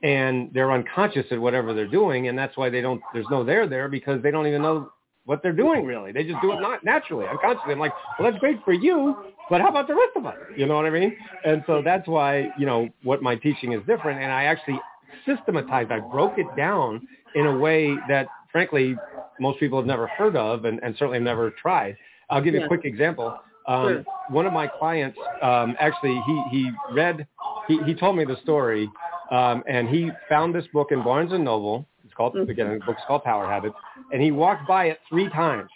and 0.04 0.52
they're 0.54 0.72
unconscious 0.72 1.26
at 1.32 1.40
whatever 1.40 1.74
they're 1.74 1.88
doing. 1.88 2.28
And 2.28 2.38
that's 2.38 2.56
why 2.58 2.70
they 2.70 2.82
don't, 2.82 3.02
there's 3.14 3.26
no 3.32 3.44
there 3.44 3.68
there 3.68 3.88
because 3.88 4.22
they 4.22 4.30
don't 4.30 4.48
even 4.48 4.62
know 4.62 4.92
what 5.28 5.44
they're 5.44 5.52
doing 5.54 5.86
really. 5.86 6.12
They 6.12 6.24
just 6.24 6.42
do 6.42 6.52
it 6.54 6.62
not 6.62 6.84
naturally, 6.84 7.28
unconsciously. 7.28 7.74
I'm 7.74 7.80
like, 7.80 7.94
well, 8.18 8.32
that's 8.32 8.40
great 8.40 8.64
for 8.66 8.74
you, 8.74 9.16
but 9.50 9.62
how 9.62 9.68
about 9.68 9.88
the 9.88 9.94
rest 9.94 10.14
of 10.16 10.26
us? 10.26 10.38
You 10.56 10.66
know 10.66 10.76
what 10.76 10.86
I 10.86 10.90
mean? 10.90 11.16
And 11.46 11.64
so 11.68 11.82
that's 11.84 12.08
why, 12.08 12.50
you 12.58 12.66
know, 12.66 12.90
what 13.04 13.22
my 13.22 13.36
teaching 13.36 13.74
is 13.74 13.82
different. 13.86 14.20
And 14.22 14.32
I 14.32 14.46
actually 14.46 14.80
systematized, 15.26 15.92
I 15.92 16.00
broke 16.00 16.40
it 16.40 16.48
down 16.56 17.06
in 17.36 17.46
a 17.46 17.58
way 17.58 17.96
that 18.08 18.28
frankly, 18.52 18.96
most 19.40 19.60
people 19.60 19.78
have 19.78 19.86
never 19.86 20.08
heard 20.08 20.36
of 20.36 20.66
and, 20.66 20.80
and 20.82 20.96
certainly 20.98 21.18
have 21.18 21.24
never 21.24 21.52
tried. 21.52 21.96
I'll 22.30 22.42
give 22.42 22.54
you 22.56 22.62
Yeah. 22.62 22.66
a 22.66 22.70
quick 22.70 22.86
example. 22.86 23.38
Um, 23.68 23.88
Sure. 23.88 24.06
One 24.30 24.46
of 24.46 24.54
my 24.54 24.68
clients, 24.68 25.18
um, 25.42 25.76
actually, 25.80 26.20
he, 26.26 26.44
he 26.52 26.72
read, 26.94 27.28
he, 27.68 27.78
he 27.84 27.94
told 27.94 28.18
me 28.18 28.26
the 28.26 28.36
story, 28.44 28.90
um, 29.32 29.64
and 29.68 29.88
he 29.88 30.12
found 30.28 30.54
this 30.56 30.66
book 30.74 30.92
in 30.92 31.02
Barnes 31.04 31.32
and 31.34 31.44
Noble. 31.46 31.86
It's 32.04 32.14
called, 32.14 32.34
Mhm. 32.34 32.50
again, 32.50 32.80
the 32.80 32.86
book's 32.86 33.02
called 33.08 33.24
Power 33.24 33.46
Habits, 33.46 33.76
and 34.12 34.22
he 34.22 34.32
walked 34.32 34.68
by 34.68 34.86
it 34.86 35.00
three 35.10 35.30
times. 35.30 35.70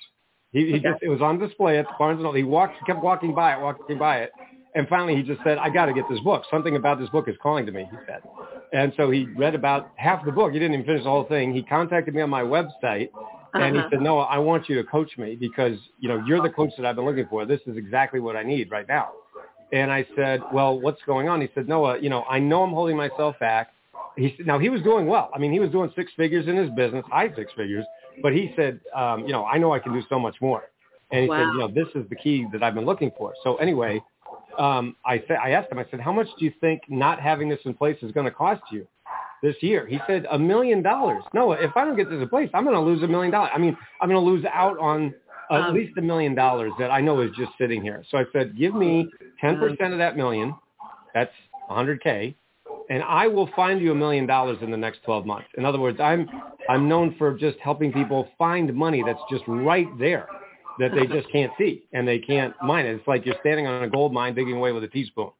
He, 0.51 0.65
he 0.67 0.79
just, 0.79 1.01
it 1.01 1.09
was 1.09 1.21
on 1.21 1.39
display 1.39 1.77
at 1.79 1.87
Barnes 1.97 2.17
and 2.17 2.23
Noble. 2.23 2.35
He 2.35 2.43
walked, 2.43 2.75
kept 2.85 3.01
walking 3.01 3.33
by 3.33 3.53
it, 3.55 3.61
walking 3.61 3.97
by 3.97 4.19
it, 4.19 4.31
and 4.75 4.87
finally 4.87 5.15
he 5.15 5.23
just 5.23 5.41
said, 5.43 5.57
I 5.57 5.69
got 5.69 5.85
to 5.85 5.93
get 5.93 6.07
this 6.09 6.19
book. 6.21 6.43
Something 6.51 6.75
about 6.75 6.99
this 6.99 7.09
book 7.09 7.27
is 7.27 7.35
calling 7.41 7.65
to 7.65 7.71
me, 7.71 7.87
he 7.89 7.97
said. 8.05 8.21
And 8.73 8.93
so 8.95 9.09
he 9.11 9.27
read 9.37 9.55
about 9.55 9.91
half 9.95 10.23
the 10.25 10.31
book. 10.31 10.53
He 10.53 10.59
didn't 10.59 10.73
even 10.73 10.85
finish 10.85 11.03
the 11.03 11.09
whole 11.09 11.25
thing. 11.25 11.53
He 11.53 11.61
contacted 11.63 12.15
me 12.15 12.21
on 12.21 12.29
my 12.29 12.41
website 12.41 13.09
and 13.53 13.75
he 13.75 13.81
Uh-huh. 13.81 13.89
said, 13.91 14.01
Noah, 14.01 14.23
I 14.23 14.37
want 14.37 14.69
you 14.69 14.75
to 14.75 14.83
coach 14.85 15.17
me 15.17 15.35
because, 15.35 15.77
you 15.99 16.07
know, 16.07 16.23
you're 16.25 16.41
the 16.41 16.49
coach 16.49 16.71
that 16.77 16.85
I've 16.85 16.95
been 16.95 17.05
looking 17.05 17.27
for. 17.29 17.45
This 17.45 17.59
is 17.67 17.75
exactly 17.75 18.19
what 18.21 18.35
I 18.37 18.43
need 18.43 18.71
right 18.71 18.87
now. 18.87 19.09
And 19.73 19.91
I 19.91 20.05
said, 20.15 20.41
well, 20.53 20.79
what's 20.79 21.01
going 21.05 21.27
on? 21.29 21.41
He 21.41 21.49
said, 21.53 21.67
Noah, 21.67 21.99
you 21.99 22.09
know, 22.09 22.23
I 22.29 22.39
know 22.39 22.63
I'm 22.63 22.71
holding 22.71 22.95
myself 22.97 23.37
back. 23.39 23.71
He 24.17 24.33
said, 24.37 24.45
now 24.47 24.59
he 24.59 24.69
was 24.69 24.81
doing 24.81 25.05
well. 25.05 25.29
I 25.33 25.37
mean, 25.39 25.51
he 25.51 25.59
was 25.59 25.69
doing 25.71 25.91
six 25.95 26.11
figures 26.15 26.47
in 26.47 26.55
his 26.55 26.69
business, 26.71 27.05
high 27.09 27.33
six 27.35 27.51
figures. 27.57 27.85
But 28.21 28.33
he 28.33 28.53
said, 28.55 28.79
um, 28.95 29.25
you 29.25 29.33
know, 29.33 29.45
I 29.45 29.57
know 29.57 29.71
I 29.73 29.79
can 29.79 29.93
do 29.93 30.01
so 30.09 30.19
much 30.19 30.35
more. 30.41 30.63
And 31.11 31.23
he 31.23 31.29
said, 31.29 31.47
you 31.53 31.59
know, 31.59 31.67
this 31.67 31.87
is 31.95 32.07
the 32.09 32.15
key 32.15 32.47
that 32.53 32.63
I've 32.63 32.73
been 32.75 32.85
looking 32.85 33.11
for. 33.17 33.33
So 33.43 33.55
anyway, 33.57 34.01
um, 34.57 34.95
I 35.05 35.19
said, 35.27 35.37
I 35.43 35.51
asked 35.51 35.71
him, 35.71 35.79
I 35.79 35.85
said, 35.91 35.99
how 35.99 36.13
much 36.13 36.27
do 36.39 36.45
you 36.45 36.53
think 36.61 36.81
not 36.87 37.19
having 37.19 37.49
this 37.49 37.59
in 37.65 37.73
place 37.73 37.97
is 38.01 38.11
going 38.11 38.25
to 38.25 38.31
cost 38.31 38.61
you 38.71 38.87
this 39.43 39.55
year? 39.61 39.85
He 39.87 39.99
said, 40.07 40.25
a 40.31 40.39
million 40.39 40.81
dollars. 40.81 41.23
Noah, 41.33 41.57
if 41.59 41.71
I 41.75 41.83
don't 41.85 41.97
get 41.97 42.09
this 42.09 42.21
in 42.21 42.29
place, 42.29 42.49
I'm 42.53 42.63
going 42.63 42.75
to 42.75 42.81
lose 42.81 43.03
a 43.03 43.07
million 43.07 43.31
dollars. 43.31 43.51
I 43.53 43.57
mean, 43.57 43.75
I'm 43.99 44.07
going 44.09 44.23
to 44.23 44.29
lose 44.31 44.45
out 44.53 44.77
on 44.79 45.13
at 45.51 45.61
Um, 45.61 45.73
least 45.75 45.97
a 45.97 46.01
million 46.01 46.33
dollars 46.33 46.71
that 46.79 46.91
I 46.91 47.01
know 47.01 47.19
is 47.19 47.31
just 47.37 47.51
sitting 47.57 47.81
here. 47.81 48.03
So 48.09 48.17
I 48.17 48.23
said, 48.31 48.57
give 48.57 48.73
me 48.73 49.09
10% 49.43 49.91
of 49.91 49.97
that 49.97 50.15
million. 50.15 50.55
That's 51.13 51.33
100K. 51.69 52.35
And 52.91 53.01
I 53.03 53.25
will 53.25 53.49
find 53.55 53.79
you 53.79 53.93
a 53.93 53.95
million 53.95 54.25
dollars 54.25 54.57
in 54.61 54.69
the 54.69 54.75
next 54.75 55.01
12 55.05 55.25
months. 55.25 55.47
In 55.57 55.63
other 55.63 55.79
words, 55.79 56.01
I'm, 56.01 56.29
I'm 56.67 56.89
known 56.89 57.15
for 57.17 57.33
just 57.33 57.57
helping 57.59 57.93
people 57.93 58.27
find 58.37 58.73
money 58.75 59.01
that's 59.05 59.21
just 59.29 59.45
right 59.47 59.87
there 59.97 60.27
that 60.77 60.91
they 60.93 61.07
just 61.07 61.31
can't 61.31 61.53
see 61.57 61.85
and 61.93 62.05
they 62.05 62.19
can't 62.19 62.53
mine 62.61 62.85
it. 62.85 62.95
It's 62.95 63.07
like 63.07 63.25
you're 63.25 63.37
standing 63.39 63.65
on 63.65 63.83
a 63.83 63.89
gold 63.89 64.11
mine 64.11 64.35
digging 64.35 64.57
away 64.57 64.73
with 64.73 64.83
a 64.83 64.89
teaspoon. 64.89 65.31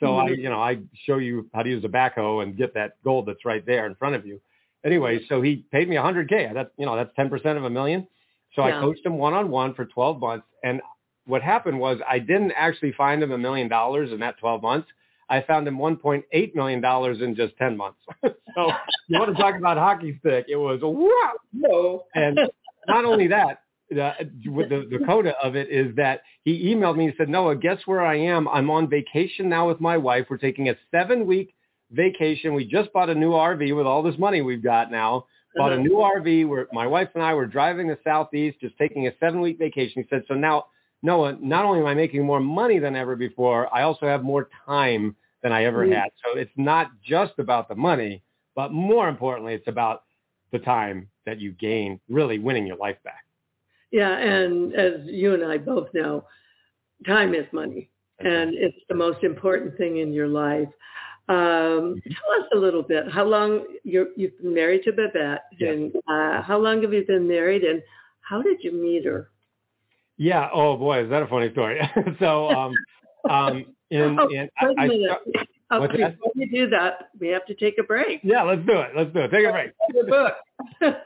So 0.00 0.18
I, 0.18 0.30
mm-hmm. 0.30 0.40
you 0.40 0.48
know, 0.48 0.60
I 0.60 0.78
show 1.04 1.18
you 1.18 1.48
how 1.54 1.62
to 1.62 1.70
use 1.70 1.84
a 1.84 1.88
backhoe 1.88 2.42
and 2.42 2.56
get 2.56 2.74
that 2.74 3.00
gold 3.04 3.26
that's 3.26 3.44
right 3.44 3.64
there 3.64 3.86
in 3.86 3.94
front 3.94 4.16
of 4.16 4.26
you. 4.26 4.40
Anyway, 4.84 5.20
so 5.28 5.40
he 5.40 5.64
paid 5.70 5.88
me 5.88 5.94
100K. 5.94 6.52
That's, 6.54 6.70
you 6.76 6.86
know, 6.86 6.96
that's 6.96 7.10
10% 7.16 7.56
of 7.56 7.62
a 7.62 7.70
million. 7.70 8.08
So 8.56 8.62
I 8.62 8.72
coached 8.72 9.06
him 9.06 9.16
one-on-one 9.16 9.74
for 9.74 9.84
12 9.84 10.18
months. 10.18 10.46
And 10.64 10.80
what 11.24 11.40
happened 11.40 11.78
was 11.78 11.98
I 12.08 12.18
didn't 12.18 12.52
actually 12.56 12.92
find 12.92 13.22
him 13.22 13.30
a 13.30 13.38
million 13.38 13.68
dollars 13.68 14.10
in 14.10 14.18
that 14.20 14.38
12 14.38 14.60
months. 14.60 14.88
I 15.28 15.42
found 15.42 15.66
him 15.66 15.78
1.8 15.78 16.54
million 16.54 16.80
dollars 16.80 17.20
in 17.20 17.34
just 17.34 17.56
10 17.56 17.76
months. 17.76 17.98
so 18.24 18.72
you 19.08 19.18
want 19.18 19.34
to 19.36 19.42
talk 19.42 19.56
about 19.56 19.76
hockey 19.76 20.16
stick? 20.20 20.46
It 20.48 20.56
was 20.56 20.80
wow. 20.82 21.32
No. 21.52 22.04
And 22.14 22.38
not 22.86 23.04
only 23.04 23.26
that, 23.28 23.62
the, 23.90 24.12
with 24.46 24.68
the, 24.68 24.86
the 24.90 25.04
coda 25.04 25.34
of 25.42 25.54
it 25.56 25.68
is 25.70 25.94
that 25.96 26.22
he 26.44 26.72
emailed 26.74 26.96
me 26.96 27.06
and 27.06 27.14
said, 27.16 27.28
Noah, 27.28 27.56
guess 27.56 27.78
where 27.86 28.04
I 28.04 28.16
am? 28.18 28.48
I'm 28.48 28.70
on 28.70 28.88
vacation 28.88 29.48
now 29.48 29.68
with 29.68 29.80
my 29.80 29.96
wife. 29.96 30.26
We're 30.30 30.38
taking 30.38 30.68
a 30.68 30.74
seven 30.90 31.26
week 31.26 31.54
vacation. 31.90 32.54
We 32.54 32.64
just 32.64 32.92
bought 32.92 33.10
a 33.10 33.14
new 33.14 33.30
RV 33.30 33.76
with 33.76 33.86
all 33.86 34.02
this 34.02 34.18
money 34.18 34.42
we've 34.42 34.62
got 34.62 34.90
now. 34.90 35.26
Bought 35.56 35.72
a 35.72 35.76
Uh-huh. 35.76 35.82
new 35.84 35.96
RV. 35.96 36.48
Where 36.48 36.66
my 36.72 36.86
wife 36.86 37.08
and 37.14 37.22
I 37.22 37.34
were 37.34 37.46
driving 37.46 37.88
the 37.88 37.98
southeast, 38.04 38.60
just 38.60 38.76
taking 38.76 39.06
a 39.06 39.12
seven 39.20 39.40
week 39.40 39.58
vacation. 39.58 40.02
He 40.02 40.08
said, 40.08 40.24
so 40.28 40.34
now, 40.34 40.66
Noah, 41.06 41.38
not 41.40 41.64
only 41.64 41.80
am 41.80 41.86
I 41.86 41.94
making 41.94 42.24
more 42.24 42.40
money 42.40 42.78
than 42.80 42.96
ever 42.96 43.14
before, 43.16 43.72
I 43.74 43.82
also 43.82 44.06
have 44.06 44.22
more 44.24 44.48
time 44.66 45.14
than 45.42 45.52
I 45.52 45.64
ever 45.64 45.86
Mhm. 45.86 45.92
had. 45.92 46.10
So 46.24 46.36
it's 46.36 46.56
not 46.56 46.90
just 47.02 47.38
about 47.38 47.68
the 47.68 47.76
money, 47.76 48.22
but 48.56 48.72
more 48.72 49.08
importantly, 49.08 49.54
it's 49.54 49.68
about 49.68 50.02
the 50.50 50.58
time 50.58 51.08
that 51.24 51.38
you 51.38 51.52
gain 51.52 52.00
really 52.08 52.38
winning 52.38 52.66
your 52.66 52.76
life 52.76 53.00
back. 53.04 53.24
Yeah, 53.92 54.16
and 54.18 54.74
as 54.74 55.06
you 55.06 55.34
and 55.34 55.44
I 55.44 55.58
both 55.58 55.88
know, 55.94 56.24
time 57.06 57.34
is 57.34 57.46
money, 57.52 57.88
and 58.20 58.54
it's 58.54 58.76
the 58.88 58.94
most 58.94 59.22
important 59.22 59.76
thing 59.76 59.98
in 59.98 60.12
your 60.12 60.28
life. 60.28 60.68
Um, 61.28 62.00
tell 62.16 62.30
us 62.40 62.48
a 62.54 62.56
little 62.56 62.82
bit. 62.82 63.08
How 63.10 63.24
long 63.24 63.64
you're, 63.84 64.08
you've 64.16 64.36
been 64.40 64.54
married 64.54 64.82
to 64.84 64.92
Babette, 64.92 65.44
Yes. 65.58 65.74
and 65.74 65.94
uh, 66.08 66.42
how 66.42 66.58
long 66.58 66.82
have 66.82 66.92
you 66.92 67.04
been 67.06 67.28
married, 67.28 67.62
and 67.64 67.82
how 68.20 68.42
did 68.42 68.64
you 68.64 68.72
meet 68.72 69.04
her? 69.04 69.30
Yeah. 70.18 70.48
Oh 70.52 70.76
boy, 70.76 71.04
is 71.04 71.10
that 71.10 71.22
a 71.22 71.26
funny 71.26 71.50
story? 71.52 71.80
so, 72.18 72.48
um, 72.50 72.74
um, 73.28 73.64
in, 73.90 74.18
Oh, 74.18 74.28
in, 74.28 74.48
wait 74.62 74.78
a 74.78 74.80
I, 74.80 74.86
minute. 74.88 75.10
Oh, 75.70 75.80
what's 75.80 75.92
before 75.92 76.10
that? 76.10 76.16
you 76.36 76.50
do 76.50 76.68
that, 76.70 77.10
we 77.18 77.28
have 77.28 77.44
to 77.46 77.54
take 77.54 77.74
a 77.78 77.82
break. 77.82 78.20
yeah, 78.22 78.42
let's 78.42 78.64
do 78.66 78.78
it. 78.80 78.90
Let's 78.96 79.12
do 79.12 79.20
it. 79.20 79.30
Take 79.30 79.46
a 79.46 79.52
break. 79.52 79.72
Your 79.94 80.06
book. 80.06 80.34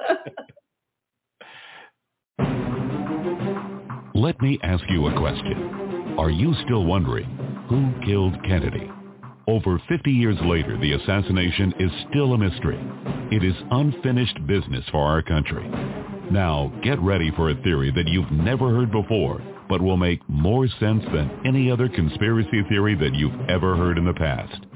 Let 4.14 4.40
me 4.42 4.58
ask 4.62 4.84
you 4.90 5.06
a 5.06 5.18
question. 5.18 6.14
Are 6.18 6.30
you 6.30 6.52
still 6.64 6.84
wondering 6.84 7.26
who 7.68 7.90
killed 8.04 8.34
Kennedy? 8.44 8.90
Over 9.48 9.80
50 9.88 10.10
years 10.10 10.36
later, 10.42 10.76
the 10.78 10.92
assassination 10.92 11.72
is 11.80 11.90
still 12.10 12.34
a 12.34 12.38
mystery. 12.38 12.78
It 13.32 13.42
is 13.42 13.54
unfinished 13.70 14.46
business 14.46 14.84
for 14.92 15.00
our 15.02 15.22
country. 15.22 15.66
Now, 16.30 16.72
get 16.82 17.00
ready 17.00 17.30
for 17.36 17.50
a 17.50 17.62
theory 17.62 17.90
that 17.92 18.08
you've 18.08 18.30
never 18.30 18.70
heard 18.70 18.92
before 18.92 19.42
but 19.70 19.80
will 19.80 19.96
make 19.96 20.28
more 20.28 20.66
sense 20.80 21.04
than 21.14 21.30
any 21.46 21.70
other 21.70 21.88
conspiracy 21.88 22.62
theory 22.68 22.96
that 22.96 23.14
you've 23.14 23.48
ever 23.48 23.76
heard 23.76 23.96
in 23.96 24.04
the 24.04 24.12
past. 24.12 24.66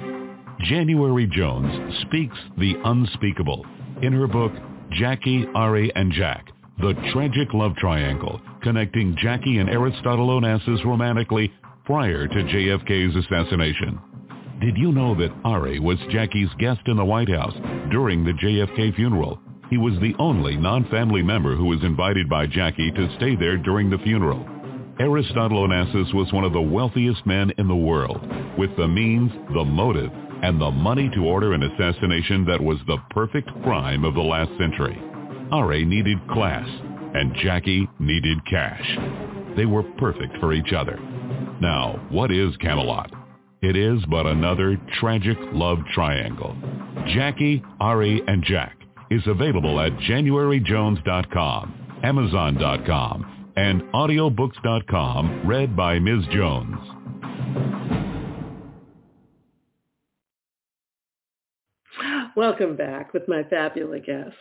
January 0.61 1.27
Jones 1.27 1.97
speaks 2.03 2.37
the 2.57 2.75
unspeakable 2.85 3.67
in 4.03 4.13
her 4.13 4.29
book 4.29 4.53
Jackie, 4.93 5.45
Ari, 5.53 5.91
and 5.97 6.13
Jack, 6.13 6.47
the 6.79 6.95
tragic 7.13 7.53
love 7.53 7.75
triangle 7.77 8.41
connecting 8.63 9.17
Jackie 9.21 9.59
and 9.59 9.69
Aristotle 9.69 10.29
Onassis 10.29 10.85
romantically 10.85 11.53
prior 11.85 12.29
to 12.29 12.35
JFK's 12.35 13.17
assassination. 13.17 14.01
Did 14.61 14.77
you 14.79 14.93
know 14.93 15.17
that 15.17 15.35
Ari 15.45 15.81
was 15.81 15.99
Jackie's 16.11 16.49
guest 16.59 16.81
in 16.87 16.97
the 16.97 17.05
White 17.05 17.29
House 17.29 17.55
during 17.91 18.25
the 18.25 18.33
JFK 18.33 18.95
funeral? 18.95 19.41
He 19.75 19.79
was 19.79 19.99
the 19.99 20.15
only 20.21 20.57
non-family 20.57 21.25
member 21.25 21.57
who 21.57 21.65
was 21.65 21.83
invited 21.83 22.29
by 22.29 22.47
Jackie 22.47 22.93
to 22.93 23.13
stay 23.17 23.35
there 23.35 23.57
during 23.57 23.91
the 23.91 23.99
funeral. 23.99 24.47
Aristotle 25.01 25.67
Onassis 25.67 26.15
was 26.15 26.33
one 26.33 26.45
of 26.45 26.53
the 26.53 26.61
wealthiest 26.61 27.27
men 27.27 27.51
in 27.59 27.67
the 27.67 27.75
world, 27.75 28.21
with 28.57 28.71
the 28.77 28.87
means, 28.87 29.33
the 29.53 29.65
motive, 29.65 30.13
and 30.45 30.61
the 30.61 30.71
money 30.71 31.11
to 31.17 31.27
order 31.27 31.55
an 31.55 31.65
assassination 31.65 32.45
that 32.45 32.63
was 32.63 32.79
the 32.87 32.99
perfect 33.11 33.51
crime 33.65 34.05
of 34.05 34.15
the 34.15 34.21
last 34.21 34.53
century. 34.59 34.97
Ari 35.51 35.85
needed 35.85 36.19
class, 36.29 36.69
and 37.15 37.35
Jackie 37.43 37.89
needed 37.99 38.47
cash. 38.47 38.99
They 39.57 39.67
were 39.67 39.83
perfect 39.99 40.37
for 40.39 40.53
each 40.53 40.73
other. 40.73 41.01
Now, 41.61 42.01
what 42.11 42.31
is 42.31 42.57
Camelot? 42.59 43.11
It 43.61 43.75
is 43.75 43.99
but 44.09 44.27
another 44.27 44.81
tragic 45.01 45.37
love 45.53 45.79
triangle. 45.93 46.55
Jackie, 47.09 47.61
Ari, 47.81 48.23
and 48.29 48.45
Jack 48.45 48.77
is 49.11 49.23
available 49.27 49.81
at 49.81 49.93
januaryjones.com, 49.99 52.01
amazon.com, 52.03 53.51
and 53.57 53.83
audiobooks.com, 53.83 55.47
read 55.47 55.77
by 55.77 55.99
Ms. 55.99 56.25
Jones. 56.33 56.79
Welcome 62.37 62.77
back 62.77 63.15
with 63.15 63.29
my 63.29 63.45
fabulous 63.45 64.03
guest. 64.05 64.35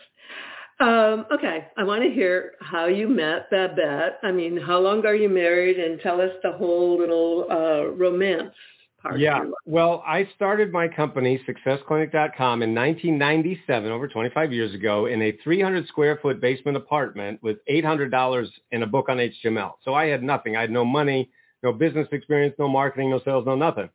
Um, 0.80 1.26
okay, 1.32 1.68
I 1.76 1.84
want 1.84 2.02
to 2.02 2.10
hear 2.10 2.52
how 2.60 2.86
you 2.86 3.08
met 3.08 3.48
Babette. 3.50 4.18
I 4.24 4.32
mean, 4.32 4.56
how 4.56 4.80
long 4.80 5.06
are 5.06 5.14
you 5.14 5.28
married? 5.28 5.78
And 5.78 6.00
tell 6.00 6.20
us 6.20 6.32
the 6.42 6.52
whole 6.52 6.98
little 6.98 7.46
uh, 7.48 7.92
romance 7.92 8.52
Yeah, 9.16 9.44
well, 9.66 10.02
I 10.06 10.28
started 10.34 10.72
my 10.72 10.88
company, 10.88 11.40
SuccessClinic.com, 11.46 12.62
in 12.62 12.74
1997, 12.74 13.90
over 13.90 14.08
25 14.08 14.52
years 14.52 14.74
ago, 14.74 15.06
in 15.06 15.20
a 15.22 15.32
300 15.44 15.86
square 15.88 16.18
foot 16.22 16.40
basement 16.40 16.76
apartment 16.76 17.42
with 17.42 17.58
$800 17.70 18.48
in 18.72 18.82
a 18.82 18.86
book 18.86 19.08
on 19.08 19.18
HTML. 19.18 19.72
So 19.84 19.94
I 19.94 20.06
had 20.06 20.22
nothing. 20.22 20.56
I 20.56 20.62
had 20.62 20.70
no 20.70 20.84
money, 20.84 21.30
no 21.62 21.72
business 21.72 22.08
experience, 22.12 22.54
no 22.58 22.68
marketing, 22.68 23.10
no 23.10 23.20
sales, 23.24 23.44
no 23.46 23.54
nothing. 23.54 23.90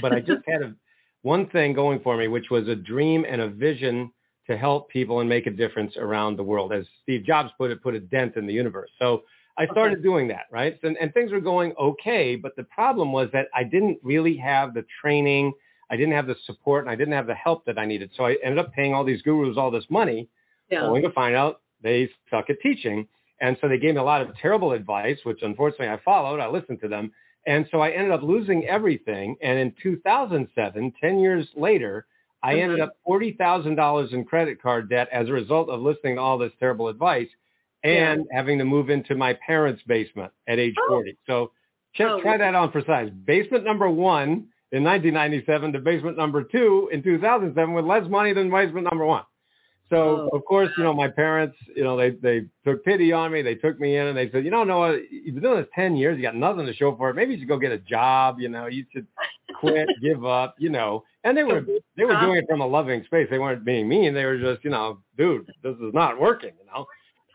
But 0.00 0.12
I 0.12 0.20
just 0.20 0.42
had 0.46 0.62
a, 0.62 0.74
one 1.22 1.48
thing 1.50 1.72
going 1.72 2.00
for 2.00 2.16
me, 2.16 2.28
which 2.28 2.50
was 2.50 2.66
a 2.68 2.74
dream 2.74 3.24
and 3.28 3.40
a 3.40 3.48
vision 3.48 4.12
to 4.48 4.56
help 4.56 4.88
people 4.88 5.20
and 5.20 5.28
make 5.28 5.46
a 5.46 5.50
difference 5.50 5.96
around 5.96 6.36
the 6.36 6.42
world. 6.42 6.72
As 6.72 6.84
Steve 7.02 7.24
Jobs 7.24 7.50
put 7.56 7.70
it, 7.70 7.82
put 7.82 7.94
a 7.94 8.00
dent 8.00 8.36
in 8.36 8.46
the 8.46 8.52
universe. 8.52 8.90
So 8.98 9.22
I 9.58 9.66
started 9.66 10.02
doing 10.02 10.28
that, 10.28 10.46
right? 10.50 10.78
And, 10.82 10.96
and 10.96 11.12
things 11.12 11.32
were 11.32 11.40
going 11.40 11.74
okay, 11.78 12.36
but 12.36 12.56
the 12.56 12.64
problem 12.64 13.12
was 13.12 13.28
that 13.32 13.48
I 13.54 13.64
didn't 13.64 13.98
really 14.02 14.36
have 14.36 14.74
the 14.74 14.84
training, 15.00 15.52
I 15.90 15.96
didn't 15.96 16.14
have 16.14 16.26
the 16.26 16.36
support, 16.46 16.84
and 16.84 16.90
I 16.90 16.94
didn't 16.94 17.14
have 17.14 17.26
the 17.26 17.34
help 17.34 17.64
that 17.66 17.78
I 17.78 17.84
needed. 17.84 18.10
So 18.16 18.24
I 18.24 18.36
ended 18.42 18.58
up 18.58 18.72
paying 18.72 18.94
all 18.94 19.04
these 19.04 19.22
gurus 19.22 19.56
all 19.58 19.70
this 19.70 19.84
money, 19.90 20.28
yeah. 20.70 20.82
only 20.82 21.02
to 21.02 21.10
find 21.10 21.34
out 21.34 21.60
they 21.82 22.08
suck 22.30 22.48
at 22.48 22.60
teaching. 22.62 23.06
And 23.40 23.56
so 23.60 23.68
they 23.68 23.78
gave 23.78 23.94
me 23.94 24.00
a 24.00 24.04
lot 24.04 24.22
of 24.22 24.36
terrible 24.36 24.72
advice, 24.72 25.18
which 25.24 25.40
unfortunately 25.42 25.88
I 25.88 25.98
followed. 26.04 26.40
I 26.40 26.48
listened 26.48 26.80
to 26.82 26.88
them. 26.88 27.12
And 27.46 27.66
so 27.70 27.80
I 27.80 27.90
ended 27.90 28.12
up 28.12 28.22
losing 28.22 28.66
everything. 28.66 29.36
And 29.42 29.58
in 29.58 29.74
2007, 29.82 30.92
10 31.00 31.18
years 31.20 31.48
later, 31.56 32.06
I 32.42 32.54
ended 32.54 32.80
mm-hmm. 32.80 32.88
up 32.88 32.96
$40,000 33.08 34.12
in 34.12 34.24
credit 34.24 34.62
card 34.62 34.88
debt 34.88 35.08
as 35.12 35.28
a 35.28 35.32
result 35.32 35.68
of 35.70 35.80
listening 35.80 36.16
to 36.16 36.20
all 36.20 36.38
this 36.38 36.52
terrible 36.58 36.88
advice 36.88 37.28
and 37.84 38.26
yeah. 38.30 38.36
having 38.36 38.58
to 38.58 38.64
move 38.64 38.90
into 38.90 39.14
my 39.14 39.34
parents' 39.46 39.82
basement 39.86 40.32
at 40.48 40.58
age 40.58 40.74
oh. 40.78 40.88
40. 40.88 41.16
So 41.26 41.52
check, 41.94 42.08
oh. 42.08 42.20
try 42.20 42.36
that 42.36 42.54
on 42.54 42.72
for 42.72 42.82
size. 42.86 43.10
Basement 43.24 43.64
number 43.64 43.88
one 43.88 44.48
in 44.72 44.84
1997 44.84 45.72
to 45.72 45.78
basement 45.80 46.16
number 46.16 46.44
two 46.44 46.88
in 46.92 47.02
2007 47.02 47.74
with 47.74 47.84
less 47.84 48.08
money 48.08 48.32
than 48.32 48.50
basement 48.50 48.86
number 48.90 49.04
one. 49.04 49.24
So 49.90 50.28
oh. 50.32 50.36
of 50.36 50.44
course, 50.44 50.70
you 50.78 50.84
know, 50.84 50.94
my 50.94 51.08
parents, 51.08 51.56
you 51.74 51.82
know, 51.82 51.96
they 51.96 52.10
they 52.10 52.46
took 52.64 52.84
pity 52.84 53.12
on 53.12 53.32
me. 53.32 53.42
They 53.42 53.56
took 53.56 53.80
me 53.80 53.96
in 53.96 54.06
and 54.06 54.16
they 54.16 54.30
said, 54.30 54.44
you 54.44 54.50
don't 54.50 54.68
know, 54.68 54.86
Noah, 54.86 55.00
you've 55.10 55.34
been 55.34 55.42
doing 55.42 55.58
this 55.58 55.68
ten 55.74 55.96
years. 55.96 56.16
You 56.16 56.22
got 56.22 56.36
nothing 56.36 56.64
to 56.66 56.74
show 56.74 56.94
for 56.96 57.10
it. 57.10 57.16
Maybe 57.16 57.34
you 57.34 57.40
should 57.40 57.48
go 57.48 57.58
get 57.58 57.72
a 57.72 57.78
job. 57.78 58.38
You 58.38 58.48
know, 58.48 58.66
you 58.66 58.84
should 58.92 59.06
quit, 59.58 59.88
give 60.02 60.24
up. 60.24 60.54
You 60.58 60.70
know, 60.70 61.02
and 61.24 61.36
they 61.36 61.42
were 61.42 61.62
they 61.96 62.04
were 62.04 62.20
doing 62.20 62.36
it 62.36 62.46
from 62.48 62.60
a 62.60 62.66
loving 62.66 63.02
space. 63.04 63.26
They 63.30 63.40
weren't 63.40 63.64
being 63.64 63.88
mean. 63.88 64.14
They 64.14 64.24
were 64.24 64.38
just, 64.38 64.64
you 64.64 64.70
know, 64.70 65.00
dude, 65.18 65.50
this 65.64 65.74
is 65.74 65.92
not 65.92 66.20
working. 66.20 66.52
You 66.60 66.66
know, 66.72 66.86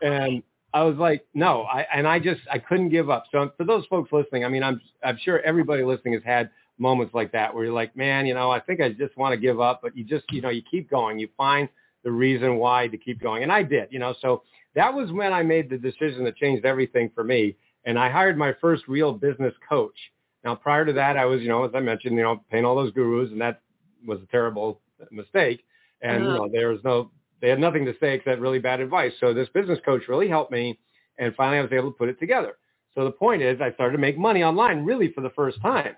and 0.02 0.42
I 0.72 0.82
was 0.82 0.96
like, 0.96 1.26
no, 1.34 1.62
I 1.62 1.86
and 1.92 2.06
I 2.06 2.18
just 2.18 2.40
I 2.50 2.58
couldn't 2.58 2.90
give 2.90 3.08
up. 3.10 3.24
So 3.32 3.50
for 3.56 3.64
those 3.64 3.86
folks 3.86 4.12
listening, 4.12 4.44
I 4.44 4.48
mean, 4.48 4.62
I'm 4.62 4.80
I'm 5.04 5.18
sure 5.22 5.40
everybody 5.40 5.82
listening 5.82 6.14
has 6.14 6.22
had 6.24 6.50
moments 6.78 7.14
like 7.14 7.32
that 7.32 7.54
where 7.54 7.64
you're 7.64 7.72
like, 7.72 7.96
man, 7.96 8.26
you 8.26 8.34
know, 8.34 8.50
I 8.50 8.60
think 8.60 8.80
I 8.80 8.90
just 8.90 9.16
want 9.16 9.32
to 9.32 9.38
give 9.38 9.60
up, 9.60 9.80
but 9.82 9.96
you 9.96 10.04
just, 10.04 10.30
you 10.30 10.40
know, 10.42 10.50
you 10.50 10.62
keep 10.70 10.90
going. 10.90 11.18
You 11.18 11.28
find 11.36 11.68
the 12.04 12.10
reason 12.10 12.56
why 12.56 12.88
to 12.88 12.96
keep 12.96 13.20
going. 13.20 13.42
And 13.42 13.50
I 13.50 13.62
did, 13.62 13.88
you 13.90 13.98
know, 13.98 14.14
so 14.20 14.42
that 14.74 14.92
was 14.92 15.10
when 15.10 15.32
I 15.32 15.42
made 15.42 15.70
the 15.70 15.78
decision 15.78 16.24
that 16.24 16.36
changed 16.36 16.64
everything 16.64 17.10
for 17.14 17.24
me. 17.24 17.56
And 17.84 17.98
I 17.98 18.10
hired 18.10 18.36
my 18.36 18.52
first 18.60 18.84
real 18.88 19.12
business 19.12 19.54
coach. 19.68 19.96
Now, 20.44 20.54
prior 20.54 20.84
to 20.84 20.92
that, 20.92 21.16
I 21.16 21.24
was, 21.24 21.40
you 21.40 21.48
know, 21.48 21.64
as 21.64 21.72
I 21.74 21.80
mentioned, 21.80 22.16
you 22.16 22.22
know, 22.22 22.44
paying 22.50 22.64
all 22.64 22.76
those 22.76 22.92
gurus, 22.92 23.30
and 23.32 23.40
that 23.40 23.62
was 24.06 24.20
a 24.20 24.26
terrible 24.26 24.80
mistake. 25.10 25.64
And 26.02 26.22
uh-huh. 26.22 26.32
you 26.32 26.38
know, 26.38 26.48
there 26.52 26.68
was 26.68 26.80
no, 26.84 27.10
they 27.40 27.48
had 27.48 27.58
nothing 27.58 27.84
to 27.84 27.94
say 28.00 28.14
except 28.14 28.40
really 28.40 28.58
bad 28.58 28.80
advice. 28.80 29.12
So 29.20 29.34
this 29.34 29.48
business 29.50 29.78
coach 29.84 30.02
really 30.08 30.28
helped 30.28 30.50
me, 30.50 30.78
and 31.18 31.34
finally, 31.34 31.58
I 31.58 31.62
was 31.62 31.72
able 31.72 31.90
to 31.92 31.96
put 31.96 32.08
it 32.08 32.18
together. 32.18 32.54
So 32.94 33.04
the 33.04 33.10
point 33.10 33.42
is, 33.42 33.60
I 33.60 33.72
started 33.72 33.92
to 33.92 34.00
make 34.00 34.16
money 34.16 34.42
online 34.42 34.84
really 34.84 35.12
for 35.12 35.20
the 35.20 35.30
first 35.30 35.60
time 35.60 35.96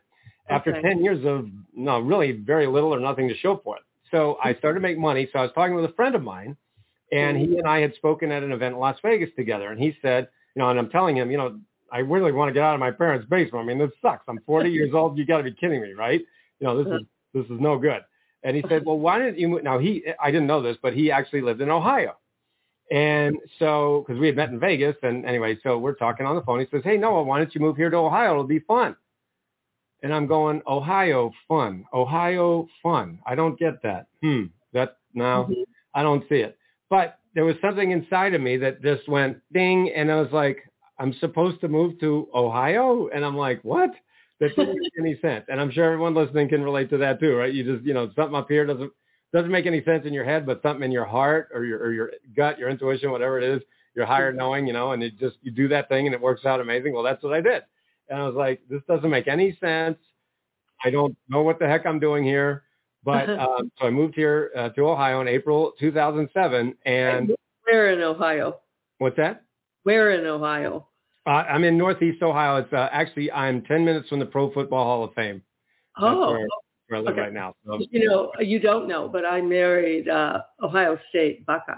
after 0.51 0.75
okay. 0.75 0.89
10 0.89 1.05
years 1.05 1.25
of 1.25 1.49
no, 1.75 2.01
really 2.01 2.33
very 2.33 2.67
little 2.67 2.95
or 2.95 3.01
nothing 3.01 3.29
to 3.29 3.37
show 3.37 3.61
for 3.63 3.77
it. 3.77 3.83
So 4.11 4.39
I 4.43 4.51
mm-hmm. 4.51 4.59
started 4.59 4.81
to 4.81 4.83
make 4.83 4.99
money. 4.99 5.29
So 5.33 5.39
I 5.39 5.43
was 5.43 5.53
talking 5.55 5.75
with 5.75 5.85
a 5.85 5.93
friend 5.95 6.15
of 6.15 6.23
mine, 6.23 6.57
and 7.13 7.37
he 7.37 7.47
mm-hmm. 7.47 7.59
and 7.59 7.69
I 7.69 7.81
had 7.81 7.95
spoken 7.95 8.33
at 8.33 8.43
an 8.43 8.53
event 8.53 8.75
in 8.75 8.81
Las 8.81 8.97
Vegas 9.03 9.31
together. 9.37 9.71
And 9.71 9.81
he 9.81 9.97
said, 10.03 10.29
you 10.55 10.63
know, 10.63 10.71
and 10.71 10.79
I'm 10.79 10.91
telling 10.91 11.17
him, 11.17 11.31
you 11.31 11.39
know, 11.39 11.59
I 11.93 11.99
really 11.99 12.33
want 12.33 12.49
to 12.49 12.53
get 12.53 12.63
out 12.63 12.75
of 12.75 12.81
my 12.81 12.91
parents' 12.91 13.27
basement. 13.31 13.65
I 13.65 13.67
mean, 13.67 13.79
this 13.79 13.91
sucks. 14.03 14.25
I'm 14.29 14.41
40 14.45 14.71
years 14.71 14.91
old. 14.93 15.17
You 15.17 15.25
got 15.25 15.39
to 15.39 15.45
be 15.45 15.53
kidding 15.53 15.81
me, 15.81 15.93
right? 15.93 16.21
You 16.61 16.67
know, 16.67 16.77
this 16.77 16.87
uh-huh. 16.87 16.97
is 16.97 17.03
this 17.35 17.45
is 17.45 17.61
no 17.61 17.79
good. 17.79 18.01
And 18.43 18.57
he 18.57 18.65
said, 18.69 18.85
well, 18.85 18.99
why 18.99 19.19
didn't 19.19 19.39
you 19.39 19.49
move? 19.49 19.65
Now 19.65 19.79
he, 19.79 20.05
I 20.23 20.31
didn't 20.31 20.47
know 20.47 20.63
this, 20.63 20.77
but 20.81 20.95
he 20.95 21.11
actually 21.11 21.41
lived 21.41 21.61
in 21.61 21.71
Ohio. 21.71 22.17
And 22.91 23.37
so, 23.59 24.05
because 24.07 24.19
we 24.19 24.29
had 24.29 24.37
met 24.37 24.49
in 24.49 24.59
Vegas, 24.59 24.97
and 25.03 25.27
anyway, 25.27 25.59
so 25.63 25.77
we're 25.77 25.95
talking 25.95 26.25
on 26.25 26.37
the 26.37 26.43
phone. 26.43 26.61
He 26.61 26.67
says, 26.71 26.83
"Hey 26.85 26.97
Noah, 26.97 27.23
why 27.23 27.39
don't 27.39 27.55
you 27.55 27.61
move 27.61 27.77
here 27.77 27.91
to 27.91 27.97
Ohio? 27.97 28.31
It'll 28.31 28.45
be 28.45 28.61
fun." 28.61 28.97
And 30.03 30.15
I'm 30.15 30.27
going, 30.27 30.63
Ohio 30.67 31.33
fun, 31.49 31.85
Ohio 31.93 32.69
fun. 32.83 33.19
I 33.27 33.35
don't 33.35 33.59
get 33.59 33.83
that. 33.83 34.07
Hmm. 34.23 34.45
That 34.73 34.97
now 35.13 35.45
mm-hmm. 35.45 35.63
I 35.93 36.03
don't 36.03 36.25
see 36.29 36.37
it. 36.37 36.57
But 36.89 37.19
there 37.35 37.45
was 37.45 37.57
something 37.61 37.91
inside 37.91 38.33
of 38.35 38.41
me 38.41 38.57
that 38.59 38.81
just 38.81 39.09
went 39.09 39.39
ding, 39.53 39.93
and 39.95 40.11
I 40.11 40.21
was 40.21 40.33
like, 40.33 40.59
I'm 40.99 41.13
supposed 41.21 41.61
to 41.61 41.69
move 41.69 42.01
to 42.01 42.29
Ohio, 42.35 43.09
and 43.15 43.25
I'm 43.25 43.37
like, 43.37 43.61
what? 43.63 43.91
That 44.41 44.55
doesn't 44.55 44.79
make 44.79 44.93
any 44.99 45.19
sense. 45.21 45.47
And 45.49 45.61
I'm 45.61 45.71
sure 45.71 45.85
everyone 45.85 46.15
listening 46.15 46.49
can 46.49 46.63
relate 46.63 46.91
to 46.91 46.99
that 46.99 47.19
too, 47.19 47.35
right? 47.35 47.53
You 47.53 47.65
just, 47.65 47.85
you 47.85 47.93
know, 47.93 48.11
something 48.15 48.37
up 48.37 48.49
here 48.49 48.67
doesn't 48.67 48.93
doesn't 49.33 49.51
make 49.51 49.67
any 49.67 49.83
sense 49.85 50.07
in 50.07 50.13
your 50.13 50.25
head, 50.25 50.47
but 50.47 50.63
something 50.63 50.85
in 50.85 50.93
your 50.93 51.05
heart 51.05 51.49
or 51.53 51.65
your 51.65 51.81
or 51.81 51.93
your 51.93 52.11
gut, 52.37 52.59
your 52.59 52.69
intuition, 52.69 53.11
whatever 53.11 53.39
it 53.39 53.45
is, 53.45 53.63
your 53.95 54.07
higher 54.07 54.31
mm-hmm. 54.31 54.39
knowing, 54.39 54.67
you 54.67 54.73
know, 54.73 54.93
and 54.93 55.03
it 55.03 55.19
just 55.19 55.37
you 55.43 55.51
do 55.51 55.69
that 55.69 55.89
thing 55.89 56.07
and 56.07 56.15
it 56.15 56.21
works 56.21 56.45
out 56.45 56.61
amazing. 56.61 56.95
Well, 56.95 57.03
that's 57.03 57.23
what 57.23 57.33
I 57.33 57.41
did. 57.41 57.63
And 58.09 58.21
I 58.21 58.27
was 58.27 58.35
like, 58.35 58.61
this 58.71 58.81
doesn't 58.89 59.11
make 59.11 59.29
any 59.29 59.57
sense. 59.61 59.99
I 60.85 60.91
don't 60.91 61.17
know 61.29 61.43
what 61.43 61.59
the 61.59 61.67
heck 61.67 61.85
I'm 61.85 61.99
doing 61.99 62.25
here. 62.25 62.65
But 63.05 63.31
um, 63.31 63.71
so 63.79 63.87
I 63.87 63.91
moved 63.91 64.15
here 64.15 64.51
uh, 64.57 64.69
to 64.71 64.89
Ohio 64.89 65.21
in 65.21 65.29
April 65.29 65.73
2007. 65.79 66.75
And 66.85 67.35
where 67.65 67.93
in 67.93 68.03
Ohio? 68.03 68.61
What's 68.99 69.17
that? 69.17 69.43
Where 69.85 70.11
in 70.13 70.27
Ohio? 70.27 70.88
Uh, 71.29 71.45
I'm 71.47 71.63
in 71.65 71.77
Northeast 71.77 72.23
Ohio. 72.23 72.57
It's 72.57 72.73
uh, 72.73 72.89
actually 72.91 73.31
I'm 73.31 73.61
10 73.63 73.85
minutes 73.85 74.09
from 74.09 74.19
the 74.19 74.25
Pro 74.25 74.51
Football 74.51 74.85
Hall 74.85 75.05
of 75.05 75.13
Fame. 75.13 75.43
Oh, 75.99 76.33
where, 76.33 76.47
where, 76.87 77.01
I 77.01 77.03
live 77.03 77.13
okay. 77.13 77.21
right 77.21 77.33
now. 77.35 77.55
So. 77.67 77.79
You 77.91 78.09
know, 78.09 78.33
you 78.41 78.59
don't 78.59 78.89
know, 78.89 79.11
but 79.11 79.27
I 79.27 79.43
married 79.43 80.09
uh, 80.09 80.41
Ohio 80.63 80.99
State 81.11 81.45
Buckeye. 81.45 81.75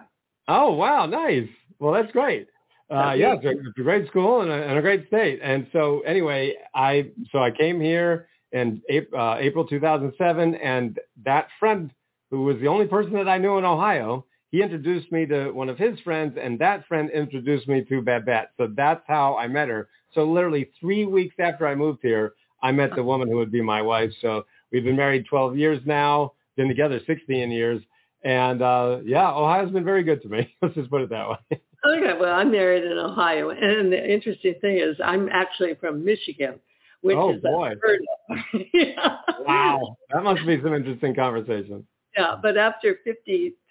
Oh 0.47 0.75
wow, 0.75 1.07
nice. 1.07 1.49
Well, 1.81 1.93
that's 1.93 2.13
great. 2.13 2.47
Uh, 2.93 3.13
yeah, 3.13 3.35
it's 3.35 3.45
a, 3.45 3.51
it's 3.51 3.79
a, 3.79 3.83
great 3.83 4.07
school 4.07 4.43
and 4.43 4.51
a, 4.51 4.55
and 4.55 4.79
a, 4.79 4.83
great 4.83 5.07
state. 5.09 5.41
And 5.43 5.67
so 5.73 6.01
anyway, 6.01 6.55
I 6.75 7.11
so 7.33 7.41
I 7.41 7.51
came 7.51 7.81
here 7.81 8.29
in 8.53 8.81
uh, 9.17 9.37
April 9.39 9.67
2007, 9.67 10.55
and 10.57 10.99
that 11.25 11.49
friend 11.59 11.93
who 12.31 12.43
was 12.43 12.57
the 12.61 12.69
only 12.69 12.87
person 12.87 13.15
that 13.15 13.29
I 13.29 13.39
knew 13.39 13.59
in 13.59 13.65
Ohio, 13.65 14.27
he 14.51 14.63
introduced 14.63 15.13
me 15.13 15.27
to 15.27 15.51
one 15.51 15.69
of 15.69 15.79
his 15.79 15.99
friends, 16.01 16.37
and 16.41 16.59
that 16.59 16.87
friend 16.87 17.11
introduced 17.11 17.69
me 17.69 17.85
to 17.85 18.03
Babette. 18.03 18.51
So 18.57 18.73
that's 18.77 19.03
how 19.07 19.37
I 19.37 19.47
met 19.47 19.69
her. 19.69 19.89
So 20.13 20.25
literally 20.25 20.71
three 20.81 21.07
weeks 21.07 21.37
after 21.39 21.67
I 21.67 21.75
moved 21.75 22.01
here, 22.03 22.35
I 22.63 22.73
met 22.73 22.95
the 22.95 23.03
woman 23.03 23.29
who 23.29 23.37
would 23.37 23.53
be 23.53 23.63
my 23.63 23.81
wife. 23.81 24.11
So 24.21 24.45
we've 24.73 24.85
been 24.85 24.97
married 24.97 25.27
12 25.29 25.57
years 25.57 25.81
now, 25.87 26.33
been 26.57 26.69
together 26.69 27.01
16 27.07 27.51
years. 27.51 27.81
And 28.23 28.61
uh, 28.61 28.99
yeah, 29.05 29.31
Ohio's 29.31 29.71
been 29.71 29.85
very 29.85 30.03
good 30.03 30.21
to 30.23 30.29
me. 30.29 30.55
Let's 30.63 30.75
just 30.75 30.91
put 30.91 31.03
it 31.03 31.11
that 31.11 31.29
way. 31.29 31.61
Okay, 31.87 32.13
well, 32.21 32.35
I'm 32.35 32.51
married 32.51 32.85
in 32.85 32.99
Ohio, 32.99 33.51
and 33.51 33.91
the 33.91 34.13
interesting 34.13 34.55
thing 34.61 34.77
is, 34.77 34.97
I'm 35.03 35.31
actually 35.31 35.77
from 35.77 36.05
Michigan, 36.05 36.61
which 37.01 37.17
oh, 37.17 37.35
is 37.35 37.41
boy. 37.41 37.71
unheard 37.73 38.01
of. 38.29 38.61
yeah. 38.75 39.17
Wow, 39.47 39.97
that 40.13 40.23
must 40.23 40.47
be 40.47 40.61
some 40.63 40.75
interesting 40.75 41.15
conversation. 41.15 41.87
Yeah, 42.15 42.37
but 42.43 42.59
after 42.59 42.99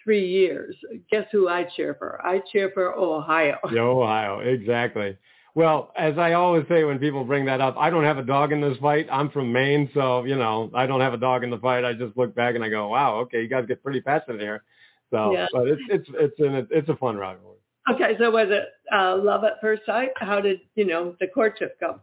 53 0.06 0.28
years, 0.28 0.76
guess 1.12 1.26
who 1.32 1.48
I 1.48 1.66
cheer 1.76 1.96
for? 1.98 2.20
I 2.26 2.42
cheer 2.52 2.72
for 2.74 2.94
Ohio. 2.96 3.58
Yeah, 3.72 3.82
Ohio, 3.82 4.40
exactly. 4.40 5.18
Well, 5.56 5.92
as 5.98 6.18
I 6.18 6.34
always 6.34 6.66
say 6.70 6.84
when 6.84 7.00
people 7.00 7.24
bring 7.24 7.46
that 7.46 7.60
up, 7.60 7.76
I 7.78 7.90
don't 7.90 8.04
have 8.04 8.18
a 8.18 8.24
dog 8.24 8.52
in 8.52 8.62
this 8.62 8.78
fight. 8.78 9.08
I'm 9.12 9.30
from 9.30 9.52
Maine, 9.52 9.90
so 9.94 10.24
you 10.24 10.36
know 10.36 10.70
I 10.74 10.86
don't 10.86 11.02
have 11.02 11.14
a 11.14 11.18
dog 11.18 11.44
in 11.44 11.50
the 11.50 11.58
fight. 11.58 11.84
I 11.84 11.94
just 11.94 12.16
look 12.16 12.34
back 12.36 12.56
and 12.56 12.64
I 12.64 12.70
go, 12.70 12.88
"Wow, 12.90 13.16
okay, 13.22 13.42
you 13.42 13.48
guys 13.50 13.66
get 13.68 13.84
pretty 13.84 14.00
passionate 14.02 14.40
here." 14.40 14.64
So, 15.12 15.34
Yeah. 15.34 15.48
but 15.52 15.68
it's 15.68 15.82
it's 15.90 16.10
it's 16.14 16.40
an 16.40 16.68
it's 16.72 16.88
a 16.90 16.96
fun 16.96 17.18
rivalry. 17.18 17.58
Okay, 17.92 18.16
so 18.20 18.30
was 18.30 18.48
it 18.52 18.66
uh, 18.94 19.18
love 19.18 19.44
at 19.44 19.60
first 19.60 19.82
sight? 19.86 20.10
How 20.18 20.40
did 20.40 20.60
you 20.76 20.86
know 20.86 21.16
the 21.20 21.28
courtship 21.28 21.80
go? 21.80 22.00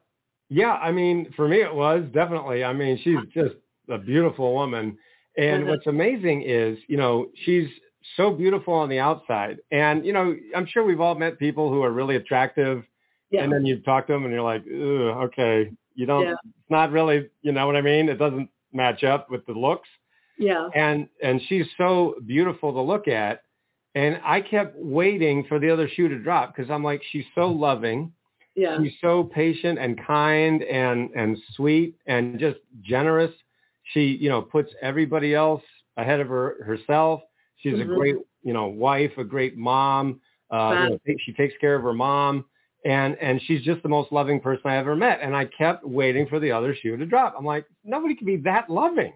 Yeah, 0.48 0.72
I 0.74 0.90
mean, 0.92 1.32
for 1.36 1.48
me 1.48 1.62
it 1.62 1.74
was 1.74 2.04
definitely. 2.12 2.64
I 2.64 2.72
mean, 2.72 2.98
she's 3.02 3.18
just 3.32 3.54
a 3.88 3.98
beautiful 3.98 4.52
woman. 4.54 4.98
And 5.38 5.64
Mhm. 5.64 5.68
what's 5.68 5.86
amazing 5.86 6.42
is, 6.42 6.78
you 6.88 6.96
know, 6.96 7.30
she's 7.44 7.68
so 8.16 8.30
beautiful 8.32 8.74
on 8.74 8.88
the 8.88 8.98
outside. 8.98 9.58
And, 9.70 10.04
you 10.06 10.12
know, 10.12 10.36
I'm 10.54 10.66
sure 10.66 10.84
we've 10.84 11.00
all 11.00 11.14
met 11.14 11.38
people 11.38 11.70
who 11.70 11.82
are 11.82 11.90
really 11.90 12.16
attractive 12.16 12.84
Yeah, 13.30 13.42
and 13.42 13.52
then 13.52 13.66
you 13.66 13.80
talk 13.80 14.06
to 14.06 14.12
them 14.12 14.24
and 14.24 14.32
you're 14.32 14.42
like, 14.42 14.62
Ugh, 14.66 15.24
okay, 15.28 15.70
you 15.94 16.06
don't, 16.06 16.24
Yeah. 16.26 16.32
it's 16.44 16.70
not 16.70 16.92
really, 16.92 17.28
you 17.42 17.52
know 17.52 17.66
what 17.66 17.76
I 17.76 17.80
mean? 17.82 18.08
It 18.08 18.16
doesn't 18.18 18.48
match 18.72 19.02
up 19.04 19.30
with 19.30 19.44
the 19.46 19.52
looks. 19.52 19.88
yeah, 20.38 20.68
And, 20.74 21.08
and 21.22 21.40
she's 21.48 21.66
so 21.78 22.16
beautiful 22.26 22.72
to 22.72 22.80
look 22.80 23.08
at. 23.08 23.42
And 23.94 24.20
I 24.24 24.42
kept 24.42 24.76
waiting 24.76 25.44
for 25.48 25.58
the 25.58 25.70
other 25.70 25.88
shoe 25.88 26.08
to 26.08 26.18
drop 26.18 26.54
because 26.54 26.70
I'm 26.70 26.84
like, 26.84 27.02
she's 27.10 27.24
so 27.34 27.48
loving. 27.48 28.12
yeah, 28.54 28.78
She's 28.82 28.92
so 29.00 29.24
patient 29.24 29.78
and 29.78 29.98
kind 30.06 30.62
and 30.62 31.10
and 31.16 31.38
sweet 31.54 31.94
and 32.06 32.38
just 32.38 32.58
generous. 32.82 33.32
She, 33.92 34.02
you 34.20 34.28
know, 34.28 34.42
puts 34.42 34.70
everybody 34.82 35.34
else 35.34 35.62
ahead 35.96 36.20
of 36.20 36.28
her 36.28 36.56
herself. 36.64 37.20
She's 37.72 37.80
a 37.80 37.84
great, 37.84 38.16
you 38.42 38.52
know, 38.52 38.66
wife, 38.66 39.12
a 39.18 39.24
great 39.24 39.56
mom. 39.56 40.20
Uh, 40.50 40.88
you 41.06 41.12
know, 41.14 41.16
she 41.24 41.32
takes 41.32 41.54
care 41.60 41.74
of 41.74 41.82
her 41.82 41.92
mom, 41.92 42.44
and 42.84 43.16
and 43.20 43.40
she's 43.46 43.62
just 43.62 43.82
the 43.82 43.88
most 43.88 44.12
loving 44.12 44.40
person 44.40 44.62
I 44.70 44.76
ever 44.76 44.94
met. 44.94 45.20
And 45.20 45.34
I 45.34 45.46
kept 45.46 45.84
waiting 45.84 46.26
for 46.28 46.38
the 46.38 46.52
other 46.52 46.74
shoe 46.74 46.96
to 46.96 47.06
drop. 47.06 47.34
I'm 47.36 47.44
like, 47.44 47.66
nobody 47.84 48.14
can 48.14 48.26
be 48.26 48.36
that 48.38 48.70
loving. 48.70 49.12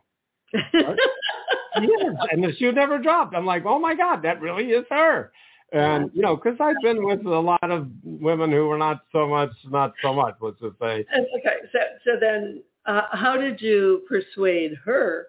Yes, 1.80 2.16
and 2.32 2.42
the 2.42 2.52
shoe 2.56 2.72
never 2.72 2.98
dropped. 2.98 3.34
I'm 3.34 3.46
like, 3.46 3.64
oh 3.64 3.78
my 3.78 3.94
god, 3.94 4.22
that 4.22 4.40
really 4.40 4.70
is 4.70 4.84
her. 4.90 5.32
And 5.72 6.10
you 6.12 6.20
know, 6.20 6.34
because 6.34 6.58
I've 6.60 6.74
been 6.82 7.04
with 7.04 7.24
a 7.24 7.38
lot 7.38 7.70
of 7.70 7.88
women 8.02 8.50
who 8.50 8.66
were 8.66 8.78
not 8.78 9.02
so 9.12 9.28
much, 9.28 9.50
not 9.66 9.92
so 10.02 10.12
much. 10.12 10.34
Let's 10.40 10.58
just 10.60 10.78
say, 10.80 11.06
okay, 11.38 11.56
so 11.70 11.78
so 12.04 12.10
then, 12.20 12.62
uh, 12.86 13.02
how 13.12 13.36
did 13.36 13.60
you 13.60 14.04
persuade 14.08 14.74
her 14.84 15.28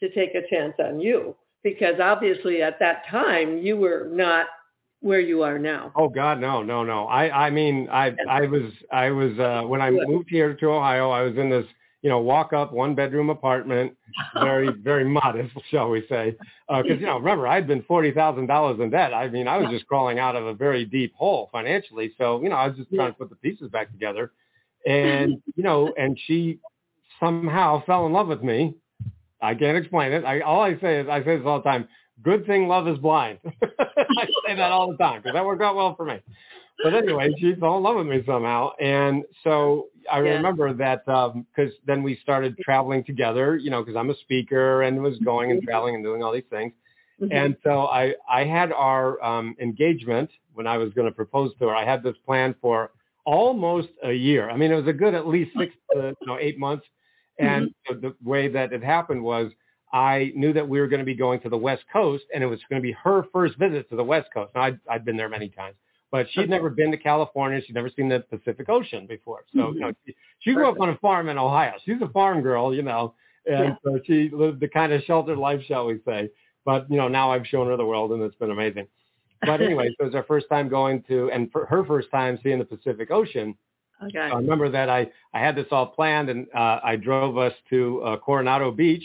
to 0.00 0.08
take 0.14 0.36
a 0.36 0.48
chance 0.48 0.74
on 0.78 1.00
you? 1.00 1.34
Because 1.62 2.00
obviously 2.00 2.62
at 2.62 2.78
that 2.80 3.02
time 3.10 3.58
you 3.58 3.76
were 3.76 4.08
not 4.10 4.46
where 5.00 5.20
you 5.20 5.42
are 5.42 5.58
now. 5.58 5.92
oh 5.96 6.08
God, 6.08 6.40
no, 6.40 6.62
no, 6.62 6.84
no. 6.84 7.06
I, 7.06 7.46
I 7.46 7.50
mean, 7.50 7.88
I, 7.90 8.14
I 8.28 8.42
was, 8.42 8.70
I 8.92 9.10
was 9.10 9.38
uh, 9.38 9.66
when 9.66 9.80
I 9.80 9.90
moved 9.90 10.28
here 10.28 10.54
to 10.54 10.66
Ohio, 10.66 11.10
I 11.10 11.22
was 11.22 11.36
in 11.38 11.48
this, 11.48 11.64
you 12.02 12.10
know, 12.10 12.18
walk 12.18 12.52
up 12.52 12.72
one 12.72 12.94
bedroom 12.94 13.30
apartment, 13.30 13.94
very, 14.34 14.70
very 14.82 15.04
modest, 15.04 15.54
shall 15.70 15.90
we 15.90 16.04
say? 16.08 16.36
Uh, 16.68 16.82
Because 16.82 17.00
you 17.00 17.06
know, 17.06 17.16
remember, 17.18 17.46
I'd 17.46 17.66
been 17.66 17.82
forty 17.84 18.12
thousand 18.12 18.46
dollars 18.46 18.78
in 18.80 18.90
debt. 18.90 19.12
I 19.14 19.28
mean, 19.28 19.48
I 19.48 19.56
was 19.58 19.70
just 19.70 19.86
crawling 19.86 20.18
out 20.18 20.36
of 20.36 20.46
a 20.46 20.54
very 20.54 20.84
deep 20.84 21.14
hole 21.14 21.48
financially. 21.52 22.12
So 22.18 22.42
you 22.42 22.48
know, 22.48 22.56
I 22.56 22.68
was 22.68 22.76
just 22.76 22.92
trying 22.94 23.12
to 23.12 23.18
put 23.18 23.30
the 23.30 23.36
pieces 23.36 23.70
back 23.70 23.90
together, 23.90 24.32
and 24.86 25.42
you 25.56 25.62
know, 25.62 25.92
and 25.98 26.18
she 26.26 26.58
somehow 27.18 27.82
fell 27.84 28.06
in 28.06 28.12
love 28.12 28.28
with 28.28 28.42
me. 28.42 28.74
I 29.42 29.54
can't 29.54 29.76
explain 29.76 30.12
it. 30.12 30.24
I 30.24 30.40
all 30.40 30.60
I 30.62 30.78
say 30.80 31.00
is 31.00 31.08
I 31.08 31.22
say 31.24 31.36
this 31.36 31.46
all 31.46 31.58
the 31.58 31.64
time. 31.68 31.88
Good 32.22 32.46
thing 32.46 32.68
love 32.68 32.86
is 32.88 32.98
blind. 32.98 33.38
I 33.44 34.26
say 34.46 34.54
that 34.56 34.70
all 34.72 34.90
the 34.90 34.98
time 34.98 35.20
because 35.20 35.32
that 35.34 35.44
worked 35.44 35.62
out 35.62 35.76
well 35.76 35.94
for 35.96 36.04
me. 36.04 36.20
But 36.82 36.94
anyway, 36.94 37.34
she 37.38 37.54
fell 37.56 37.76
in 37.76 37.82
love 37.82 37.96
with 37.96 38.06
me 38.06 38.22
somehow, 38.26 38.70
and 38.80 39.24
so 39.44 39.88
I 40.10 40.18
Yeah. 40.18 40.34
remember 40.36 40.72
that 40.74 41.04
because 41.06 41.72
then 41.86 42.02
we 42.02 42.16
started 42.22 42.58
traveling 42.58 43.04
together. 43.04 43.56
You 43.56 43.70
know, 43.70 43.82
because 43.82 43.96
I'm 43.96 44.10
a 44.10 44.16
speaker 44.16 44.82
and 44.82 45.02
was 45.02 45.18
going 45.20 45.50
and 45.50 45.62
traveling 45.62 45.94
and 45.94 46.04
doing 46.04 46.22
all 46.22 46.32
these 46.32 46.44
things. 46.50 46.72
Mhm. 47.20 47.30
And 47.32 47.56
so 47.62 47.86
I, 47.86 48.14
I 48.28 48.44
had 48.44 48.72
our 48.72 49.22
um, 49.22 49.54
engagement 49.60 50.30
when 50.54 50.66
I 50.66 50.78
was 50.78 50.92
going 50.94 51.06
to 51.06 51.12
propose 51.14 51.52
to 51.58 51.68
her. 51.68 51.76
I 51.76 51.84
had 51.84 52.02
this 52.02 52.16
plan 52.24 52.54
for 52.60 52.90
almost 53.24 53.88
a 54.02 54.12
year. 54.12 54.50
I 54.50 54.56
mean, 54.56 54.72
it 54.72 54.76
was 54.76 54.88
a 54.88 54.92
good 54.92 55.14
at 55.14 55.26
least 55.26 55.52
six 55.56 55.74
to 55.92 56.14
you 56.20 56.26
know, 56.26 56.38
eight 56.38 56.58
months. 56.58 56.86
And 57.40 57.68
mm-hmm. 57.68 58.00
the, 58.00 58.08
the 58.10 58.16
way 58.22 58.48
that 58.48 58.72
it 58.72 58.82
happened 58.82 59.22
was 59.22 59.52
I 59.92 60.32
knew 60.34 60.52
that 60.52 60.68
we 60.68 60.80
were 60.80 60.86
going 60.86 61.00
to 61.00 61.06
be 61.06 61.14
going 61.14 61.40
to 61.40 61.48
the 61.48 61.58
West 61.58 61.84
Coast, 61.92 62.24
and 62.32 62.44
it 62.44 62.46
was 62.46 62.60
going 62.68 62.80
to 62.80 62.86
be 62.86 62.92
her 62.92 63.24
first 63.32 63.56
visit 63.58 63.88
to 63.90 63.96
the 63.96 64.04
West 64.04 64.28
Coast. 64.32 64.52
Now, 64.54 64.62
I'd, 64.62 64.78
I'd 64.88 65.04
been 65.04 65.16
there 65.16 65.28
many 65.28 65.48
times, 65.48 65.76
but 66.12 66.26
she'd 66.30 66.48
never 66.48 66.70
been 66.70 66.90
to 66.92 66.96
California. 66.96 67.60
She'd 67.66 67.74
never 67.74 67.90
seen 67.90 68.08
the 68.08 68.20
Pacific 68.20 68.68
Ocean 68.68 69.06
before. 69.06 69.44
So, 69.52 69.58
you 69.58 69.64
mm-hmm. 69.64 69.78
know, 69.80 69.92
she, 70.06 70.14
she 70.40 70.54
grew 70.54 70.68
up 70.68 70.80
on 70.80 70.90
a 70.90 70.96
farm 70.98 71.28
in 71.28 71.38
Ohio. 71.38 71.72
She's 71.84 72.00
a 72.02 72.08
farm 72.08 72.42
girl, 72.42 72.74
you 72.74 72.82
know, 72.82 73.14
and 73.46 73.64
Yeah. 73.64 73.74
so 73.84 74.00
she 74.04 74.30
lived 74.32 74.60
the 74.60 74.68
kind 74.68 74.92
of 74.92 75.02
sheltered 75.02 75.38
life, 75.38 75.62
shall 75.66 75.86
we 75.86 75.98
say. 76.04 76.30
But, 76.64 76.90
you 76.90 76.96
know, 76.96 77.08
now 77.08 77.32
I've 77.32 77.46
shown 77.46 77.66
her 77.68 77.76
the 77.76 77.86
world, 77.86 78.12
and 78.12 78.22
it's 78.22 78.36
been 78.36 78.50
amazing. 78.50 78.86
But 79.40 79.60
anyway, 79.60 79.88
so 79.98 80.04
it 80.04 80.06
was 80.06 80.14
our 80.14 80.24
first 80.24 80.46
time 80.48 80.68
going 80.68 81.02
to, 81.04 81.30
and 81.32 81.50
for 81.50 81.66
her 81.66 81.84
first 81.84 82.10
time 82.10 82.38
seeing 82.42 82.58
the 82.58 82.64
Pacific 82.64 83.10
Ocean. 83.10 83.56
Okay. 84.02 84.30
I 84.30 84.36
remember 84.36 84.68
that 84.70 84.88
I, 84.88 85.10
I 85.34 85.40
had 85.40 85.56
this 85.56 85.66
all 85.70 85.86
planned 85.86 86.28
and 86.30 86.46
uh, 86.54 86.80
I 86.82 86.96
drove 86.96 87.36
us 87.36 87.52
to 87.70 88.02
uh, 88.02 88.16
Coronado 88.18 88.70
Beach, 88.70 89.04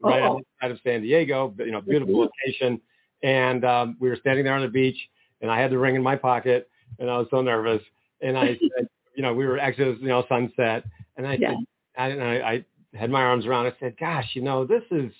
right 0.00 0.22
Oh. 0.24 0.40
outside 0.60 0.70
of 0.72 0.78
San 0.84 1.02
Diego, 1.02 1.54
you 1.58 1.70
know, 1.72 1.80
beautiful 1.80 2.20
location. 2.20 2.80
And 3.22 3.64
um, 3.64 3.96
we 4.00 4.08
were 4.08 4.16
standing 4.16 4.44
there 4.44 4.54
on 4.54 4.62
the 4.62 4.68
beach 4.68 4.96
and 5.40 5.50
I 5.50 5.60
had 5.60 5.70
the 5.70 5.78
ring 5.78 5.94
in 5.96 6.02
my 6.02 6.16
pocket 6.16 6.68
and 6.98 7.10
I 7.10 7.18
was 7.18 7.26
so 7.30 7.42
nervous. 7.42 7.82
And 8.20 8.36
I 8.38 8.52
said, 8.76 8.88
you 9.14 9.22
know, 9.22 9.34
we 9.34 9.46
were 9.46 9.58
actually, 9.58 9.96
you 10.00 10.08
know, 10.08 10.24
sunset. 10.28 10.84
And 11.16 11.26
I 11.26 11.38
Yeah. 11.38 11.50
said, 11.50 11.64
I, 11.96 12.08
and 12.08 12.22
I, 12.22 12.34
I 12.34 12.64
had 12.96 13.10
my 13.10 13.22
arms 13.22 13.46
around. 13.46 13.66
I 13.66 13.74
said, 13.80 13.96
gosh, 13.98 14.30
you 14.34 14.42
know, 14.42 14.64
this 14.64 14.82
is, 14.90 15.12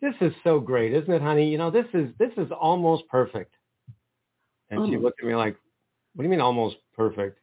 this 0.00 0.14
is 0.20 0.32
so 0.44 0.60
great, 0.60 0.92
isn't 0.92 1.12
it, 1.12 1.22
honey? 1.22 1.48
You 1.50 1.58
know, 1.58 1.70
this 1.70 1.86
is, 1.94 2.10
this 2.18 2.32
is 2.36 2.50
almost 2.52 3.08
perfect. 3.08 3.54
And 4.70 4.82
she 4.88 4.96
looked 4.96 5.20
at 5.20 5.26
me 5.26 5.34
like, 5.34 5.56
what 6.14 6.22
do 6.22 6.24
you 6.24 6.30
mean 6.30 6.40
almost 6.40 6.76
perfect? 6.94 7.38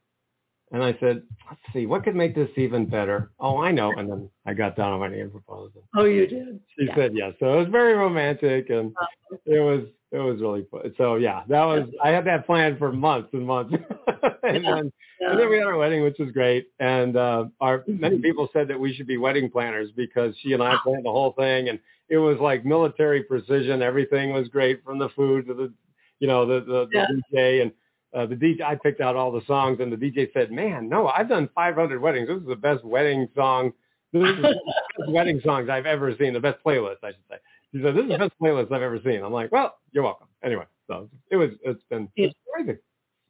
And 0.71 0.83
I 0.83 0.95
said, 0.99 1.23
let's 1.49 1.61
see, 1.73 1.85
what 1.85 2.03
could 2.03 2.15
make 2.15 2.33
this 2.33 2.49
even 2.55 2.85
better? 2.85 3.31
Oh, 3.39 3.57
I 3.57 3.71
know. 3.71 3.93
And 3.95 4.09
then 4.09 4.29
I 4.45 4.53
got 4.53 4.77
down 4.77 4.93
on 4.93 4.99
my 5.01 5.09
knee 5.09 5.19
and 5.19 5.31
proposed. 5.31 5.75
Oh, 5.95 6.05
you 6.05 6.25
did. 6.27 6.59
she 6.77 6.85
Yeah. 6.85 6.95
said 6.95 7.11
yes. 7.13 7.33
So 7.39 7.53
it 7.53 7.57
was 7.57 7.67
very 7.67 7.93
romantic 7.93 8.69
and 8.69 8.91
Uh-huh. 8.95 9.37
it 9.45 9.59
was, 9.59 9.85
it 10.11 10.17
was 10.19 10.39
really 10.41 10.65
fun. 10.71 10.93
So 10.97 11.15
yeah, 11.15 11.43
that 11.49 11.63
was, 11.65 11.89
I 12.01 12.09
had 12.09 12.25
that 12.25 12.45
planned 12.45 12.77
for 12.77 12.91
months 12.91 13.29
and 13.33 13.45
months. 13.45 13.73
and 14.43 14.63
Yeah. 14.63 14.75
then, 14.75 14.91
Yeah. 15.19 15.31
and 15.31 15.39
then 15.39 15.49
we 15.49 15.57
had 15.57 15.67
our 15.67 15.77
wedding, 15.77 16.03
which 16.03 16.19
was 16.19 16.31
great. 16.31 16.67
And 16.79 17.17
uh, 17.17 17.45
our 17.59 17.83
many 17.87 18.19
people 18.19 18.47
said 18.53 18.67
that 18.69 18.79
we 18.79 18.93
should 18.93 19.07
be 19.07 19.17
wedding 19.17 19.49
planners 19.51 19.91
because 19.91 20.33
she 20.41 20.53
and 20.53 20.63
I 20.63 20.77
planned 20.83 21.05
the 21.05 21.11
whole 21.11 21.33
thing, 21.33 21.67
and 21.69 21.79
it 22.09 22.17
was 22.17 22.39
like 22.39 22.65
military 22.65 23.23
precision. 23.23 23.81
Everything 23.81 24.31
was 24.33 24.47
great, 24.47 24.83
from 24.83 24.97
the 24.99 25.09
food 25.09 25.47
to 25.47 25.53
the, 25.53 25.73
you 26.19 26.27
know, 26.27 26.45
the 26.45 26.61
the, 26.61 26.87
the 26.91 26.97
Yeah. 26.97 27.07
DJ 27.33 27.61
and 27.61 27.71
uh, 28.13 28.25
the 28.25 28.35
DJ. 28.35 28.61
I 28.61 28.75
picked 28.75 29.01
out 29.01 29.15
all 29.15 29.31
the 29.31 29.41
songs, 29.45 29.79
and 29.79 29.91
the 29.91 29.97
DJ 29.97 30.31
said, 30.33 30.51
"Man, 30.51 30.89
no, 30.89 31.07
I've 31.07 31.29
done 31.29 31.49
500 31.55 32.01
weddings. 32.01 32.27
This 32.27 32.37
is 32.37 32.47
the 32.47 32.55
best 32.55 32.83
wedding 32.83 33.27
song. 33.35 33.73
This 34.13 34.23
is 34.29 34.35
the 34.37 34.41
best 34.43 34.57
wedding 35.09 35.39
songs 35.43 35.69
I've 35.69 35.85
ever 35.85 36.15
seen. 36.17 36.33
The 36.33 36.39
best 36.39 36.59
playlist, 36.65 36.97
I 37.03 37.09
should 37.11 37.23
say." 37.29 37.37
He 37.71 37.81
said, 37.81 37.95
"This 37.95 38.03
is 38.03 38.09
the 38.11 38.17
best 38.17 38.33
playlist 38.41 38.71
I've 38.71 38.81
ever 38.81 38.99
seen." 39.03 39.23
I'm 39.23 39.31
like, 39.31 39.51
"Well, 39.51 39.75
you're 39.91 40.03
welcome." 40.03 40.27
Anyway, 40.43 40.65
so 40.87 41.09
it 41.29 41.37
was. 41.37 41.51
It's 41.63 41.81
been 41.89 42.09
it's 42.15 42.35
crazy. 42.53 42.77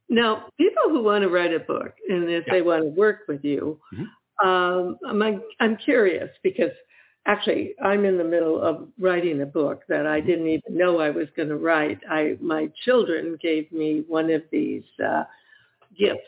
Now, 0.08 0.46
people 0.58 0.82
who 0.90 1.02
want 1.02 1.22
to 1.22 1.28
write 1.30 1.54
a 1.54 1.60
book 1.60 1.94
and 2.08 2.28
if 2.28 2.44
Yeah. 2.46 2.52
they 2.54 2.62
want 2.62 2.82
to 2.82 2.88
work 2.88 3.20
with 3.28 3.42
you, 3.44 3.80
Mhm. 3.94 4.08
um, 4.46 4.98
I'm, 5.06 5.42
I'm 5.60 5.76
curious 5.76 6.28
because 6.42 6.72
actually 7.26 7.74
I'm 7.82 8.04
in 8.04 8.18
the 8.18 8.24
middle 8.24 8.60
of 8.60 8.88
writing 8.98 9.42
a 9.42 9.46
book 9.46 9.82
that 9.88 10.06
I 10.06 10.20
didn't 10.20 10.48
even 10.48 10.76
know 10.76 10.98
I 11.00 11.10
was 11.10 11.28
going 11.36 11.48
to 11.50 11.56
write. 11.56 11.98
I 12.10 12.36
my 12.40 12.70
children 12.84 13.38
gave 13.40 13.70
me 13.72 14.04
one 14.08 14.30
of 14.30 14.42
these 14.50 14.84
uh, 15.04 15.24
gifts 15.98 16.20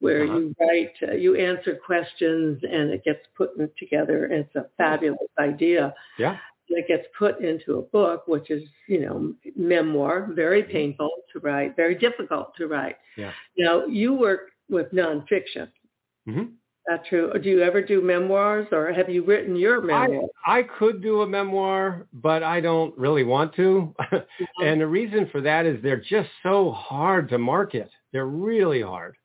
where 0.00 0.24
Uh-huh. 0.24 0.38
you 0.38 0.54
write, 0.60 0.92
uh, 1.08 1.14
you 1.14 1.36
answer 1.36 1.74
questions, 1.74 2.62
and 2.62 2.90
it 2.90 3.02
gets 3.02 3.20
put 3.36 3.56
in 3.56 3.70
together. 3.78 4.26
And 4.26 4.44
it's 4.44 4.54
a 4.56 4.66
fabulous 4.76 5.30
idea. 5.38 5.94
Yeah. 6.18 6.36
It 6.68 6.86
gets 6.88 7.06
put 7.18 7.40
into 7.40 7.78
a 7.78 7.82
book, 7.82 8.26
which 8.26 8.50
is, 8.50 8.62
you 8.88 9.00
know, 9.00 9.32
memoir, 9.56 10.28
very 10.34 10.62
painful 10.64 11.10
to 11.32 11.38
write, 11.38 11.76
very 11.76 11.94
difficult 11.94 12.54
to 12.56 12.66
write. 12.66 12.96
Yeah. 13.16 13.32
Now, 13.56 13.86
you 13.86 14.12
work 14.12 14.50
with 14.68 14.90
nonfiction. 14.92 15.68
Mm-hmm. 16.28 16.42
That 16.88 17.04
true. 17.06 17.32
Do 17.42 17.48
you 17.48 17.62
ever 17.62 17.82
do 17.82 18.00
memoirs, 18.00 18.68
or 18.70 18.92
have 18.92 19.08
you 19.10 19.24
written 19.24 19.56
your 19.56 19.80
memoir? 19.80 20.28
I, 20.46 20.58
I 20.60 20.62
could 20.62 21.02
do 21.02 21.22
a 21.22 21.26
memoir, 21.26 22.06
but 22.12 22.44
I 22.44 22.60
don't 22.60 22.96
really 22.96 23.24
want 23.24 23.54
to. 23.56 23.92
Mm-hmm. 24.00 24.44
and 24.64 24.80
the 24.80 24.86
reason 24.86 25.28
for 25.32 25.40
that 25.40 25.66
is 25.66 25.82
they're 25.82 26.00
just 26.00 26.28
so 26.44 26.70
hard 26.70 27.28
to 27.30 27.38
market. 27.38 27.90
They're 28.12 28.26
really 28.26 28.82
hard. 28.82 29.16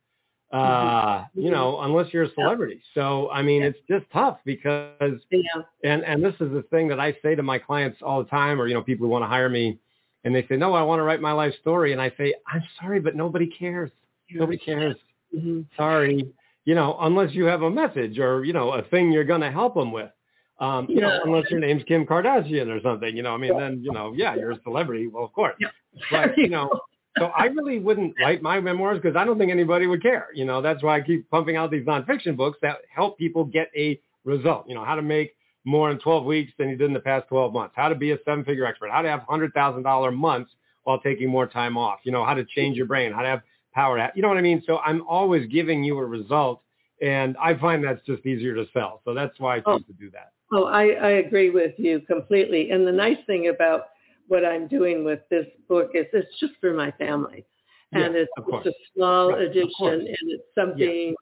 Uh, 0.51 1.19
Mm-hmm. 1.21 1.41
you 1.43 1.51
know, 1.51 1.79
unless 1.81 2.11
you're 2.11 2.23
a 2.23 2.33
celebrity. 2.33 2.81
So, 2.93 3.29
I 3.31 3.41
mean, 3.41 3.61
it's 3.63 3.77
just 3.89 4.05
tough 4.11 4.39
because, 4.43 5.21
Yeah. 5.29 5.39
and, 5.85 6.03
and 6.03 6.21
this 6.23 6.33
is 6.41 6.51
the 6.51 6.63
thing 6.71 6.87
that 6.89 6.99
I 6.99 7.15
say 7.21 7.35
to 7.35 7.43
my 7.43 7.57
clients 7.57 7.99
all 8.01 8.21
the 8.23 8.29
time, 8.29 8.59
or, 8.59 8.67
you 8.67 8.73
know, 8.73 8.81
people 8.81 9.05
who 9.05 9.11
want 9.11 9.23
to 9.23 9.27
hire 9.27 9.47
me 9.49 9.77
and 10.25 10.35
they 10.35 10.45
say, 10.47 10.57
no, 10.57 10.73
I 10.73 10.81
want 10.81 10.99
to 10.99 11.03
write 11.03 11.21
my 11.21 11.31
life 11.31 11.53
story. 11.61 11.93
And 11.93 12.01
I 12.01 12.11
say, 12.17 12.33
I'm 12.51 12.63
sorry, 12.81 12.99
but 12.99 13.15
nobody 13.15 13.47
cares. 13.47 13.91
Nobody 14.29 14.57
cares. 14.57 14.95
Mhm. 15.33 15.65
Sorry. 15.77 16.27
You 16.65 16.75
know, 16.75 16.97
unless 17.01 17.33
you 17.33 17.45
have 17.45 17.63
a 17.63 17.69
message 17.69 18.19
or, 18.19 18.45
you 18.45 18.53
know, 18.53 18.71
a 18.73 18.83
thing 18.83 19.11
you're 19.11 19.23
going 19.23 19.41
to 19.41 19.51
help 19.51 19.73
them 19.73 19.91
with. 19.91 20.11
Um, 20.59 20.85
you 20.87 21.01
know, 21.01 21.19
unless 21.25 21.49
your 21.49 21.59
name's 21.59 21.81
Kim 21.87 22.05
Kardashian 22.05 22.67
or 22.67 22.79
something, 22.81 23.17
you 23.17 23.23
know, 23.23 23.33
I 23.33 23.37
mean, 23.37 23.57
then, 23.57 23.81
you 23.83 23.91
know, 23.91 24.13
yeah, 24.15 24.35
you're 24.35 24.51
a 24.51 24.61
celebrity. 24.61 25.07
Well, 25.07 25.23
of 25.25 25.33
course. 25.33 25.55
But, 26.09 26.37
you 26.37 26.47
know, 26.47 26.69
so 27.17 27.25
I 27.37 27.45
really 27.45 27.79
wouldn't 27.79 28.15
write 28.21 28.41
my 28.41 28.61
memoirs 28.61 28.99
because 29.01 29.17
I 29.17 29.25
don't 29.25 29.37
think 29.37 29.51
anybody 29.51 29.87
would 29.87 30.01
care. 30.01 30.27
You 30.33 30.45
know, 30.45 30.61
that's 30.61 30.81
why 30.81 30.97
I 30.97 31.01
keep 31.01 31.29
pumping 31.29 31.57
out 31.57 31.69
these 31.69 31.85
nonfiction 31.85 32.37
books 32.37 32.57
that 32.61 32.77
help 32.93 33.17
people 33.17 33.43
get 33.43 33.69
a 33.75 33.99
result. 34.23 34.69
You 34.69 34.75
know, 34.75 34.85
how 34.85 34.95
to 34.95 35.01
make 35.01 35.35
more 35.65 35.91
in 35.91 35.99
12 35.99 36.23
weeks 36.25 36.53
than 36.57 36.69
you 36.69 36.77
did 36.77 36.85
in 36.85 36.93
the 36.93 36.99
past 36.99 37.27
12 37.27 37.53
months, 37.53 37.73
how 37.75 37.89
to 37.89 37.95
be 37.95 38.11
a 38.11 38.17
seven-figure 38.25 38.65
expert, 38.65 38.89
how 38.89 39.01
to 39.01 39.09
have 39.09 39.21
$100,000 39.29 40.15
months 40.15 40.51
while 40.83 40.99
taking 40.99 41.29
more 41.29 41.45
time 41.45 41.77
off, 41.77 41.99
you 42.03 42.11
know, 42.11 42.25
how 42.25 42.33
to 42.33 42.45
change 42.45 42.77
your 42.77 42.87
brain, 42.87 43.11
how 43.11 43.21
to 43.21 43.27
have 43.27 43.41
power 43.73 43.97
to, 43.97 44.11
you 44.15 44.21
know 44.21 44.27
what 44.27 44.37
I 44.37 44.41
mean? 44.41 44.63
So 44.65 44.77
I'm 44.79 45.05
always 45.07 45.47
giving 45.47 45.83
you 45.83 45.97
a 45.99 46.05
result 46.05 46.61
and 47.01 47.35
I 47.37 47.57
find 47.57 47.83
that's 47.83 48.05
just 48.05 48.25
easier 48.25 48.53
to 48.55 48.65
sell. 48.73 49.01
So 49.05 49.13
that's 49.13 49.39
why 49.39 49.55
I 49.57 49.59
choose 49.59 49.65
Oh. 49.67 49.79
to 49.79 49.93
do 49.93 50.09
that. 50.11 50.31
Oh, 50.53 50.65
I, 50.65 50.87
I 50.89 51.09
agree 51.11 51.49
with 51.49 51.73
you 51.77 52.01
completely. 52.01 52.71
And 52.71 52.85
the 52.85 52.91
nice 52.91 53.17
thing 53.25 53.47
about 53.47 53.85
what 54.27 54.45
I'm 54.45 54.67
doing 54.67 55.03
with 55.05 55.19
this 55.29 55.45
book 55.69 55.91
is 55.93 56.05
it's 56.13 56.27
just 56.39 56.53
for 56.59 56.73
my 56.73 56.91
family. 56.91 57.45
And 57.93 58.15
Yeah, 58.15 58.21
it's 58.23 58.31
just 58.49 58.67
a 58.67 58.73
small 58.95 59.29
Right, 59.29 59.41
edition 59.47 59.71
and 59.87 60.31
it's 60.31 60.43
something 60.55 61.15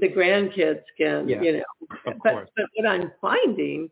the 0.00 0.08
grandkids 0.08 0.82
can, 0.96 1.28
Yeah, 1.28 1.42
you 1.42 1.52
know. 1.58 1.62
But, 2.04 2.16
but 2.24 2.66
what 2.76 2.86
I'm 2.86 3.12
finding, 3.20 3.90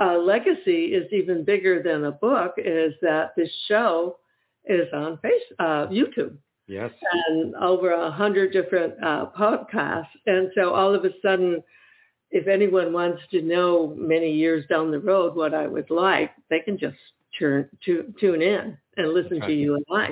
uh, 0.00 0.18
legacy 0.18 0.86
is 0.86 1.12
even 1.12 1.44
bigger 1.44 1.82
than 1.82 2.04
a 2.04 2.12
book 2.12 2.54
is 2.58 2.94
that 3.02 3.32
this 3.36 3.50
show 3.68 4.18
is 4.64 4.88
on 4.92 5.18
face, 5.18 5.42
uh, 5.58 5.86
YouTube 5.88 6.36
Yes. 6.66 6.90
and 7.26 7.54
over 7.56 7.90
a 7.92 8.10
hundred 8.10 8.52
different 8.52 8.94
uh, 9.04 9.26
podcasts. 9.38 10.06
And 10.26 10.50
so 10.54 10.70
all 10.72 10.94
of 10.94 11.04
a 11.04 11.10
sudden, 11.22 11.62
if 12.30 12.48
anyone 12.48 12.92
wants 12.92 13.22
to 13.32 13.42
know 13.42 13.94
many 13.98 14.32
years 14.32 14.64
down 14.68 14.90
the 14.90 14.98
road 14.98 15.36
what 15.36 15.54
I 15.54 15.66
was 15.66 15.84
like, 15.90 16.30
they 16.50 16.60
can 16.60 16.78
just 16.78 16.96
turn 17.38 17.68
tu- 17.84 18.12
tune 18.18 18.40
in 18.42 18.76
and 18.96 19.12
listen 19.12 19.38
That's 19.40 19.48
to 19.50 19.54
you 19.54 19.74
and 19.76 19.84
I. 19.90 20.10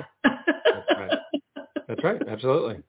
right. 0.97 1.19
That's 1.87 2.03
right. 2.03 2.21
Absolutely. 2.27 2.81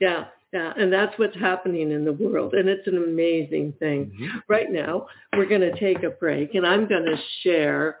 yeah, 0.00 0.24
yeah, 0.52 0.72
and 0.76 0.92
that's 0.92 1.16
what's 1.18 1.36
happening 1.38 1.92
in 1.92 2.04
the 2.04 2.12
world, 2.12 2.54
and 2.54 2.68
it's 2.68 2.86
an 2.88 2.96
amazing 2.96 3.72
thing. 3.78 4.10
Mhm. 4.20 4.42
Right 4.48 4.70
now, 4.72 5.06
we're 5.36 5.46
going 5.46 5.60
to 5.60 5.78
take 5.78 6.02
a 6.02 6.10
break, 6.10 6.54
and 6.54 6.66
I'm 6.66 6.88
going 6.88 7.04
to 7.04 7.16
share 7.42 7.98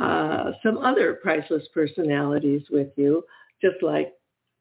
uh, 0.00 0.52
some 0.62 0.78
other 0.78 1.14
priceless 1.22 1.66
personalities 1.72 2.62
with 2.70 2.88
you, 2.96 3.24
just 3.62 3.82
like 3.82 4.12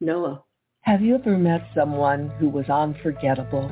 Noah. 0.02 0.44
Have 0.82 1.02
you 1.02 1.16
ever 1.16 1.38
met 1.38 1.62
someone 1.74 2.30
who 2.38 2.50
was 2.50 2.70
unforgettable? 2.70 3.70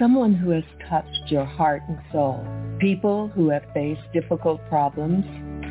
Someone 0.00 0.34
who 0.34 0.50
has 0.50 0.64
touched 0.90 1.30
your 1.30 1.44
heart 1.44 1.82
and 1.88 1.98
soul? 2.10 2.44
People 2.80 3.28
who 3.28 3.50
have 3.50 3.62
faced 3.72 4.02
difficult 4.12 4.60
problems? 4.68 5.24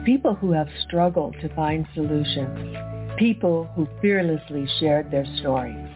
People 0.06 0.36
who 0.36 0.54
have 0.54 0.70
struggled 0.88 1.36
to 1.42 1.54
find 1.54 1.86
solutions? 1.94 2.78
People 3.20 3.70
who 3.76 3.86
fearlessly 4.02 4.66
shared 4.80 5.12
their 5.12 5.26
stories? 5.40 5.90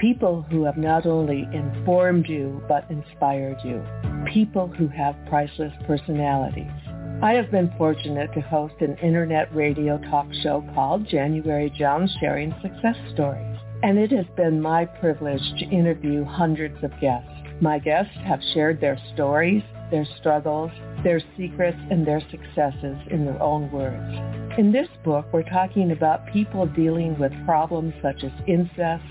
People 0.00 0.40
who 0.50 0.64
have 0.64 0.78
not 0.78 1.04
only 1.04 1.46
informed 1.52 2.26
you 2.26 2.62
but 2.66 2.90
inspired 2.90 3.58
you? 3.62 3.84
People 4.32 4.66
who 4.66 4.88
have 4.88 5.14
priceless 5.28 5.74
personalities? 5.86 6.85
I 7.22 7.32
have 7.32 7.50
been 7.50 7.72
fortunate 7.78 8.30
to 8.34 8.42
host 8.42 8.74
an 8.80 8.98
internet 8.98 9.54
radio 9.56 9.96
talk 10.10 10.26
show 10.42 10.62
called 10.74 11.08
January 11.08 11.70
Jones 11.70 12.14
Sharing 12.20 12.54
Success 12.60 12.94
Stories. 13.14 13.56
And 13.82 13.98
it 13.98 14.10
has 14.10 14.26
been 14.36 14.60
my 14.60 14.84
privilege 14.84 15.40
to 15.58 15.64
interview 15.64 16.24
hundreds 16.26 16.76
of 16.84 16.90
guests. 17.00 17.30
My 17.62 17.78
guests 17.78 18.12
have 18.26 18.40
shared 18.52 18.82
their 18.82 18.98
stories, 19.14 19.62
their 19.90 20.06
struggles, 20.18 20.70
their 21.04 21.22
secrets, 21.38 21.78
and 21.90 22.06
their 22.06 22.20
successes 22.30 22.98
in 23.10 23.24
their 23.24 23.42
own 23.42 23.72
words. 23.72 24.58
In 24.58 24.70
this 24.70 24.88
book, 25.02 25.24
we're 25.32 25.42
talking 25.42 25.92
about 25.92 26.30
people 26.34 26.66
dealing 26.66 27.18
with 27.18 27.32
problems 27.46 27.94
such 28.02 28.24
as 28.24 28.32
incest, 28.46 29.04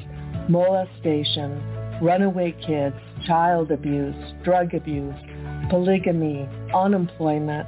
molestation, 0.47 1.59
runaway 2.03 2.51
kids, 2.67 2.95
child 3.25 3.71
abuse, 3.71 4.15
drug 4.43 4.75
abuse, 4.75 5.15
polygamy, 5.71 6.47
unemployment, 6.71 7.67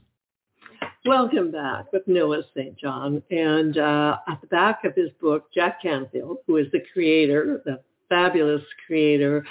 Welcome 1.03 1.49
back 1.49 1.91
with 1.91 2.07
Noah 2.07 2.43
St. 2.55 2.77
John. 2.77 3.23
And 3.31 3.75
uh, 3.79 4.17
at 4.27 4.39
the 4.39 4.45
back 4.47 4.83
of 4.83 4.93
his 4.93 5.09
book, 5.19 5.51
Jack 5.51 5.81
Canfield, 5.81 6.37
who 6.45 6.57
is 6.57 6.67
the 6.71 6.83
creator, 6.93 7.59
the 7.65 7.81
fabulous 8.07 8.61
creator 8.85 9.43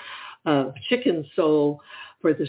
of 0.46 0.72
Chicken 0.88 1.28
Soul 1.34 1.80
for 2.20 2.34
the 2.34 2.46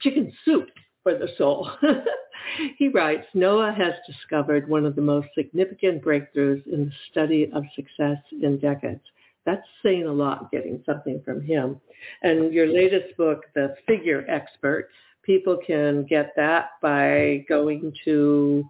Chicken 0.00 0.32
Soup 0.44 0.68
for 1.02 1.14
the 1.14 1.30
Soul. 1.36 1.68
he 2.78 2.86
writes, 2.86 3.26
Noah 3.34 3.74
has 3.76 3.94
discovered 4.06 4.68
one 4.68 4.86
of 4.86 4.94
the 4.94 5.02
most 5.02 5.26
significant 5.36 6.04
breakthroughs 6.04 6.64
in 6.68 6.84
the 6.84 6.92
study 7.10 7.50
of 7.52 7.64
success 7.74 8.18
in 8.30 8.60
decades. 8.60 9.02
That's 9.46 9.66
saying 9.82 10.06
a 10.06 10.12
lot, 10.12 10.52
getting 10.52 10.80
something 10.86 11.22
from 11.24 11.42
him. 11.42 11.80
And 12.22 12.52
your 12.52 12.68
latest 12.68 13.16
book, 13.16 13.46
The 13.56 13.74
Figure 13.88 14.24
Expert, 14.28 14.90
people 15.28 15.58
can 15.64 16.02
get 16.04 16.32
that 16.36 16.70
by 16.80 17.44
going 17.50 17.92
to 18.06 18.64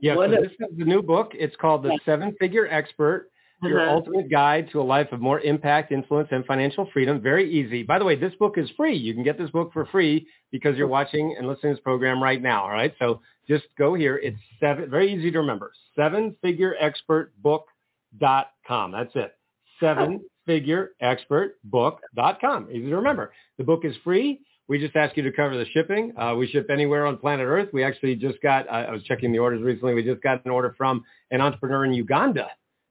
Yeah, 0.00 0.14
so 0.14 0.28
this 0.28 0.52
is 0.52 0.58
the 0.76 0.84
new 0.84 1.00
book. 1.02 1.32
It's 1.34 1.56
called 1.56 1.82
The 1.82 1.98
Seven 2.04 2.36
Figure 2.38 2.68
Expert, 2.68 3.30
Your 3.62 3.80
Uh-huh. 3.80 3.94
Ultimate 3.96 4.28
Guide 4.30 4.68
to 4.72 4.80
a 4.80 4.82
Life 4.82 5.10
of 5.12 5.20
More 5.20 5.40
Impact, 5.40 5.90
Influence, 5.92 6.28
and 6.32 6.44
Financial 6.46 6.86
Freedom. 6.92 7.18
Very 7.20 7.50
easy. 7.50 7.82
By 7.82 7.98
the 7.98 8.04
way, 8.04 8.14
this 8.14 8.34
book 8.36 8.56
is 8.58 8.70
free. 8.76 8.94
You 8.96 9.14
can 9.14 9.22
get 9.22 9.38
this 9.38 9.50
book 9.50 9.72
for 9.72 9.86
free 9.86 10.26
because 10.50 10.76
you're 10.76 10.86
watching 10.86 11.34
and 11.36 11.46
listening 11.48 11.72
to 11.72 11.76
this 11.76 11.82
program 11.82 12.22
right 12.22 12.40
now. 12.42 12.62
All 12.62 12.70
right. 12.70 12.94
So 12.98 13.20
just 13.48 13.64
go 13.78 13.94
here. 13.94 14.16
It's 14.22 14.38
seven, 14.60 14.88
very 14.90 15.12
easy 15.12 15.30
to 15.30 15.38
remember. 15.40 15.72
Sevenfigureexpertbook.com. 15.98 18.92
That's 18.92 19.12
it. 19.14 19.34
Sevenfigureexpertbook.com. 19.82 22.68
Easy 22.70 22.88
to 22.88 22.96
remember. 22.96 23.32
The 23.58 23.64
book 23.64 23.84
is 23.84 23.94
free. 24.04 24.40
We 24.70 24.78
just 24.78 24.94
ask 24.94 25.16
you 25.16 25.24
to 25.24 25.32
cover 25.32 25.56
the 25.56 25.66
shipping. 25.74 26.12
Uh, 26.16 26.36
we 26.36 26.46
ship 26.46 26.70
anywhere 26.70 27.04
on 27.04 27.16
planet 27.16 27.44
Earth. 27.44 27.70
We 27.72 27.82
actually 27.82 28.14
just 28.14 28.40
got, 28.40 28.68
uh, 28.68 28.86
I 28.86 28.92
was 28.92 29.02
checking 29.02 29.32
the 29.32 29.40
orders 29.40 29.64
recently. 29.64 29.94
We 29.94 30.04
just 30.04 30.22
got 30.22 30.44
an 30.44 30.52
order 30.52 30.76
from 30.78 31.02
an 31.32 31.40
entrepreneur 31.40 31.84
in 31.86 31.92
Uganda. 31.92 32.46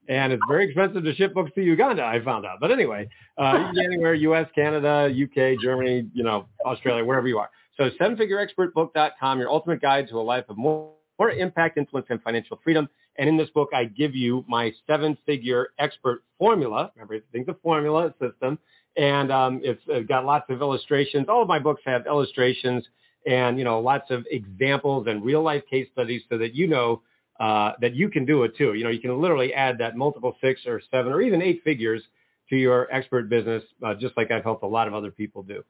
And 0.10 0.34
it's 0.34 0.44
very 0.50 0.66
expensive 0.66 1.06
to 1.06 1.16
ship 1.16 1.34
books 1.34 1.52
to 1.56 1.62
Uganda, 1.62 2.04
I 2.04 2.22
found 2.22 2.46
out. 2.46 2.58
But 2.60 2.72
anyway, 2.72 3.08
uh, 3.38 3.54
you 3.54 3.66
can 3.68 3.76
get 3.76 3.86
anywhere, 3.94 4.14
U.S., 4.14 4.48
Canada, 4.54 5.10
U.K., 5.10 5.56
Germany, 5.64 6.10
you 6.14 6.26
know, 6.26 6.48
Australia, 6.66 7.06
wherever 7.06 7.30
you 7.30 7.38
are. 7.38 7.50
So 7.78 7.90
sevenfigureexpertbook.com, 7.92 9.40
your 9.40 9.50
ultimate 9.50 9.82
guide 9.82 10.10
to 10.10 10.18
a 10.18 10.22
life 10.22 10.44
of 10.50 10.58
more, 10.58 10.92
more 11.18 11.32
impact, 11.32 11.78
influence, 11.78 12.08
and 12.10 12.22
financial 12.22 12.60
freedom. 12.62 12.90
And 13.18 13.30
in 13.30 13.38
this 13.38 13.50
book, 13.52 13.70
I 13.74 13.86
give 13.86 14.16
you 14.16 14.44
my 14.50 14.74
seven-figure 14.86 15.70
expert 15.80 16.24
formula. 16.38 16.92
Remember, 16.96 17.14
everything's 17.14 17.48
a 17.48 17.58
formula, 17.64 18.14
system. 18.22 18.60
And 18.98 19.32
um, 19.32 19.62
it's, 19.64 19.82
it's 19.88 20.08
got 20.08 20.26
lots 20.26 20.50
of 20.50 20.62
illustrations. 20.62 21.28
All 21.30 21.42
of 21.42 21.48
my 21.48 21.60
books 21.60 21.82
have 21.86 22.06
illustrations 22.06 22.86
and, 23.26 23.58
you 23.58 23.64
know, 23.64 23.80
lots 23.80 24.12
of 24.12 24.26
examples 24.32 25.08
and 25.08 25.24
real-life 25.24 25.64
case 25.70 25.88
studies 25.92 26.22
so 26.30 26.38
that 26.38 26.54
you 26.56 26.68
know 26.68 27.02
uh, 27.40 27.74
that 27.80 27.96
you 27.96 28.10
can 28.10 28.26
do 28.26 28.44
it 28.44 28.56
too. 28.58 28.74
You 28.74 28.84
know, 28.84 28.90
you 28.90 29.00
can 29.00 29.20
literally 29.22 29.54
add 29.54 29.78
that 29.78 29.96
multiple 29.96 30.36
six 30.42 30.62
or 30.66 30.82
seven 30.92 31.14
or 31.14 31.22
even 31.22 31.42
eight 31.42 31.62
figures 31.64 32.04
to 32.50 32.58
your 32.58 32.92
expert 32.92 33.30
business, 33.30 33.64
uh, 33.86 33.94
just 33.94 34.18
like 34.18 34.32
I've 34.32 34.44
helped 34.44 34.64
a 34.64 34.68
lot 34.68 34.88
of 34.88 34.94
other 34.94 35.12
people 35.12 35.44
do. 35.44 35.64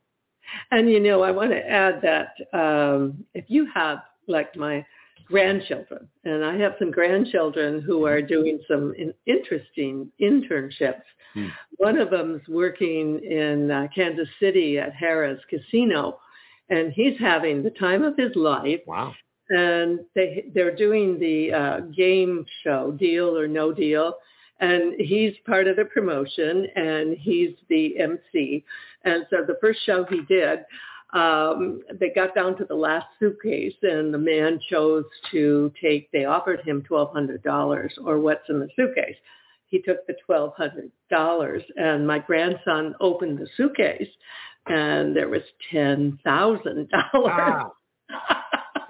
And 0.72 0.90
you 0.90 1.00
know, 1.00 1.22
I 1.22 1.32
want 1.32 1.52
to 1.52 1.70
add 1.70 2.02
that 2.02 2.58
um, 2.58 3.24
if 3.34 3.46
you 3.50 3.68
have 3.74 4.00
like 4.28 4.56
my 4.56 4.86
grandchildren, 5.30 6.08
and 6.24 6.44
I 6.44 6.58
have 6.58 6.74
some 6.80 6.92
grandchildren 6.92 7.82
who 7.82 8.06
are 8.06 8.22
doing 8.22 8.60
some 8.68 8.94
in- 8.98 9.14
interesting 9.26 10.12
internships. 10.22 11.04
Hmm. 11.34 11.48
One 11.78 11.98
of 11.98 12.10
them's 12.10 12.42
working 12.48 13.20
in 13.24 13.70
uh, 13.70 13.88
Kansas 13.94 14.28
City 14.40 14.80
at 14.80 14.94
Harrah's 14.94 15.42
Casino, 15.50 16.20
and 16.70 16.92
he's 16.92 17.18
having 17.20 17.64
the 17.64 17.70
time 17.72 18.04
of 18.04 18.18
his 18.18 18.36
life. 18.36 18.82
Wow 18.86 19.14
and 19.50 20.00
they 20.16 20.46
they're 20.54 20.76
doing 20.76 21.20
the 21.20 21.52
uh, 21.52 21.80
game 21.96 22.46
show 22.64 22.92
Deal 22.92 23.38
or 23.38 23.48
No 23.48 23.74
Deal, 23.74 24.14
and 24.60 24.94
he's 25.00 25.34
part 25.46 25.68
of 25.68 25.76
the 25.76 25.86
promotion 25.86 26.68
and 26.76 27.18
he's 27.18 27.56
the 27.70 28.00
MC. 28.00 28.64
And 29.06 29.26
so 29.30 29.38
the 29.48 29.58
first 29.62 29.80
show 29.86 30.06
he 30.06 30.22
did, 30.28 30.60
um, 31.14 31.82
they 32.00 32.10
got 32.10 32.36
down 32.36 32.56
to 32.58 32.66
the 32.66 32.76
last 32.76 33.08
suitcase, 33.20 33.74
and 33.82 34.14
the 34.14 34.20
man 34.20 34.60
chose 34.70 35.06
to 35.32 35.72
take. 35.82 36.12
They 36.12 36.26
offered 36.26 36.62
him 36.62 36.84
twelve 36.84 37.12
hundred 37.12 37.42
dollars 37.42 37.94
or 38.06 38.20
what's 38.20 38.48
in 38.50 38.60
the 38.60 38.70
suitcase. 38.76 39.16
He 39.68 39.82
took 39.82 40.06
the 40.06 40.16
twelve 40.26 40.54
hundred 40.56 40.92
dollars, 41.10 41.64
and 41.76 42.06
my 42.06 42.20
grandson 42.20 42.94
opened 43.00 43.40
the 43.40 43.48
suitcase, 43.58 44.10
and 44.68 45.16
there 45.16 45.30
was 45.30 45.42
ten 45.72 46.20
thousand 46.24 46.90
dollars. 47.14 47.72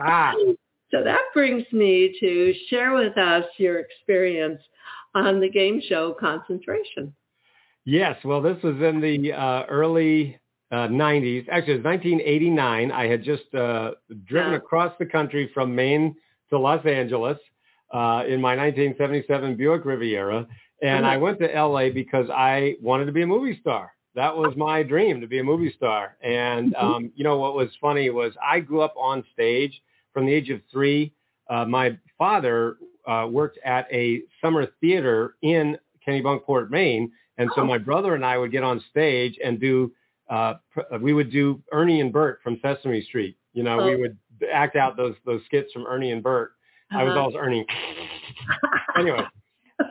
Ah. 0.02 0.34
So 0.92 1.04
that 1.04 1.22
brings 1.36 1.66
me 1.72 2.18
to 2.20 2.52
share 2.68 2.96
with 2.96 3.16
us 3.16 3.46
your 3.58 3.78
experience 3.78 4.60
on 5.14 5.40
the 5.40 5.48
game 5.48 5.82
show 5.88 6.16
Concentration. 6.20 7.14
Yes, 7.86 8.18
well, 8.24 8.42
this 8.42 8.58
was 8.64 8.76
in 8.82 9.00
the 9.00 9.34
uh, 9.34 9.66
early 9.70 10.40
uh, 10.72 10.88
90s. 10.88 11.48
Actually, 11.50 11.74
it 11.74 11.78
was 11.78 11.86
1989. 11.86 12.92
I 12.92 13.08
had 13.08 13.24
just 13.24 13.54
uh, 13.56 13.92
driven 14.26 14.54
across 14.54 14.94
the 15.00 15.06
country 15.06 15.50
from 15.54 15.74
Maine 15.74 16.16
to 16.50 16.60
Los 16.60 16.86
Angeles 16.86 17.38
uh, 17.92 18.24
in 18.28 18.40
my 18.42 18.56
1977 18.56 19.56
Buick 19.56 19.86
Riviera. 19.86 20.48
And 20.82 21.06
I 21.06 21.18
went 21.18 21.40
to 21.40 21.48
LA 21.48 21.90
because 21.90 22.30
I 22.30 22.76
wanted 22.82 23.06
to 23.06 23.12
be 23.12 23.24
a 23.24 23.28
movie 23.28 23.60
star. 23.60 23.92
That 24.16 24.36
was 24.36 24.56
my 24.56 24.82
dream 24.82 25.22
to 25.22 25.28
be 25.28 25.40
a 25.40 25.44
movie 25.44 25.74
star. 25.76 26.18
And, 26.22 26.74
mm-hmm. 26.74 26.86
um, 26.86 27.12
you 27.16 27.24
know, 27.24 27.38
what 27.38 27.56
was 27.56 27.70
funny 27.82 28.10
was 28.10 28.34
I 28.44 28.60
grew 28.60 28.82
up 28.82 28.94
on 28.98 29.24
stage 29.34 29.82
from 30.14 30.26
the 30.26 30.34
age 30.34 30.50
of 30.50 30.62
three. 30.72 31.14
Uh, 31.50 31.66
my 31.66 31.98
father 32.18 32.78
uh, 33.08 33.28
worked 33.30 33.60
at 33.66 33.88
a 33.92 34.22
summer 34.42 34.68
theater 34.80 35.36
in 35.42 35.78
Kennebunkport, 36.08 36.70
Maine, 36.70 37.12
and 37.38 37.50
so 37.56 37.66
my 37.66 37.78
brother 37.78 38.16
and 38.16 38.26
I 38.26 38.38
would 38.38 38.52
get 38.52 38.64
on 38.64 38.84
stage 38.90 39.38
and 39.44 39.60
do. 39.60 39.92
Uh, 40.30 40.54
we 41.02 41.14
would 41.14 41.32
do 41.32 41.62
Ernie 41.72 42.02
and 42.02 42.14
Bert 42.14 42.40
from 42.44 42.60
Sesame 42.62 43.02
Street. 43.04 43.38
You 43.54 43.64
know, 43.64 43.80
oh. 43.82 43.86
we 43.86 43.96
would 43.96 44.18
act 44.52 44.76
out 44.76 44.96
those 44.96 45.16
those 45.26 45.42
skits 45.46 45.72
from 45.74 45.86
Ernie 45.88 46.12
and 46.12 46.24
Bert. 46.24 46.52
Uh-huh. 46.92 47.00
I 47.00 47.04
was 47.04 47.12
uh-huh. 47.12 47.20
always 47.20 47.36
Ernie. 47.36 47.66
anyway, 48.98 49.22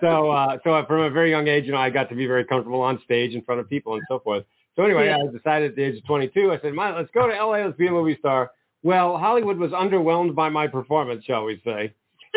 so 0.00 0.30
uh, 0.30 0.58
so 0.64 0.84
from 0.86 1.00
a 1.00 1.10
very 1.10 1.30
young 1.30 1.48
age, 1.48 1.64
you 1.64 1.72
know, 1.72 1.78
I 1.78 1.90
got 1.90 2.08
to 2.10 2.14
be 2.14 2.26
very 2.26 2.44
comfortable 2.44 2.80
on 2.80 3.00
stage 3.04 3.34
in 3.34 3.42
front 3.42 3.60
of 3.60 3.68
people 3.68 3.94
and 3.94 4.02
so 4.08 4.20
forth. 4.20 4.44
So 4.76 4.84
anyway, 4.84 5.06
yeah. 5.06 5.16
I 5.16 5.36
decided 5.36 5.70
at 5.70 5.76
the 5.76 5.82
age 5.82 5.98
of 5.98 6.06
22, 6.06 6.52
I 6.52 6.60
said, 6.60 6.72
let's 6.76 7.10
go 7.12 7.26
to 7.26 7.34
LA, 7.34 7.64
let's 7.64 7.76
be 7.76 7.88
a 7.88 7.90
movie 7.90 8.16
star. 8.20 8.52
Well, 8.84 9.18
Hollywood 9.18 9.58
was 9.58 9.72
underwhelmed 9.72 10.36
by 10.36 10.50
my 10.50 10.68
performance, 10.68 11.24
shall 11.24 11.44
we 11.44 11.60
say. 11.64 11.92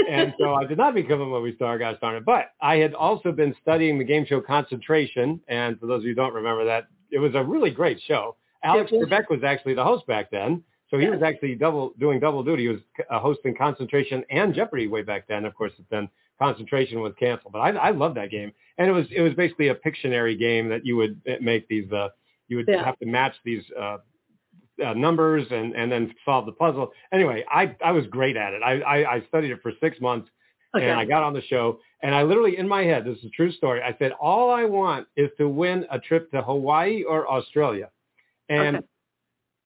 and 0.09 0.33
so 0.39 0.55
I 0.55 0.65
did 0.65 0.77
not 0.77 0.95
become 0.95 1.21
a 1.21 1.25
movie 1.25 1.55
star, 1.55 1.77
gosh 1.77 1.97
darn 2.01 2.15
it. 2.15 2.25
But 2.25 2.51
I 2.59 2.77
had 2.77 2.95
also 2.95 3.31
been 3.31 3.53
studying 3.61 3.99
the 3.99 4.03
game 4.03 4.25
show 4.25 4.41
Concentration. 4.41 5.39
And 5.47 5.79
for 5.79 5.85
those 5.85 5.99
of 5.99 6.03
you 6.05 6.11
who 6.11 6.15
don't 6.15 6.33
remember 6.33 6.65
that, 6.65 6.87
it 7.11 7.19
was 7.19 7.35
a 7.35 7.43
really 7.43 7.71
great 7.71 7.99
show. 8.07 8.35
Alex 8.63 8.91
Trebek 8.91 9.29
was 9.29 9.43
actually 9.43 9.73
the 9.73 9.83
host 9.83 10.05
back 10.07 10.29
then. 10.31 10.63
So 10.89 10.97
he 10.97 11.07
was 11.07 11.23
actually 11.23 11.55
double 11.55 11.93
doing 11.99 12.19
double 12.19 12.43
duty. 12.43 12.63
He 12.63 12.69
was 12.69 12.79
uh, 13.09 13.19
hosting 13.19 13.55
Concentration 13.55 14.25
and 14.29 14.53
Jeopardy 14.53 14.87
way 14.87 15.03
back 15.03 15.25
then. 15.27 15.45
Of 15.45 15.55
course, 15.55 15.71
then 15.89 16.09
Concentration 16.37 16.99
was 16.99 17.13
canceled. 17.17 17.53
But 17.53 17.59
I, 17.59 17.69
I 17.69 17.91
love 17.91 18.13
that 18.15 18.29
game. 18.29 18.51
And 18.77 18.89
it 18.89 18.91
was 18.91 19.05
it 19.09 19.21
was 19.21 19.33
basically 19.33 19.69
a 19.69 19.75
Pictionary 19.75 20.37
game 20.37 20.67
that 20.69 20.85
you 20.85 20.97
would 20.97 21.21
make 21.39 21.67
these 21.69 21.89
uh, 21.91 22.09
you 22.49 22.57
would 22.57 22.67
yeah. 22.67 22.83
have 22.83 22.99
to 22.99 23.05
match 23.05 23.35
these 23.45 23.63
uh, 23.79 23.97
uh, 24.85 24.93
numbers 24.93 25.47
and, 25.51 25.75
and 25.75 25.91
then 25.91 26.13
solve 26.25 26.45
the 26.45 26.51
puzzle. 26.51 26.91
Anyway, 27.13 27.45
I, 27.49 27.75
I 27.83 27.91
was 27.91 28.05
great 28.07 28.35
at 28.35 28.53
it. 28.53 28.61
I, 28.61 28.81
I, 28.81 29.15
I 29.15 29.23
studied 29.27 29.51
it 29.51 29.61
for 29.61 29.71
six 29.79 29.99
months 30.01 30.29
okay. 30.75 30.89
and 30.89 30.99
I 30.99 31.05
got 31.05 31.23
on 31.23 31.33
the 31.33 31.41
show 31.43 31.79
and 32.03 32.15
I 32.15 32.23
literally 32.23 32.57
in 32.57 32.67
my 32.67 32.83
head, 32.83 33.05
this 33.05 33.17
is 33.19 33.25
a 33.25 33.29
true 33.29 33.51
story. 33.51 33.81
I 33.81 33.95
said, 33.99 34.11
all 34.19 34.51
I 34.51 34.65
want 34.65 35.07
is 35.15 35.29
to 35.37 35.47
win 35.47 35.85
a 35.91 35.99
trip 35.99 36.31
to 36.31 36.41
Hawaii 36.41 37.03
or 37.03 37.29
Australia. 37.29 37.89
And 38.49 38.77
okay. 38.77 38.85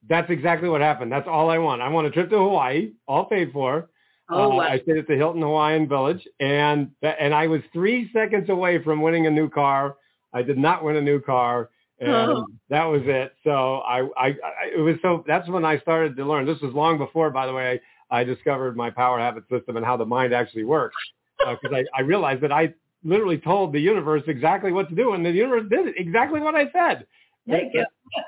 that's 0.08 0.30
exactly 0.30 0.68
what 0.68 0.80
happened. 0.80 1.10
That's 1.10 1.28
all 1.28 1.50
I 1.50 1.58
want. 1.58 1.82
I 1.82 1.88
want 1.88 2.06
a 2.06 2.10
trip 2.10 2.30
to 2.30 2.38
Hawaii, 2.38 2.92
all 3.08 3.24
paid 3.24 3.52
for. 3.52 3.88
Oh, 4.28 4.52
uh, 4.52 4.54
wow. 4.56 4.60
I 4.60 4.80
stayed 4.80 4.98
at 4.98 5.06
the 5.06 5.14
Hilton 5.14 5.40
Hawaiian 5.40 5.88
Village, 5.88 6.26
and 6.40 6.90
and 7.00 7.32
I 7.32 7.46
was 7.46 7.60
three 7.72 8.10
seconds 8.12 8.50
away 8.50 8.82
from 8.82 9.00
winning 9.00 9.26
a 9.28 9.30
new 9.30 9.48
car. 9.48 9.96
I 10.32 10.42
did 10.42 10.58
not 10.58 10.82
win 10.82 10.96
a 10.96 11.00
new 11.00 11.20
car, 11.20 11.70
and 12.00 12.10
oh. 12.10 12.46
that 12.68 12.84
was 12.84 13.02
it. 13.04 13.34
So 13.44 13.76
I, 13.78 14.00
I, 14.16 14.26
I, 14.26 14.32
it 14.76 14.80
was 14.80 14.96
so 15.00 15.24
that's 15.28 15.48
when 15.48 15.64
I 15.64 15.78
started 15.78 16.16
to 16.16 16.24
learn. 16.24 16.44
This 16.44 16.60
was 16.60 16.74
long 16.74 16.98
before, 16.98 17.30
by 17.30 17.46
the 17.46 17.52
way, 17.52 17.80
I, 18.10 18.24
discovered 18.24 18.76
my 18.76 18.90
power 18.90 19.18
habit 19.18 19.44
system 19.50 19.76
and 19.76 19.84
how 19.84 19.96
the 19.96 20.06
mind 20.06 20.32
actually 20.32 20.64
works. 20.64 20.96
Because 21.38 21.72
uh, 21.72 21.76
I, 21.76 21.84
I 21.98 22.00
realized 22.00 22.42
that 22.42 22.52
I 22.52 22.74
literally 23.04 23.38
told 23.38 23.72
the 23.72 23.80
universe 23.80 24.22
exactly 24.26 24.72
what 24.72 24.88
to 24.88 24.94
do, 24.94 25.12
and 25.12 25.24
the 25.24 25.30
universe 25.30 25.64
did 25.70 25.94
exactly 25.96 26.40
what 26.40 26.54
I 26.54 26.70
said. 26.72 27.06
Hey, 27.46 27.70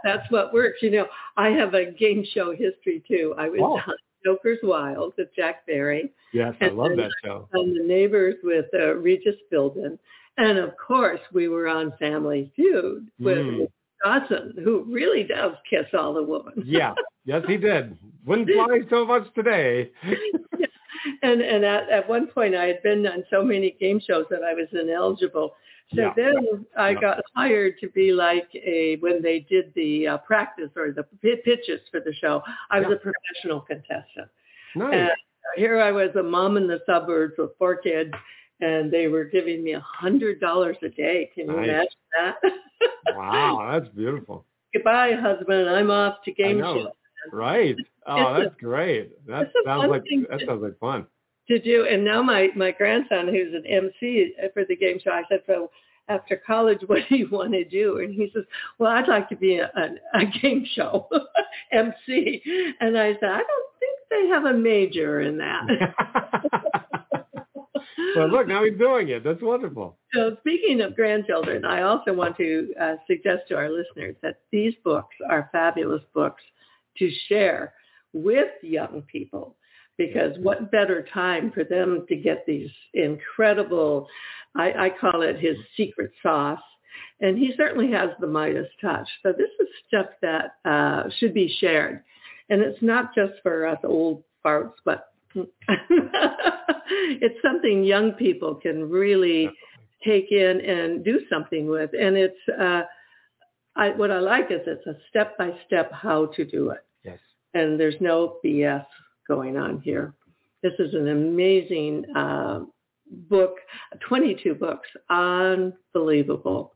That's 0.05 0.31
what 0.31 0.53
works. 0.53 0.79
You 0.81 0.91
know, 0.91 1.07
I 1.37 1.49
have 1.49 1.75
a 1.75 1.91
game 1.91 2.25
show 2.33 2.53
history 2.53 3.03
too. 3.09 3.35
I 3.37 3.49
was 3.49 3.61
on 3.61 3.95
Joker's 4.25 4.59
Wild 4.63 5.15
with 5.19 5.29
Jack 5.35 5.67
Barry. 5.67 6.13
Yes, 6.33 6.55
I 6.61 6.69
love 6.69 6.93
that 6.97 7.11
show. 7.25 7.49
And 7.53 7.75
the 7.75 7.85
neighbors 7.85 8.37
with 8.43 8.67
uh, 8.75 8.95
Regis 8.97 9.35
Philbin. 9.53 9.99
And 10.37 10.59
of 10.59 10.73
course, 10.77 11.21
we 11.33 11.49
were 11.49 11.67
on 11.67 11.93
Family 11.99 12.53
Feud 12.55 13.09
with 13.19 13.39
mm. 13.39 13.67
Dawson, 14.05 14.55
who 14.63 14.85
really 14.89 15.25
does 15.25 15.53
kiss 15.69 15.87
all 15.99 16.15
the 16.15 16.23
women. 16.23 16.63
yeah, 16.65 16.95
yes, 17.25 17.43
he 17.47 17.57
did. 17.57 17.97
Wouldn't 18.25 18.49
fly 18.49 18.81
so 18.91 19.05
much 19.05 19.33
today. 19.35 19.91
and 21.23 21.41
and 21.41 21.65
at, 21.65 21.89
at 21.89 22.09
one 22.09 22.27
point, 22.29 22.55
I 22.55 22.67
had 22.67 22.83
been 22.83 23.07
on 23.07 23.25
so 23.31 23.43
many 23.43 23.77
game 23.81 24.01
shows 24.07 24.27
that 24.31 24.43
I 24.43 24.55
was 24.55 24.69
ineligible. 24.73 25.55
So 25.95 26.03
yeah. 26.03 26.13
then 26.17 26.67
I 26.77 26.91
yeah. 26.91 27.01
got 27.01 27.21
hired 27.35 27.79
to 27.81 27.89
be 27.89 28.13
like 28.13 28.49
a 28.55 28.97
when 29.01 29.23
they 29.23 29.41
did 29.49 29.73
the 29.75 30.09
uh, 30.09 30.19
practice 30.19 30.71
or 30.77 30.93
the 30.93 31.05
pitches 31.23 31.81
for 31.91 32.01
the 32.01 32.13
show. 32.13 32.43
I 32.71 32.81
was 32.81 32.89
yeah. 32.91 32.97
a 32.97 32.99
professional 32.99 33.61
contestant. 33.63 34.29
Nice. 34.77 34.93
And 34.93 35.11
here 35.57 35.81
I 35.81 35.91
was, 35.93 36.11
a 36.17 36.23
mom 36.23 36.59
in 36.59 36.67
the 36.67 36.81
suburbs 36.85 37.35
with 37.39 37.51
four 37.59 37.77
kids, 37.77 38.13
and 38.61 38.91
they 38.91 39.09
were 39.09 39.25
giving 39.25 39.65
me 39.65 39.73
a 39.73 39.81
hundred 39.81 40.41
dollars 40.41 40.77
a 40.83 40.91
day. 40.91 41.31
Can 41.35 41.47
you 41.47 41.57
nice. 41.57 41.69
imagine 41.69 41.89
that? 42.19 43.17
wow, 43.17 43.71
that's 43.73 43.95
beautiful. 43.95 44.45
Goodbye, 44.73 45.13
husband. 45.21 45.69
I'm 45.69 45.91
off 45.91 46.17
to 46.25 46.33
game 46.33 46.61
show. 46.61 46.93
Right. 47.33 47.77
Oh, 48.07 48.35
it's 48.35 48.45
that's 48.45 48.57
a, 48.57 48.65
great. 48.65 49.27
That 49.27 49.51
sounds 49.65 49.91
like 49.91 50.05
that 50.31 50.41
sounds 50.47 50.63
like 50.63 50.79
fun. 50.79 51.07
To 51.49 51.59
do, 51.59 51.87
and 51.91 52.05
now 52.05 52.23
my 52.23 52.49
my 52.55 52.73
grandson, 52.73 53.29
who's 53.29 53.55
an 53.55 53.65
MC 53.67 54.35
for 54.53 54.65
the 54.65 54.77
game 54.77 54.99
show, 55.03 55.11
I 55.11 55.23
said, 55.29 55.41
so 55.47 55.71
after 56.09 56.41
college, 56.47 56.81
what 56.87 57.01
do 57.09 57.17
you 57.17 57.29
want 57.31 57.53
to 57.53 57.65
do? 57.65 57.99
And 57.99 58.13
he 58.13 58.31
says, 58.35 58.45
well, 58.79 58.93
I'd 58.93 59.09
like 59.09 59.29
to 59.31 59.37
be 59.37 59.57
a, 59.57 59.71
a, 59.77 60.21
a 60.21 60.27
game 60.27 60.67
show 60.75 61.09
MC. 61.73 62.43
And 62.81 62.99
I 62.99 63.15
said, 63.15 63.31
I 63.31 63.39
don't 63.39 63.69
think 63.79 63.99
they 64.11 64.29
have 64.29 64.45
a 64.45 64.55
major 64.55 65.21
in 65.21 65.39
that. 65.39 66.78
Well, 68.17 68.29
look, 68.29 68.49
now 68.49 68.65
he's 68.65 68.79
doing 68.79 69.09
it. 69.09 69.25
That's 69.25 69.43
wonderful. 69.43 69.97
So 70.15 70.37
speaking 70.41 70.81
of 70.81 70.95
grandchildren, 70.95 71.65
I 71.65 71.83
also 71.83 72.13
want 72.13 72.37
to 72.37 72.73
uh, 72.81 72.95
suggest 73.07 73.49
to 73.49 73.57
our 73.57 73.71
listeners 73.71 74.17
that 74.23 74.41
these 74.53 74.75
books 74.85 75.15
are 75.29 75.49
fabulous 75.53 76.03
books 76.15 76.43
to 76.99 77.11
share 77.29 77.75
with 78.13 78.49
young 78.63 79.03
people 79.11 79.57
because 79.97 80.37
what 80.39 80.71
better 80.71 81.07
time 81.13 81.51
for 81.51 81.65
them 81.65 82.07
to 82.09 82.17
get 82.17 82.45
these 82.47 82.71
incredible, 82.95 84.07
I, 84.57 84.73
I 84.73 84.91
call 84.91 85.23
it 85.23 85.39
his 85.39 85.57
secret 85.77 86.13
sauce. 86.23 86.61
And 87.21 87.37
he 87.37 87.53
certainly 87.57 87.91
has 87.93 88.11
the 88.21 88.29
Midas 88.29 88.69
touch. 88.81 89.09
So 89.23 89.33
this 89.33 89.51
is 89.61 89.67
stuff 89.89 90.07
that 90.23 90.55
uh, 90.65 91.11
should 91.19 91.35
be 91.35 91.55
shared. 91.61 92.03
And 92.49 92.63
it's 92.63 92.81
not 92.81 93.15
just 93.15 93.35
for 93.43 93.67
us 93.67 93.79
old 93.85 94.23
farts, 94.45 94.75
but 94.85 95.13
it's 97.21 97.41
something 97.43 97.85
young 97.85 98.13
people 98.13 98.55
can 98.55 98.89
really 98.89 99.51
take 100.05 100.31
in 100.31 100.61
and 100.61 101.05
do 101.05 101.21
something 101.31 101.67
with. 101.67 101.91
And 101.99 102.17
it's, 102.17 102.39
uh, 102.59 102.83
I, 103.77 103.91
what 103.91 104.11
I 104.11 104.19
like 104.19 104.51
is 104.51 104.61
it's 104.67 104.87
a 104.87 104.97
step-by-step 105.09 105.93
how 105.93 106.27
to 106.27 106.45
do 106.45 106.71
it. 106.71 106.85
Yes. 107.05 107.19
And 107.55 107.79
there's 107.79 108.01
no 108.01 108.37
BS 108.45 108.87
going 109.27 109.57
on 109.57 109.81
here. 109.81 110.15
This 110.63 110.73
is 110.79 110.95
an 110.95 111.09
amazing 111.09 112.05
uh, 112.17 112.61
book, 113.11 113.57
22 114.01 114.55
books, 114.55 114.89
unbelievable. 115.09 116.75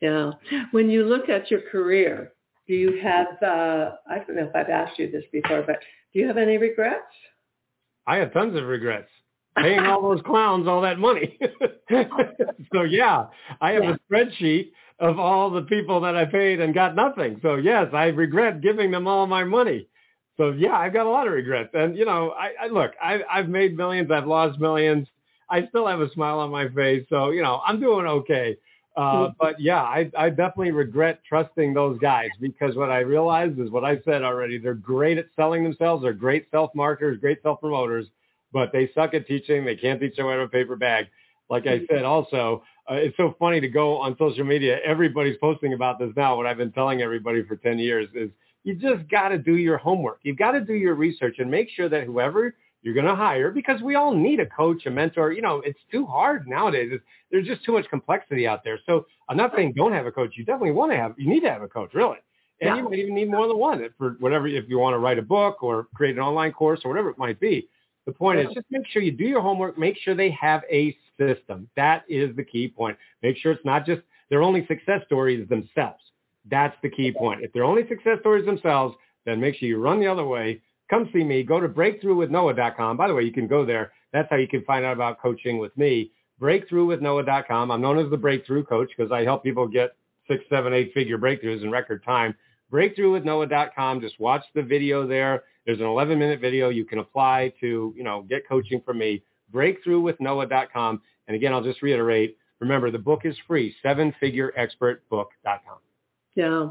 Yeah. 0.00 0.32
When 0.70 0.88
you 0.88 1.04
look 1.04 1.28
at 1.28 1.50
your 1.50 1.60
career, 1.70 2.32
do 2.66 2.74
you 2.74 3.00
have, 3.02 3.26
uh, 3.42 3.92
I 4.08 4.18
don't 4.18 4.36
know 4.36 4.44
if 4.44 4.56
I've 4.56 4.70
asked 4.70 4.98
you 4.98 5.10
this 5.10 5.24
before, 5.32 5.62
but 5.66 5.80
do 6.12 6.20
you 6.20 6.26
have 6.26 6.38
any 6.38 6.56
regrets? 6.56 7.12
I 8.06 8.16
have 8.16 8.32
tons 8.32 8.56
of 8.56 8.64
regrets. 8.64 9.10
Paying 9.60 9.80
all 9.80 10.02
those 10.02 10.22
clowns 10.24 10.66
all 10.66 10.80
that 10.82 10.98
money. 10.98 11.38
so 12.72 12.82
yeah, 12.82 13.26
I 13.60 13.72
have 13.72 13.84
yeah. 13.84 13.94
a 13.94 14.12
spreadsheet 14.12 14.72
of 14.98 15.18
all 15.18 15.50
the 15.50 15.62
people 15.62 16.00
that 16.02 16.16
I 16.16 16.24
paid 16.26 16.60
and 16.60 16.74
got 16.74 16.94
nothing. 16.94 17.38
So 17.42 17.56
yes, 17.56 17.86
I 17.92 18.06
regret 18.06 18.60
giving 18.60 18.90
them 18.90 19.06
all 19.06 19.26
my 19.26 19.44
money. 19.44 19.86
So 20.36 20.52
yeah, 20.52 20.72
I've 20.72 20.92
got 20.92 21.06
a 21.06 21.10
lot 21.10 21.26
of 21.26 21.32
regrets. 21.32 21.70
And 21.74 21.96
you 21.96 22.04
know, 22.04 22.30
I, 22.30 22.52
I 22.64 22.66
look, 22.68 22.92
I, 23.02 23.20
I've 23.30 23.48
made 23.48 23.76
millions, 23.76 24.10
I've 24.10 24.26
lost 24.26 24.58
millions. 24.58 25.06
I 25.48 25.66
still 25.68 25.86
have 25.86 26.00
a 26.00 26.10
smile 26.12 26.38
on 26.38 26.50
my 26.50 26.68
face. 26.68 27.04
So 27.10 27.30
you 27.30 27.42
know, 27.42 27.60
I'm 27.66 27.80
doing 27.80 28.06
okay. 28.06 28.56
Uh, 28.96 29.00
mm-hmm. 29.00 29.32
but 29.38 29.60
yeah, 29.60 29.82
I, 29.82 30.10
I 30.18 30.30
definitely 30.30 30.72
regret 30.72 31.20
trusting 31.28 31.74
those 31.74 31.98
guys 31.98 32.28
because 32.40 32.74
what 32.74 32.90
I 32.90 32.98
realized 32.98 33.58
is 33.60 33.70
what 33.70 33.84
I 33.84 34.00
said 34.04 34.22
already. 34.22 34.58
They're 34.58 34.74
great 34.74 35.16
at 35.18 35.26
selling 35.36 35.62
themselves. 35.62 36.02
They're 36.02 36.12
great 36.12 36.48
self-marketers, 36.50 37.18
great 37.20 37.40
self-promoters, 37.42 38.06
but 38.52 38.72
they 38.72 38.90
suck 38.94 39.14
at 39.14 39.26
teaching. 39.26 39.64
They 39.64 39.76
can't 39.76 40.00
teach 40.00 40.18
out 40.18 40.32
of 40.32 40.40
a 40.40 40.48
paper 40.48 40.76
bag. 40.76 41.06
Like 41.48 41.66
I 41.66 41.80
said, 41.90 42.04
also, 42.04 42.62
uh, 42.88 42.94
it's 42.94 43.16
so 43.16 43.34
funny 43.38 43.60
to 43.60 43.68
go 43.68 43.98
on 43.98 44.16
social 44.18 44.44
media. 44.44 44.78
Everybody's 44.84 45.36
posting 45.38 45.72
about 45.74 45.98
this 45.98 46.10
now. 46.16 46.36
What 46.36 46.46
I've 46.46 46.56
been 46.56 46.70
telling 46.70 47.02
everybody 47.02 47.42
for 47.44 47.56
10 47.56 47.78
years 47.78 48.08
is 48.14 48.30
you 48.62 48.74
just 48.74 49.08
got 49.10 49.30
to 49.30 49.38
do 49.38 49.56
your 49.56 49.76
homework. 49.76 50.20
You've 50.22 50.38
got 50.38 50.52
to 50.52 50.60
do 50.60 50.74
your 50.74 50.94
research 50.94 51.36
and 51.38 51.50
make 51.50 51.68
sure 51.70 51.88
that 51.88 52.04
whoever 52.04 52.54
you're 52.82 52.94
going 52.94 53.06
to 53.06 53.14
hire, 53.14 53.50
because 53.50 53.82
we 53.82 53.96
all 53.96 54.14
need 54.14 54.40
a 54.40 54.46
coach, 54.46 54.86
a 54.86 54.90
mentor. 54.90 55.32
You 55.32 55.42
know, 55.42 55.60
it's 55.64 55.80
too 55.90 56.06
hard 56.06 56.46
nowadays. 56.46 56.90
It's, 56.92 57.04
there's 57.30 57.46
just 57.46 57.64
too 57.64 57.72
much 57.72 57.88
complexity 57.90 58.46
out 58.46 58.62
there. 58.64 58.78
So 58.86 59.06
I'm 59.28 59.36
not 59.36 59.52
saying 59.54 59.74
don't 59.76 59.92
have 59.92 60.06
a 60.06 60.12
coach. 60.12 60.34
You 60.36 60.44
definitely 60.44 60.72
want 60.72 60.92
to 60.92 60.96
have, 60.96 61.14
you 61.18 61.28
need 61.28 61.40
to 61.40 61.50
have 61.50 61.62
a 61.62 61.68
coach, 61.68 61.90
really. 61.94 62.18
And 62.60 62.68
yeah. 62.68 62.76
you 62.76 62.88
might 62.88 62.98
even 62.98 63.14
need 63.14 63.30
more 63.30 63.48
than 63.48 63.58
one 63.58 63.86
for 63.96 64.16
whatever, 64.20 64.46
if 64.46 64.68
you 64.68 64.78
want 64.78 64.94
to 64.94 64.98
write 64.98 65.18
a 65.18 65.22
book 65.22 65.62
or 65.62 65.88
create 65.94 66.16
an 66.16 66.22
online 66.22 66.52
course 66.52 66.80
or 66.84 66.88
whatever 66.90 67.10
it 67.10 67.18
might 67.18 67.40
be. 67.40 67.68
The 68.10 68.14
point 68.14 68.40
is 68.40 68.48
just 68.52 68.66
make 68.70 68.88
sure 68.88 69.02
you 69.02 69.12
do 69.12 69.22
your 69.22 69.40
homework. 69.40 69.78
Make 69.78 69.96
sure 69.96 70.16
they 70.16 70.32
have 70.32 70.62
a 70.68 70.98
system. 71.16 71.70
That 71.76 72.02
is 72.08 72.34
the 72.34 72.42
key 72.42 72.66
point. 72.66 72.98
Make 73.22 73.36
sure 73.36 73.52
it's 73.52 73.64
not 73.64 73.86
just 73.86 74.02
their 74.30 74.42
only 74.42 74.66
success 74.66 75.02
stories 75.06 75.48
themselves. 75.48 76.02
That's 76.50 76.74
the 76.82 76.88
key 76.88 77.12
point. 77.12 77.44
If 77.44 77.52
they're 77.52 77.62
only 77.62 77.86
success 77.86 78.18
stories 78.18 78.46
themselves, 78.46 78.96
then 79.26 79.40
make 79.40 79.54
sure 79.54 79.68
you 79.68 79.78
run 79.78 80.00
the 80.00 80.08
other 80.08 80.26
way. 80.26 80.60
Come 80.90 81.08
see 81.12 81.22
me. 81.22 81.44
Go 81.44 81.60
to 81.60 81.68
breakthroughwithnoah.com. 81.68 82.96
By 82.96 83.06
the 83.06 83.14
way, 83.14 83.22
you 83.22 83.32
can 83.32 83.46
go 83.46 83.64
there. 83.64 83.92
That's 84.12 84.28
how 84.28 84.38
you 84.38 84.48
can 84.48 84.64
find 84.64 84.84
out 84.84 84.94
about 84.94 85.20
coaching 85.20 85.58
with 85.58 85.76
me. 85.76 86.10
Breakthroughwithnoah.com. 86.40 87.70
I'm 87.70 87.80
known 87.80 88.00
as 88.00 88.10
the 88.10 88.16
breakthrough 88.16 88.64
coach 88.64 88.90
because 88.96 89.12
I 89.12 89.22
help 89.22 89.44
people 89.44 89.68
get 89.68 89.90
six, 90.26 90.42
seven, 90.50 90.72
eight 90.72 90.92
figure 90.94 91.16
breakthroughs 91.16 91.62
in 91.62 91.70
record 91.70 92.02
time. 92.02 92.34
Breakthroughwithnoah.com. 92.72 94.00
Just 94.00 94.18
watch 94.20 94.44
the 94.54 94.62
video 94.62 95.06
there. 95.06 95.44
There's 95.66 95.80
an 95.80 95.86
11 95.86 96.18
minute 96.18 96.40
video 96.40 96.68
you 96.68 96.84
can 96.84 96.98
apply 96.98 97.52
to, 97.60 97.94
you 97.96 98.02
know, 98.02 98.22
get 98.22 98.48
coaching 98.48 98.80
from 98.84 98.98
me. 98.98 99.22
Breakthroughwithnoah.com. 99.52 101.00
And 101.28 101.36
again, 101.36 101.52
I'll 101.52 101.62
just 101.62 101.82
reiterate, 101.82 102.36
remember 102.60 102.90
the 102.90 102.98
book 102.98 103.22
is 103.24 103.36
free, 103.46 103.74
sevenfigureexpertbook.com. 103.84 105.78
Yeah. 106.34 106.70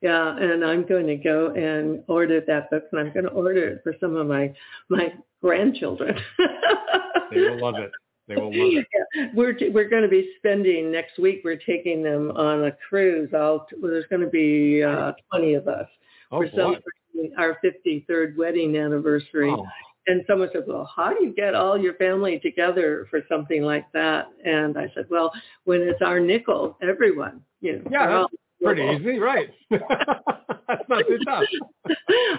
Yeah, 0.00 0.36
and 0.36 0.64
I'm 0.64 0.84
going 0.84 1.06
to 1.06 1.14
go 1.14 1.52
and 1.52 2.02
order 2.08 2.40
that 2.40 2.70
book, 2.70 2.86
and 2.90 3.00
I'm 3.00 3.12
going 3.12 3.24
to 3.24 3.30
order 3.30 3.68
it 3.68 3.82
for 3.84 3.94
some 4.00 4.16
of 4.16 4.26
my 4.26 4.52
my 4.88 5.12
grandchildren. 5.40 6.18
they 7.30 7.40
will 7.40 7.60
love 7.60 7.76
it. 7.76 7.92
They 8.28 8.36
will 8.36 8.46
love 8.46 8.52
it. 8.84 8.86
Yeah. 9.14 9.28
We're 9.34 9.56
we're 9.72 9.88
going 9.88 10.02
to 10.02 10.08
be 10.08 10.32
spending 10.38 10.90
next 10.92 11.18
week. 11.18 11.42
We're 11.44 11.56
taking 11.56 12.02
them 12.02 12.30
on 12.32 12.64
a 12.64 12.72
cruise. 12.88 13.30
I'll, 13.34 13.66
well, 13.80 13.90
there's 13.90 14.06
going 14.10 14.22
to 14.22 14.30
be 14.30 14.82
uh, 14.82 15.12
20 15.32 15.54
of 15.54 15.68
us. 15.68 15.88
Oh, 16.30 16.38
we're 16.38 16.50
celebrating 16.50 17.34
our 17.38 17.58
53rd 17.64 18.36
wedding 18.36 18.76
anniversary. 18.76 19.50
Oh. 19.50 19.66
And 20.08 20.24
someone 20.26 20.48
said, 20.52 20.64
well, 20.66 20.90
how 20.96 21.14
do 21.14 21.24
you 21.24 21.32
get 21.32 21.54
all 21.54 21.78
your 21.78 21.94
family 21.94 22.40
together 22.40 23.06
for 23.08 23.20
something 23.28 23.62
like 23.62 23.86
that? 23.92 24.26
And 24.44 24.76
I 24.76 24.90
said, 24.94 25.06
well, 25.10 25.30
when 25.64 25.80
it's 25.80 26.02
our 26.02 26.18
nickel, 26.18 26.76
everyone, 26.82 27.40
you 27.60 27.76
know, 27.76 27.82
yeah, 27.88 28.24
Pretty 28.62 28.82
easy, 28.82 29.18
right? 29.18 29.50
That's 29.70 30.88
not 30.88 31.04
too 31.06 31.18
tough. 31.24 31.44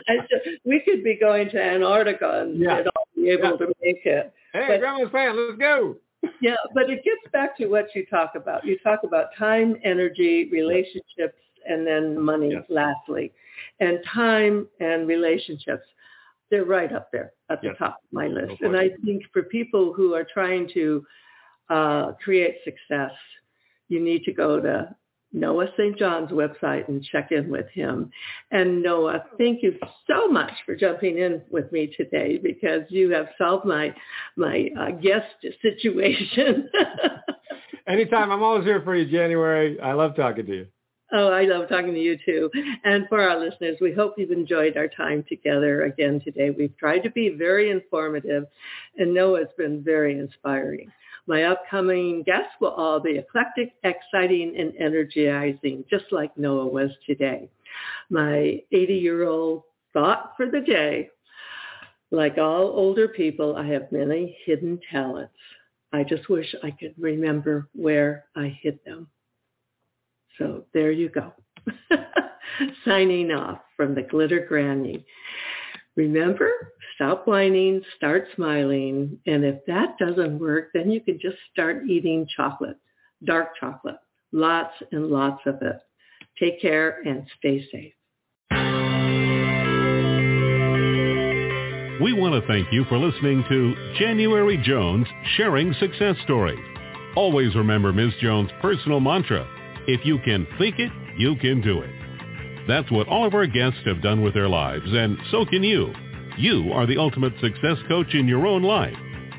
Said, 0.07 0.27
we 0.65 0.81
could 0.85 1.03
be 1.03 1.17
going 1.19 1.49
to 1.51 1.61
Antarctica 1.61 2.41
and 2.41 2.59
yeah. 2.59 2.83
all 2.95 3.07
be 3.15 3.29
able 3.29 3.51
yeah. 3.51 3.57
to 3.57 3.73
make 3.81 4.05
it. 4.05 4.33
Hey, 4.53 4.65
but, 4.67 4.79
Grandma's 4.79 5.11
fan, 5.11 5.35
let's 5.35 5.57
go. 5.59 5.95
yeah, 6.41 6.55
but 6.73 6.89
it 6.89 7.03
gets 7.03 7.31
back 7.31 7.57
to 7.57 7.67
what 7.67 7.87
you 7.95 8.05
talk 8.05 8.33
about. 8.35 8.65
You 8.65 8.77
talk 8.79 9.01
about 9.03 9.27
time, 9.37 9.75
energy, 9.83 10.49
relationships, 10.51 11.39
and 11.67 11.85
then 11.85 12.19
money 12.19 12.51
yes. 12.51 12.63
lastly. 12.69 13.33
And 13.79 13.99
time 14.13 14.67
and 14.79 15.07
relationships, 15.07 15.85
they're 16.49 16.65
right 16.65 16.91
up 16.93 17.11
there 17.11 17.33
at 17.49 17.61
the 17.61 17.69
yes. 17.69 17.77
top 17.77 17.97
of 18.03 18.13
my 18.13 18.27
list. 18.27 18.61
No 18.61 18.69
and 18.69 18.77
I 18.77 18.91
think 19.03 19.23
for 19.33 19.43
people 19.43 19.93
who 19.93 20.13
are 20.13 20.23
trying 20.23 20.69
to 20.73 21.05
uh, 21.69 22.11
create 22.23 22.57
success, 22.63 23.11
you 23.89 23.99
need 23.99 24.23
to 24.23 24.33
go 24.33 24.59
to 24.59 24.95
Noah 25.33 25.67
St. 25.77 25.97
John's 25.97 26.29
website 26.31 26.87
and 26.87 27.03
check 27.03 27.31
in 27.31 27.49
with 27.49 27.67
him. 27.73 28.11
And 28.51 28.81
Noah, 28.81 29.23
thank 29.37 29.63
you 29.63 29.77
so 30.07 30.27
much 30.27 30.53
for 30.65 30.75
jumping 30.75 31.17
in 31.17 31.41
with 31.49 31.71
me 31.71 31.93
today 31.97 32.37
because 32.37 32.83
you 32.89 33.11
have 33.11 33.27
solved 33.37 33.65
my 33.65 33.93
my 34.37 34.69
uh, 34.79 34.91
guest 34.91 35.25
situation. 35.61 36.69
Anytime, 37.87 38.31
I'm 38.31 38.43
always 38.43 38.63
here 38.63 38.81
for 38.81 38.95
you, 38.95 39.09
January. 39.11 39.79
I 39.81 39.93
love 39.93 40.15
talking 40.15 40.45
to 40.45 40.55
you. 40.55 40.67
Oh, 41.15 41.27
I 41.27 41.43
love 41.43 41.69
talking 41.69 41.93
to 41.93 41.99
you 41.99 42.17
too. 42.25 42.49
And 42.83 43.07
for 43.07 43.21
our 43.21 43.39
listeners, 43.39 43.77
we 43.79 43.93
hope 43.93 44.15
you've 44.17 44.31
enjoyed 44.31 44.77
our 44.77 44.87
time 44.87 45.23
together 45.29 45.83
again 45.83 46.19
today. 46.23 46.49
We've 46.49 46.75
tried 46.77 46.99
to 46.99 47.11
be 47.11 47.35
very 47.37 47.69
informative, 47.69 48.45
and 48.97 49.13
Noah's 49.13 49.49
been 49.55 49.83
very 49.83 50.17
inspiring. 50.17 50.91
My 51.25 51.43
upcoming 51.43 52.23
guests 52.23 52.51
will 52.59 52.71
all 52.71 52.99
be 52.99 53.17
eclectic, 53.17 53.73
exciting, 53.83 54.55
and 54.57 54.73
energizing, 54.77 55.85
just 55.89 56.05
like 56.11 56.37
Noah 56.37 56.67
was 56.67 56.91
today. 57.05 57.49
My 58.09 58.61
80-year-old 58.73 59.63
thought 59.93 60.33
for 60.35 60.49
the 60.49 60.59
day, 60.59 61.09
like 62.11 62.37
all 62.37 62.65
older 62.67 63.07
people, 63.07 63.55
I 63.55 63.65
have 63.67 63.91
many 63.91 64.37
hidden 64.45 64.79
talents. 64.91 65.33
I 65.93 66.03
just 66.03 66.29
wish 66.29 66.53
I 66.63 66.71
could 66.71 66.93
remember 66.97 67.67
where 67.73 68.25
I 68.35 68.57
hid 68.61 68.79
them. 68.85 69.07
So 70.37 70.65
there 70.73 70.91
you 70.91 71.09
go. 71.09 71.33
Signing 72.85 73.31
off 73.31 73.59
from 73.77 73.95
the 73.95 74.01
Glitter 74.01 74.45
Granny. 74.45 75.05
Remember, 75.95 76.49
stop 76.95 77.27
whining, 77.27 77.81
start 77.95 78.27
smiling, 78.35 79.19
and 79.27 79.45
if 79.45 79.63
that 79.67 79.97
doesn't 79.99 80.39
work, 80.39 80.69
then 80.73 80.89
you 80.89 81.01
can 81.01 81.19
just 81.21 81.37
start 81.51 81.83
eating 81.87 82.27
chocolate, 82.35 82.77
dark 83.23 83.49
chocolate, 83.59 83.97
lots 84.31 84.73
and 84.91 85.07
lots 85.07 85.41
of 85.45 85.61
it. 85.61 85.77
Take 86.39 86.59
care 86.61 87.01
and 87.05 87.27
stay 87.37 87.67
safe. 87.71 87.93
We 92.01 92.11
want 92.11 92.33
to 92.33 92.47
thank 92.47 92.73
you 92.73 92.85
for 92.89 92.97
listening 92.97 93.43
to 93.47 93.93
January 93.99 94.57
Jones 94.63 95.07
Sharing 95.37 95.73
Success 95.79 96.15
Stories. 96.23 96.59
Always 97.15 97.55
remember 97.55 97.93
Ms. 97.93 98.13
Jones' 98.19 98.49
personal 98.61 98.99
mantra, 98.99 99.47
if 99.87 100.03
you 100.03 100.17
can 100.25 100.47
think 100.57 100.79
it, 100.79 100.91
you 101.19 101.35
can 101.35 101.61
do 101.61 101.81
it. 101.81 102.02
That's 102.67 102.89
what 102.91 103.07
all 103.07 103.25
of 103.25 103.33
our 103.33 103.47
guests 103.47 103.79
have 103.85 104.01
done 104.01 104.21
with 104.21 104.33
their 104.33 104.49
lives, 104.49 104.85
and 104.87 105.17
so 105.31 105.45
can 105.45 105.63
you. 105.63 105.93
You 106.37 106.71
are 106.73 106.85
the 106.85 106.97
ultimate 106.97 107.33
success 107.41 107.77
coach 107.87 108.13
in 108.13 108.27
your 108.27 108.47
own 108.47 108.63
life. 108.63 108.95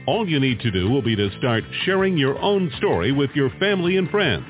All 0.07 0.29
you 0.29 0.39
need 0.39 0.61
to 0.61 0.71
do 0.71 0.91
will 0.91 1.03
be 1.03 1.17
to 1.17 1.37
start 1.39 1.65
sharing 1.85 2.19
your 2.19 2.39
own 2.39 2.71
story 2.77 3.13
with 3.13 3.31
your 3.35 3.51
family 3.59 3.97
and 3.97 4.11
friends. 4.11 4.45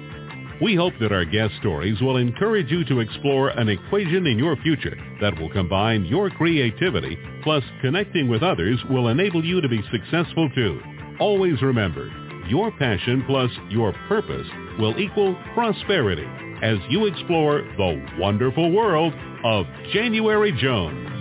We 0.60 0.74
hope 0.74 0.94
that 1.00 1.12
our 1.12 1.24
guest 1.24 1.54
stories 1.60 2.00
will 2.00 2.16
encourage 2.16 2.70
you 2.70 2.84
to 2.86 3.00
explore 3.00 3.50
an 3.50 3.68
equation 3.68 4.26
in 4.26 4.38
your 4.38 4.56
future 4.56 4.96
that 5.20 5.38
will 5.38 5.50
combine 5.50 6.04
your 6.04 6.30
creativity 6.30 7.18
plus 7.42 7.64
connecting 7.82 8.28
with 8.28 8.42
others 8.42 8.78
will 8.90 9.08
enable 9.08 9.44
you 9.44 9.60
to 9.60 9.68
be 9.68 9.82
successful 9.90 10.48
too. 10.54 10.80
Always 11.20 11.60
remember, 11.62 12.10
your 12.48 12.70
passion 12.72 13.24
plus 13.26 13.50
your 13.70 13.92
purpose 14.08 14.46
will 14.78 14.98
equal 14.98 15.36
prosperity 15.54 16.26
as 16.64 16.78
you 16.88 17.04
explore 17.04 17.60
the 17.76 18.02
wonderful 18.18 18.72
world 18.72 19.12
of 19.44 19.66
January 19.92 20.50
Jones. 20.50 21.13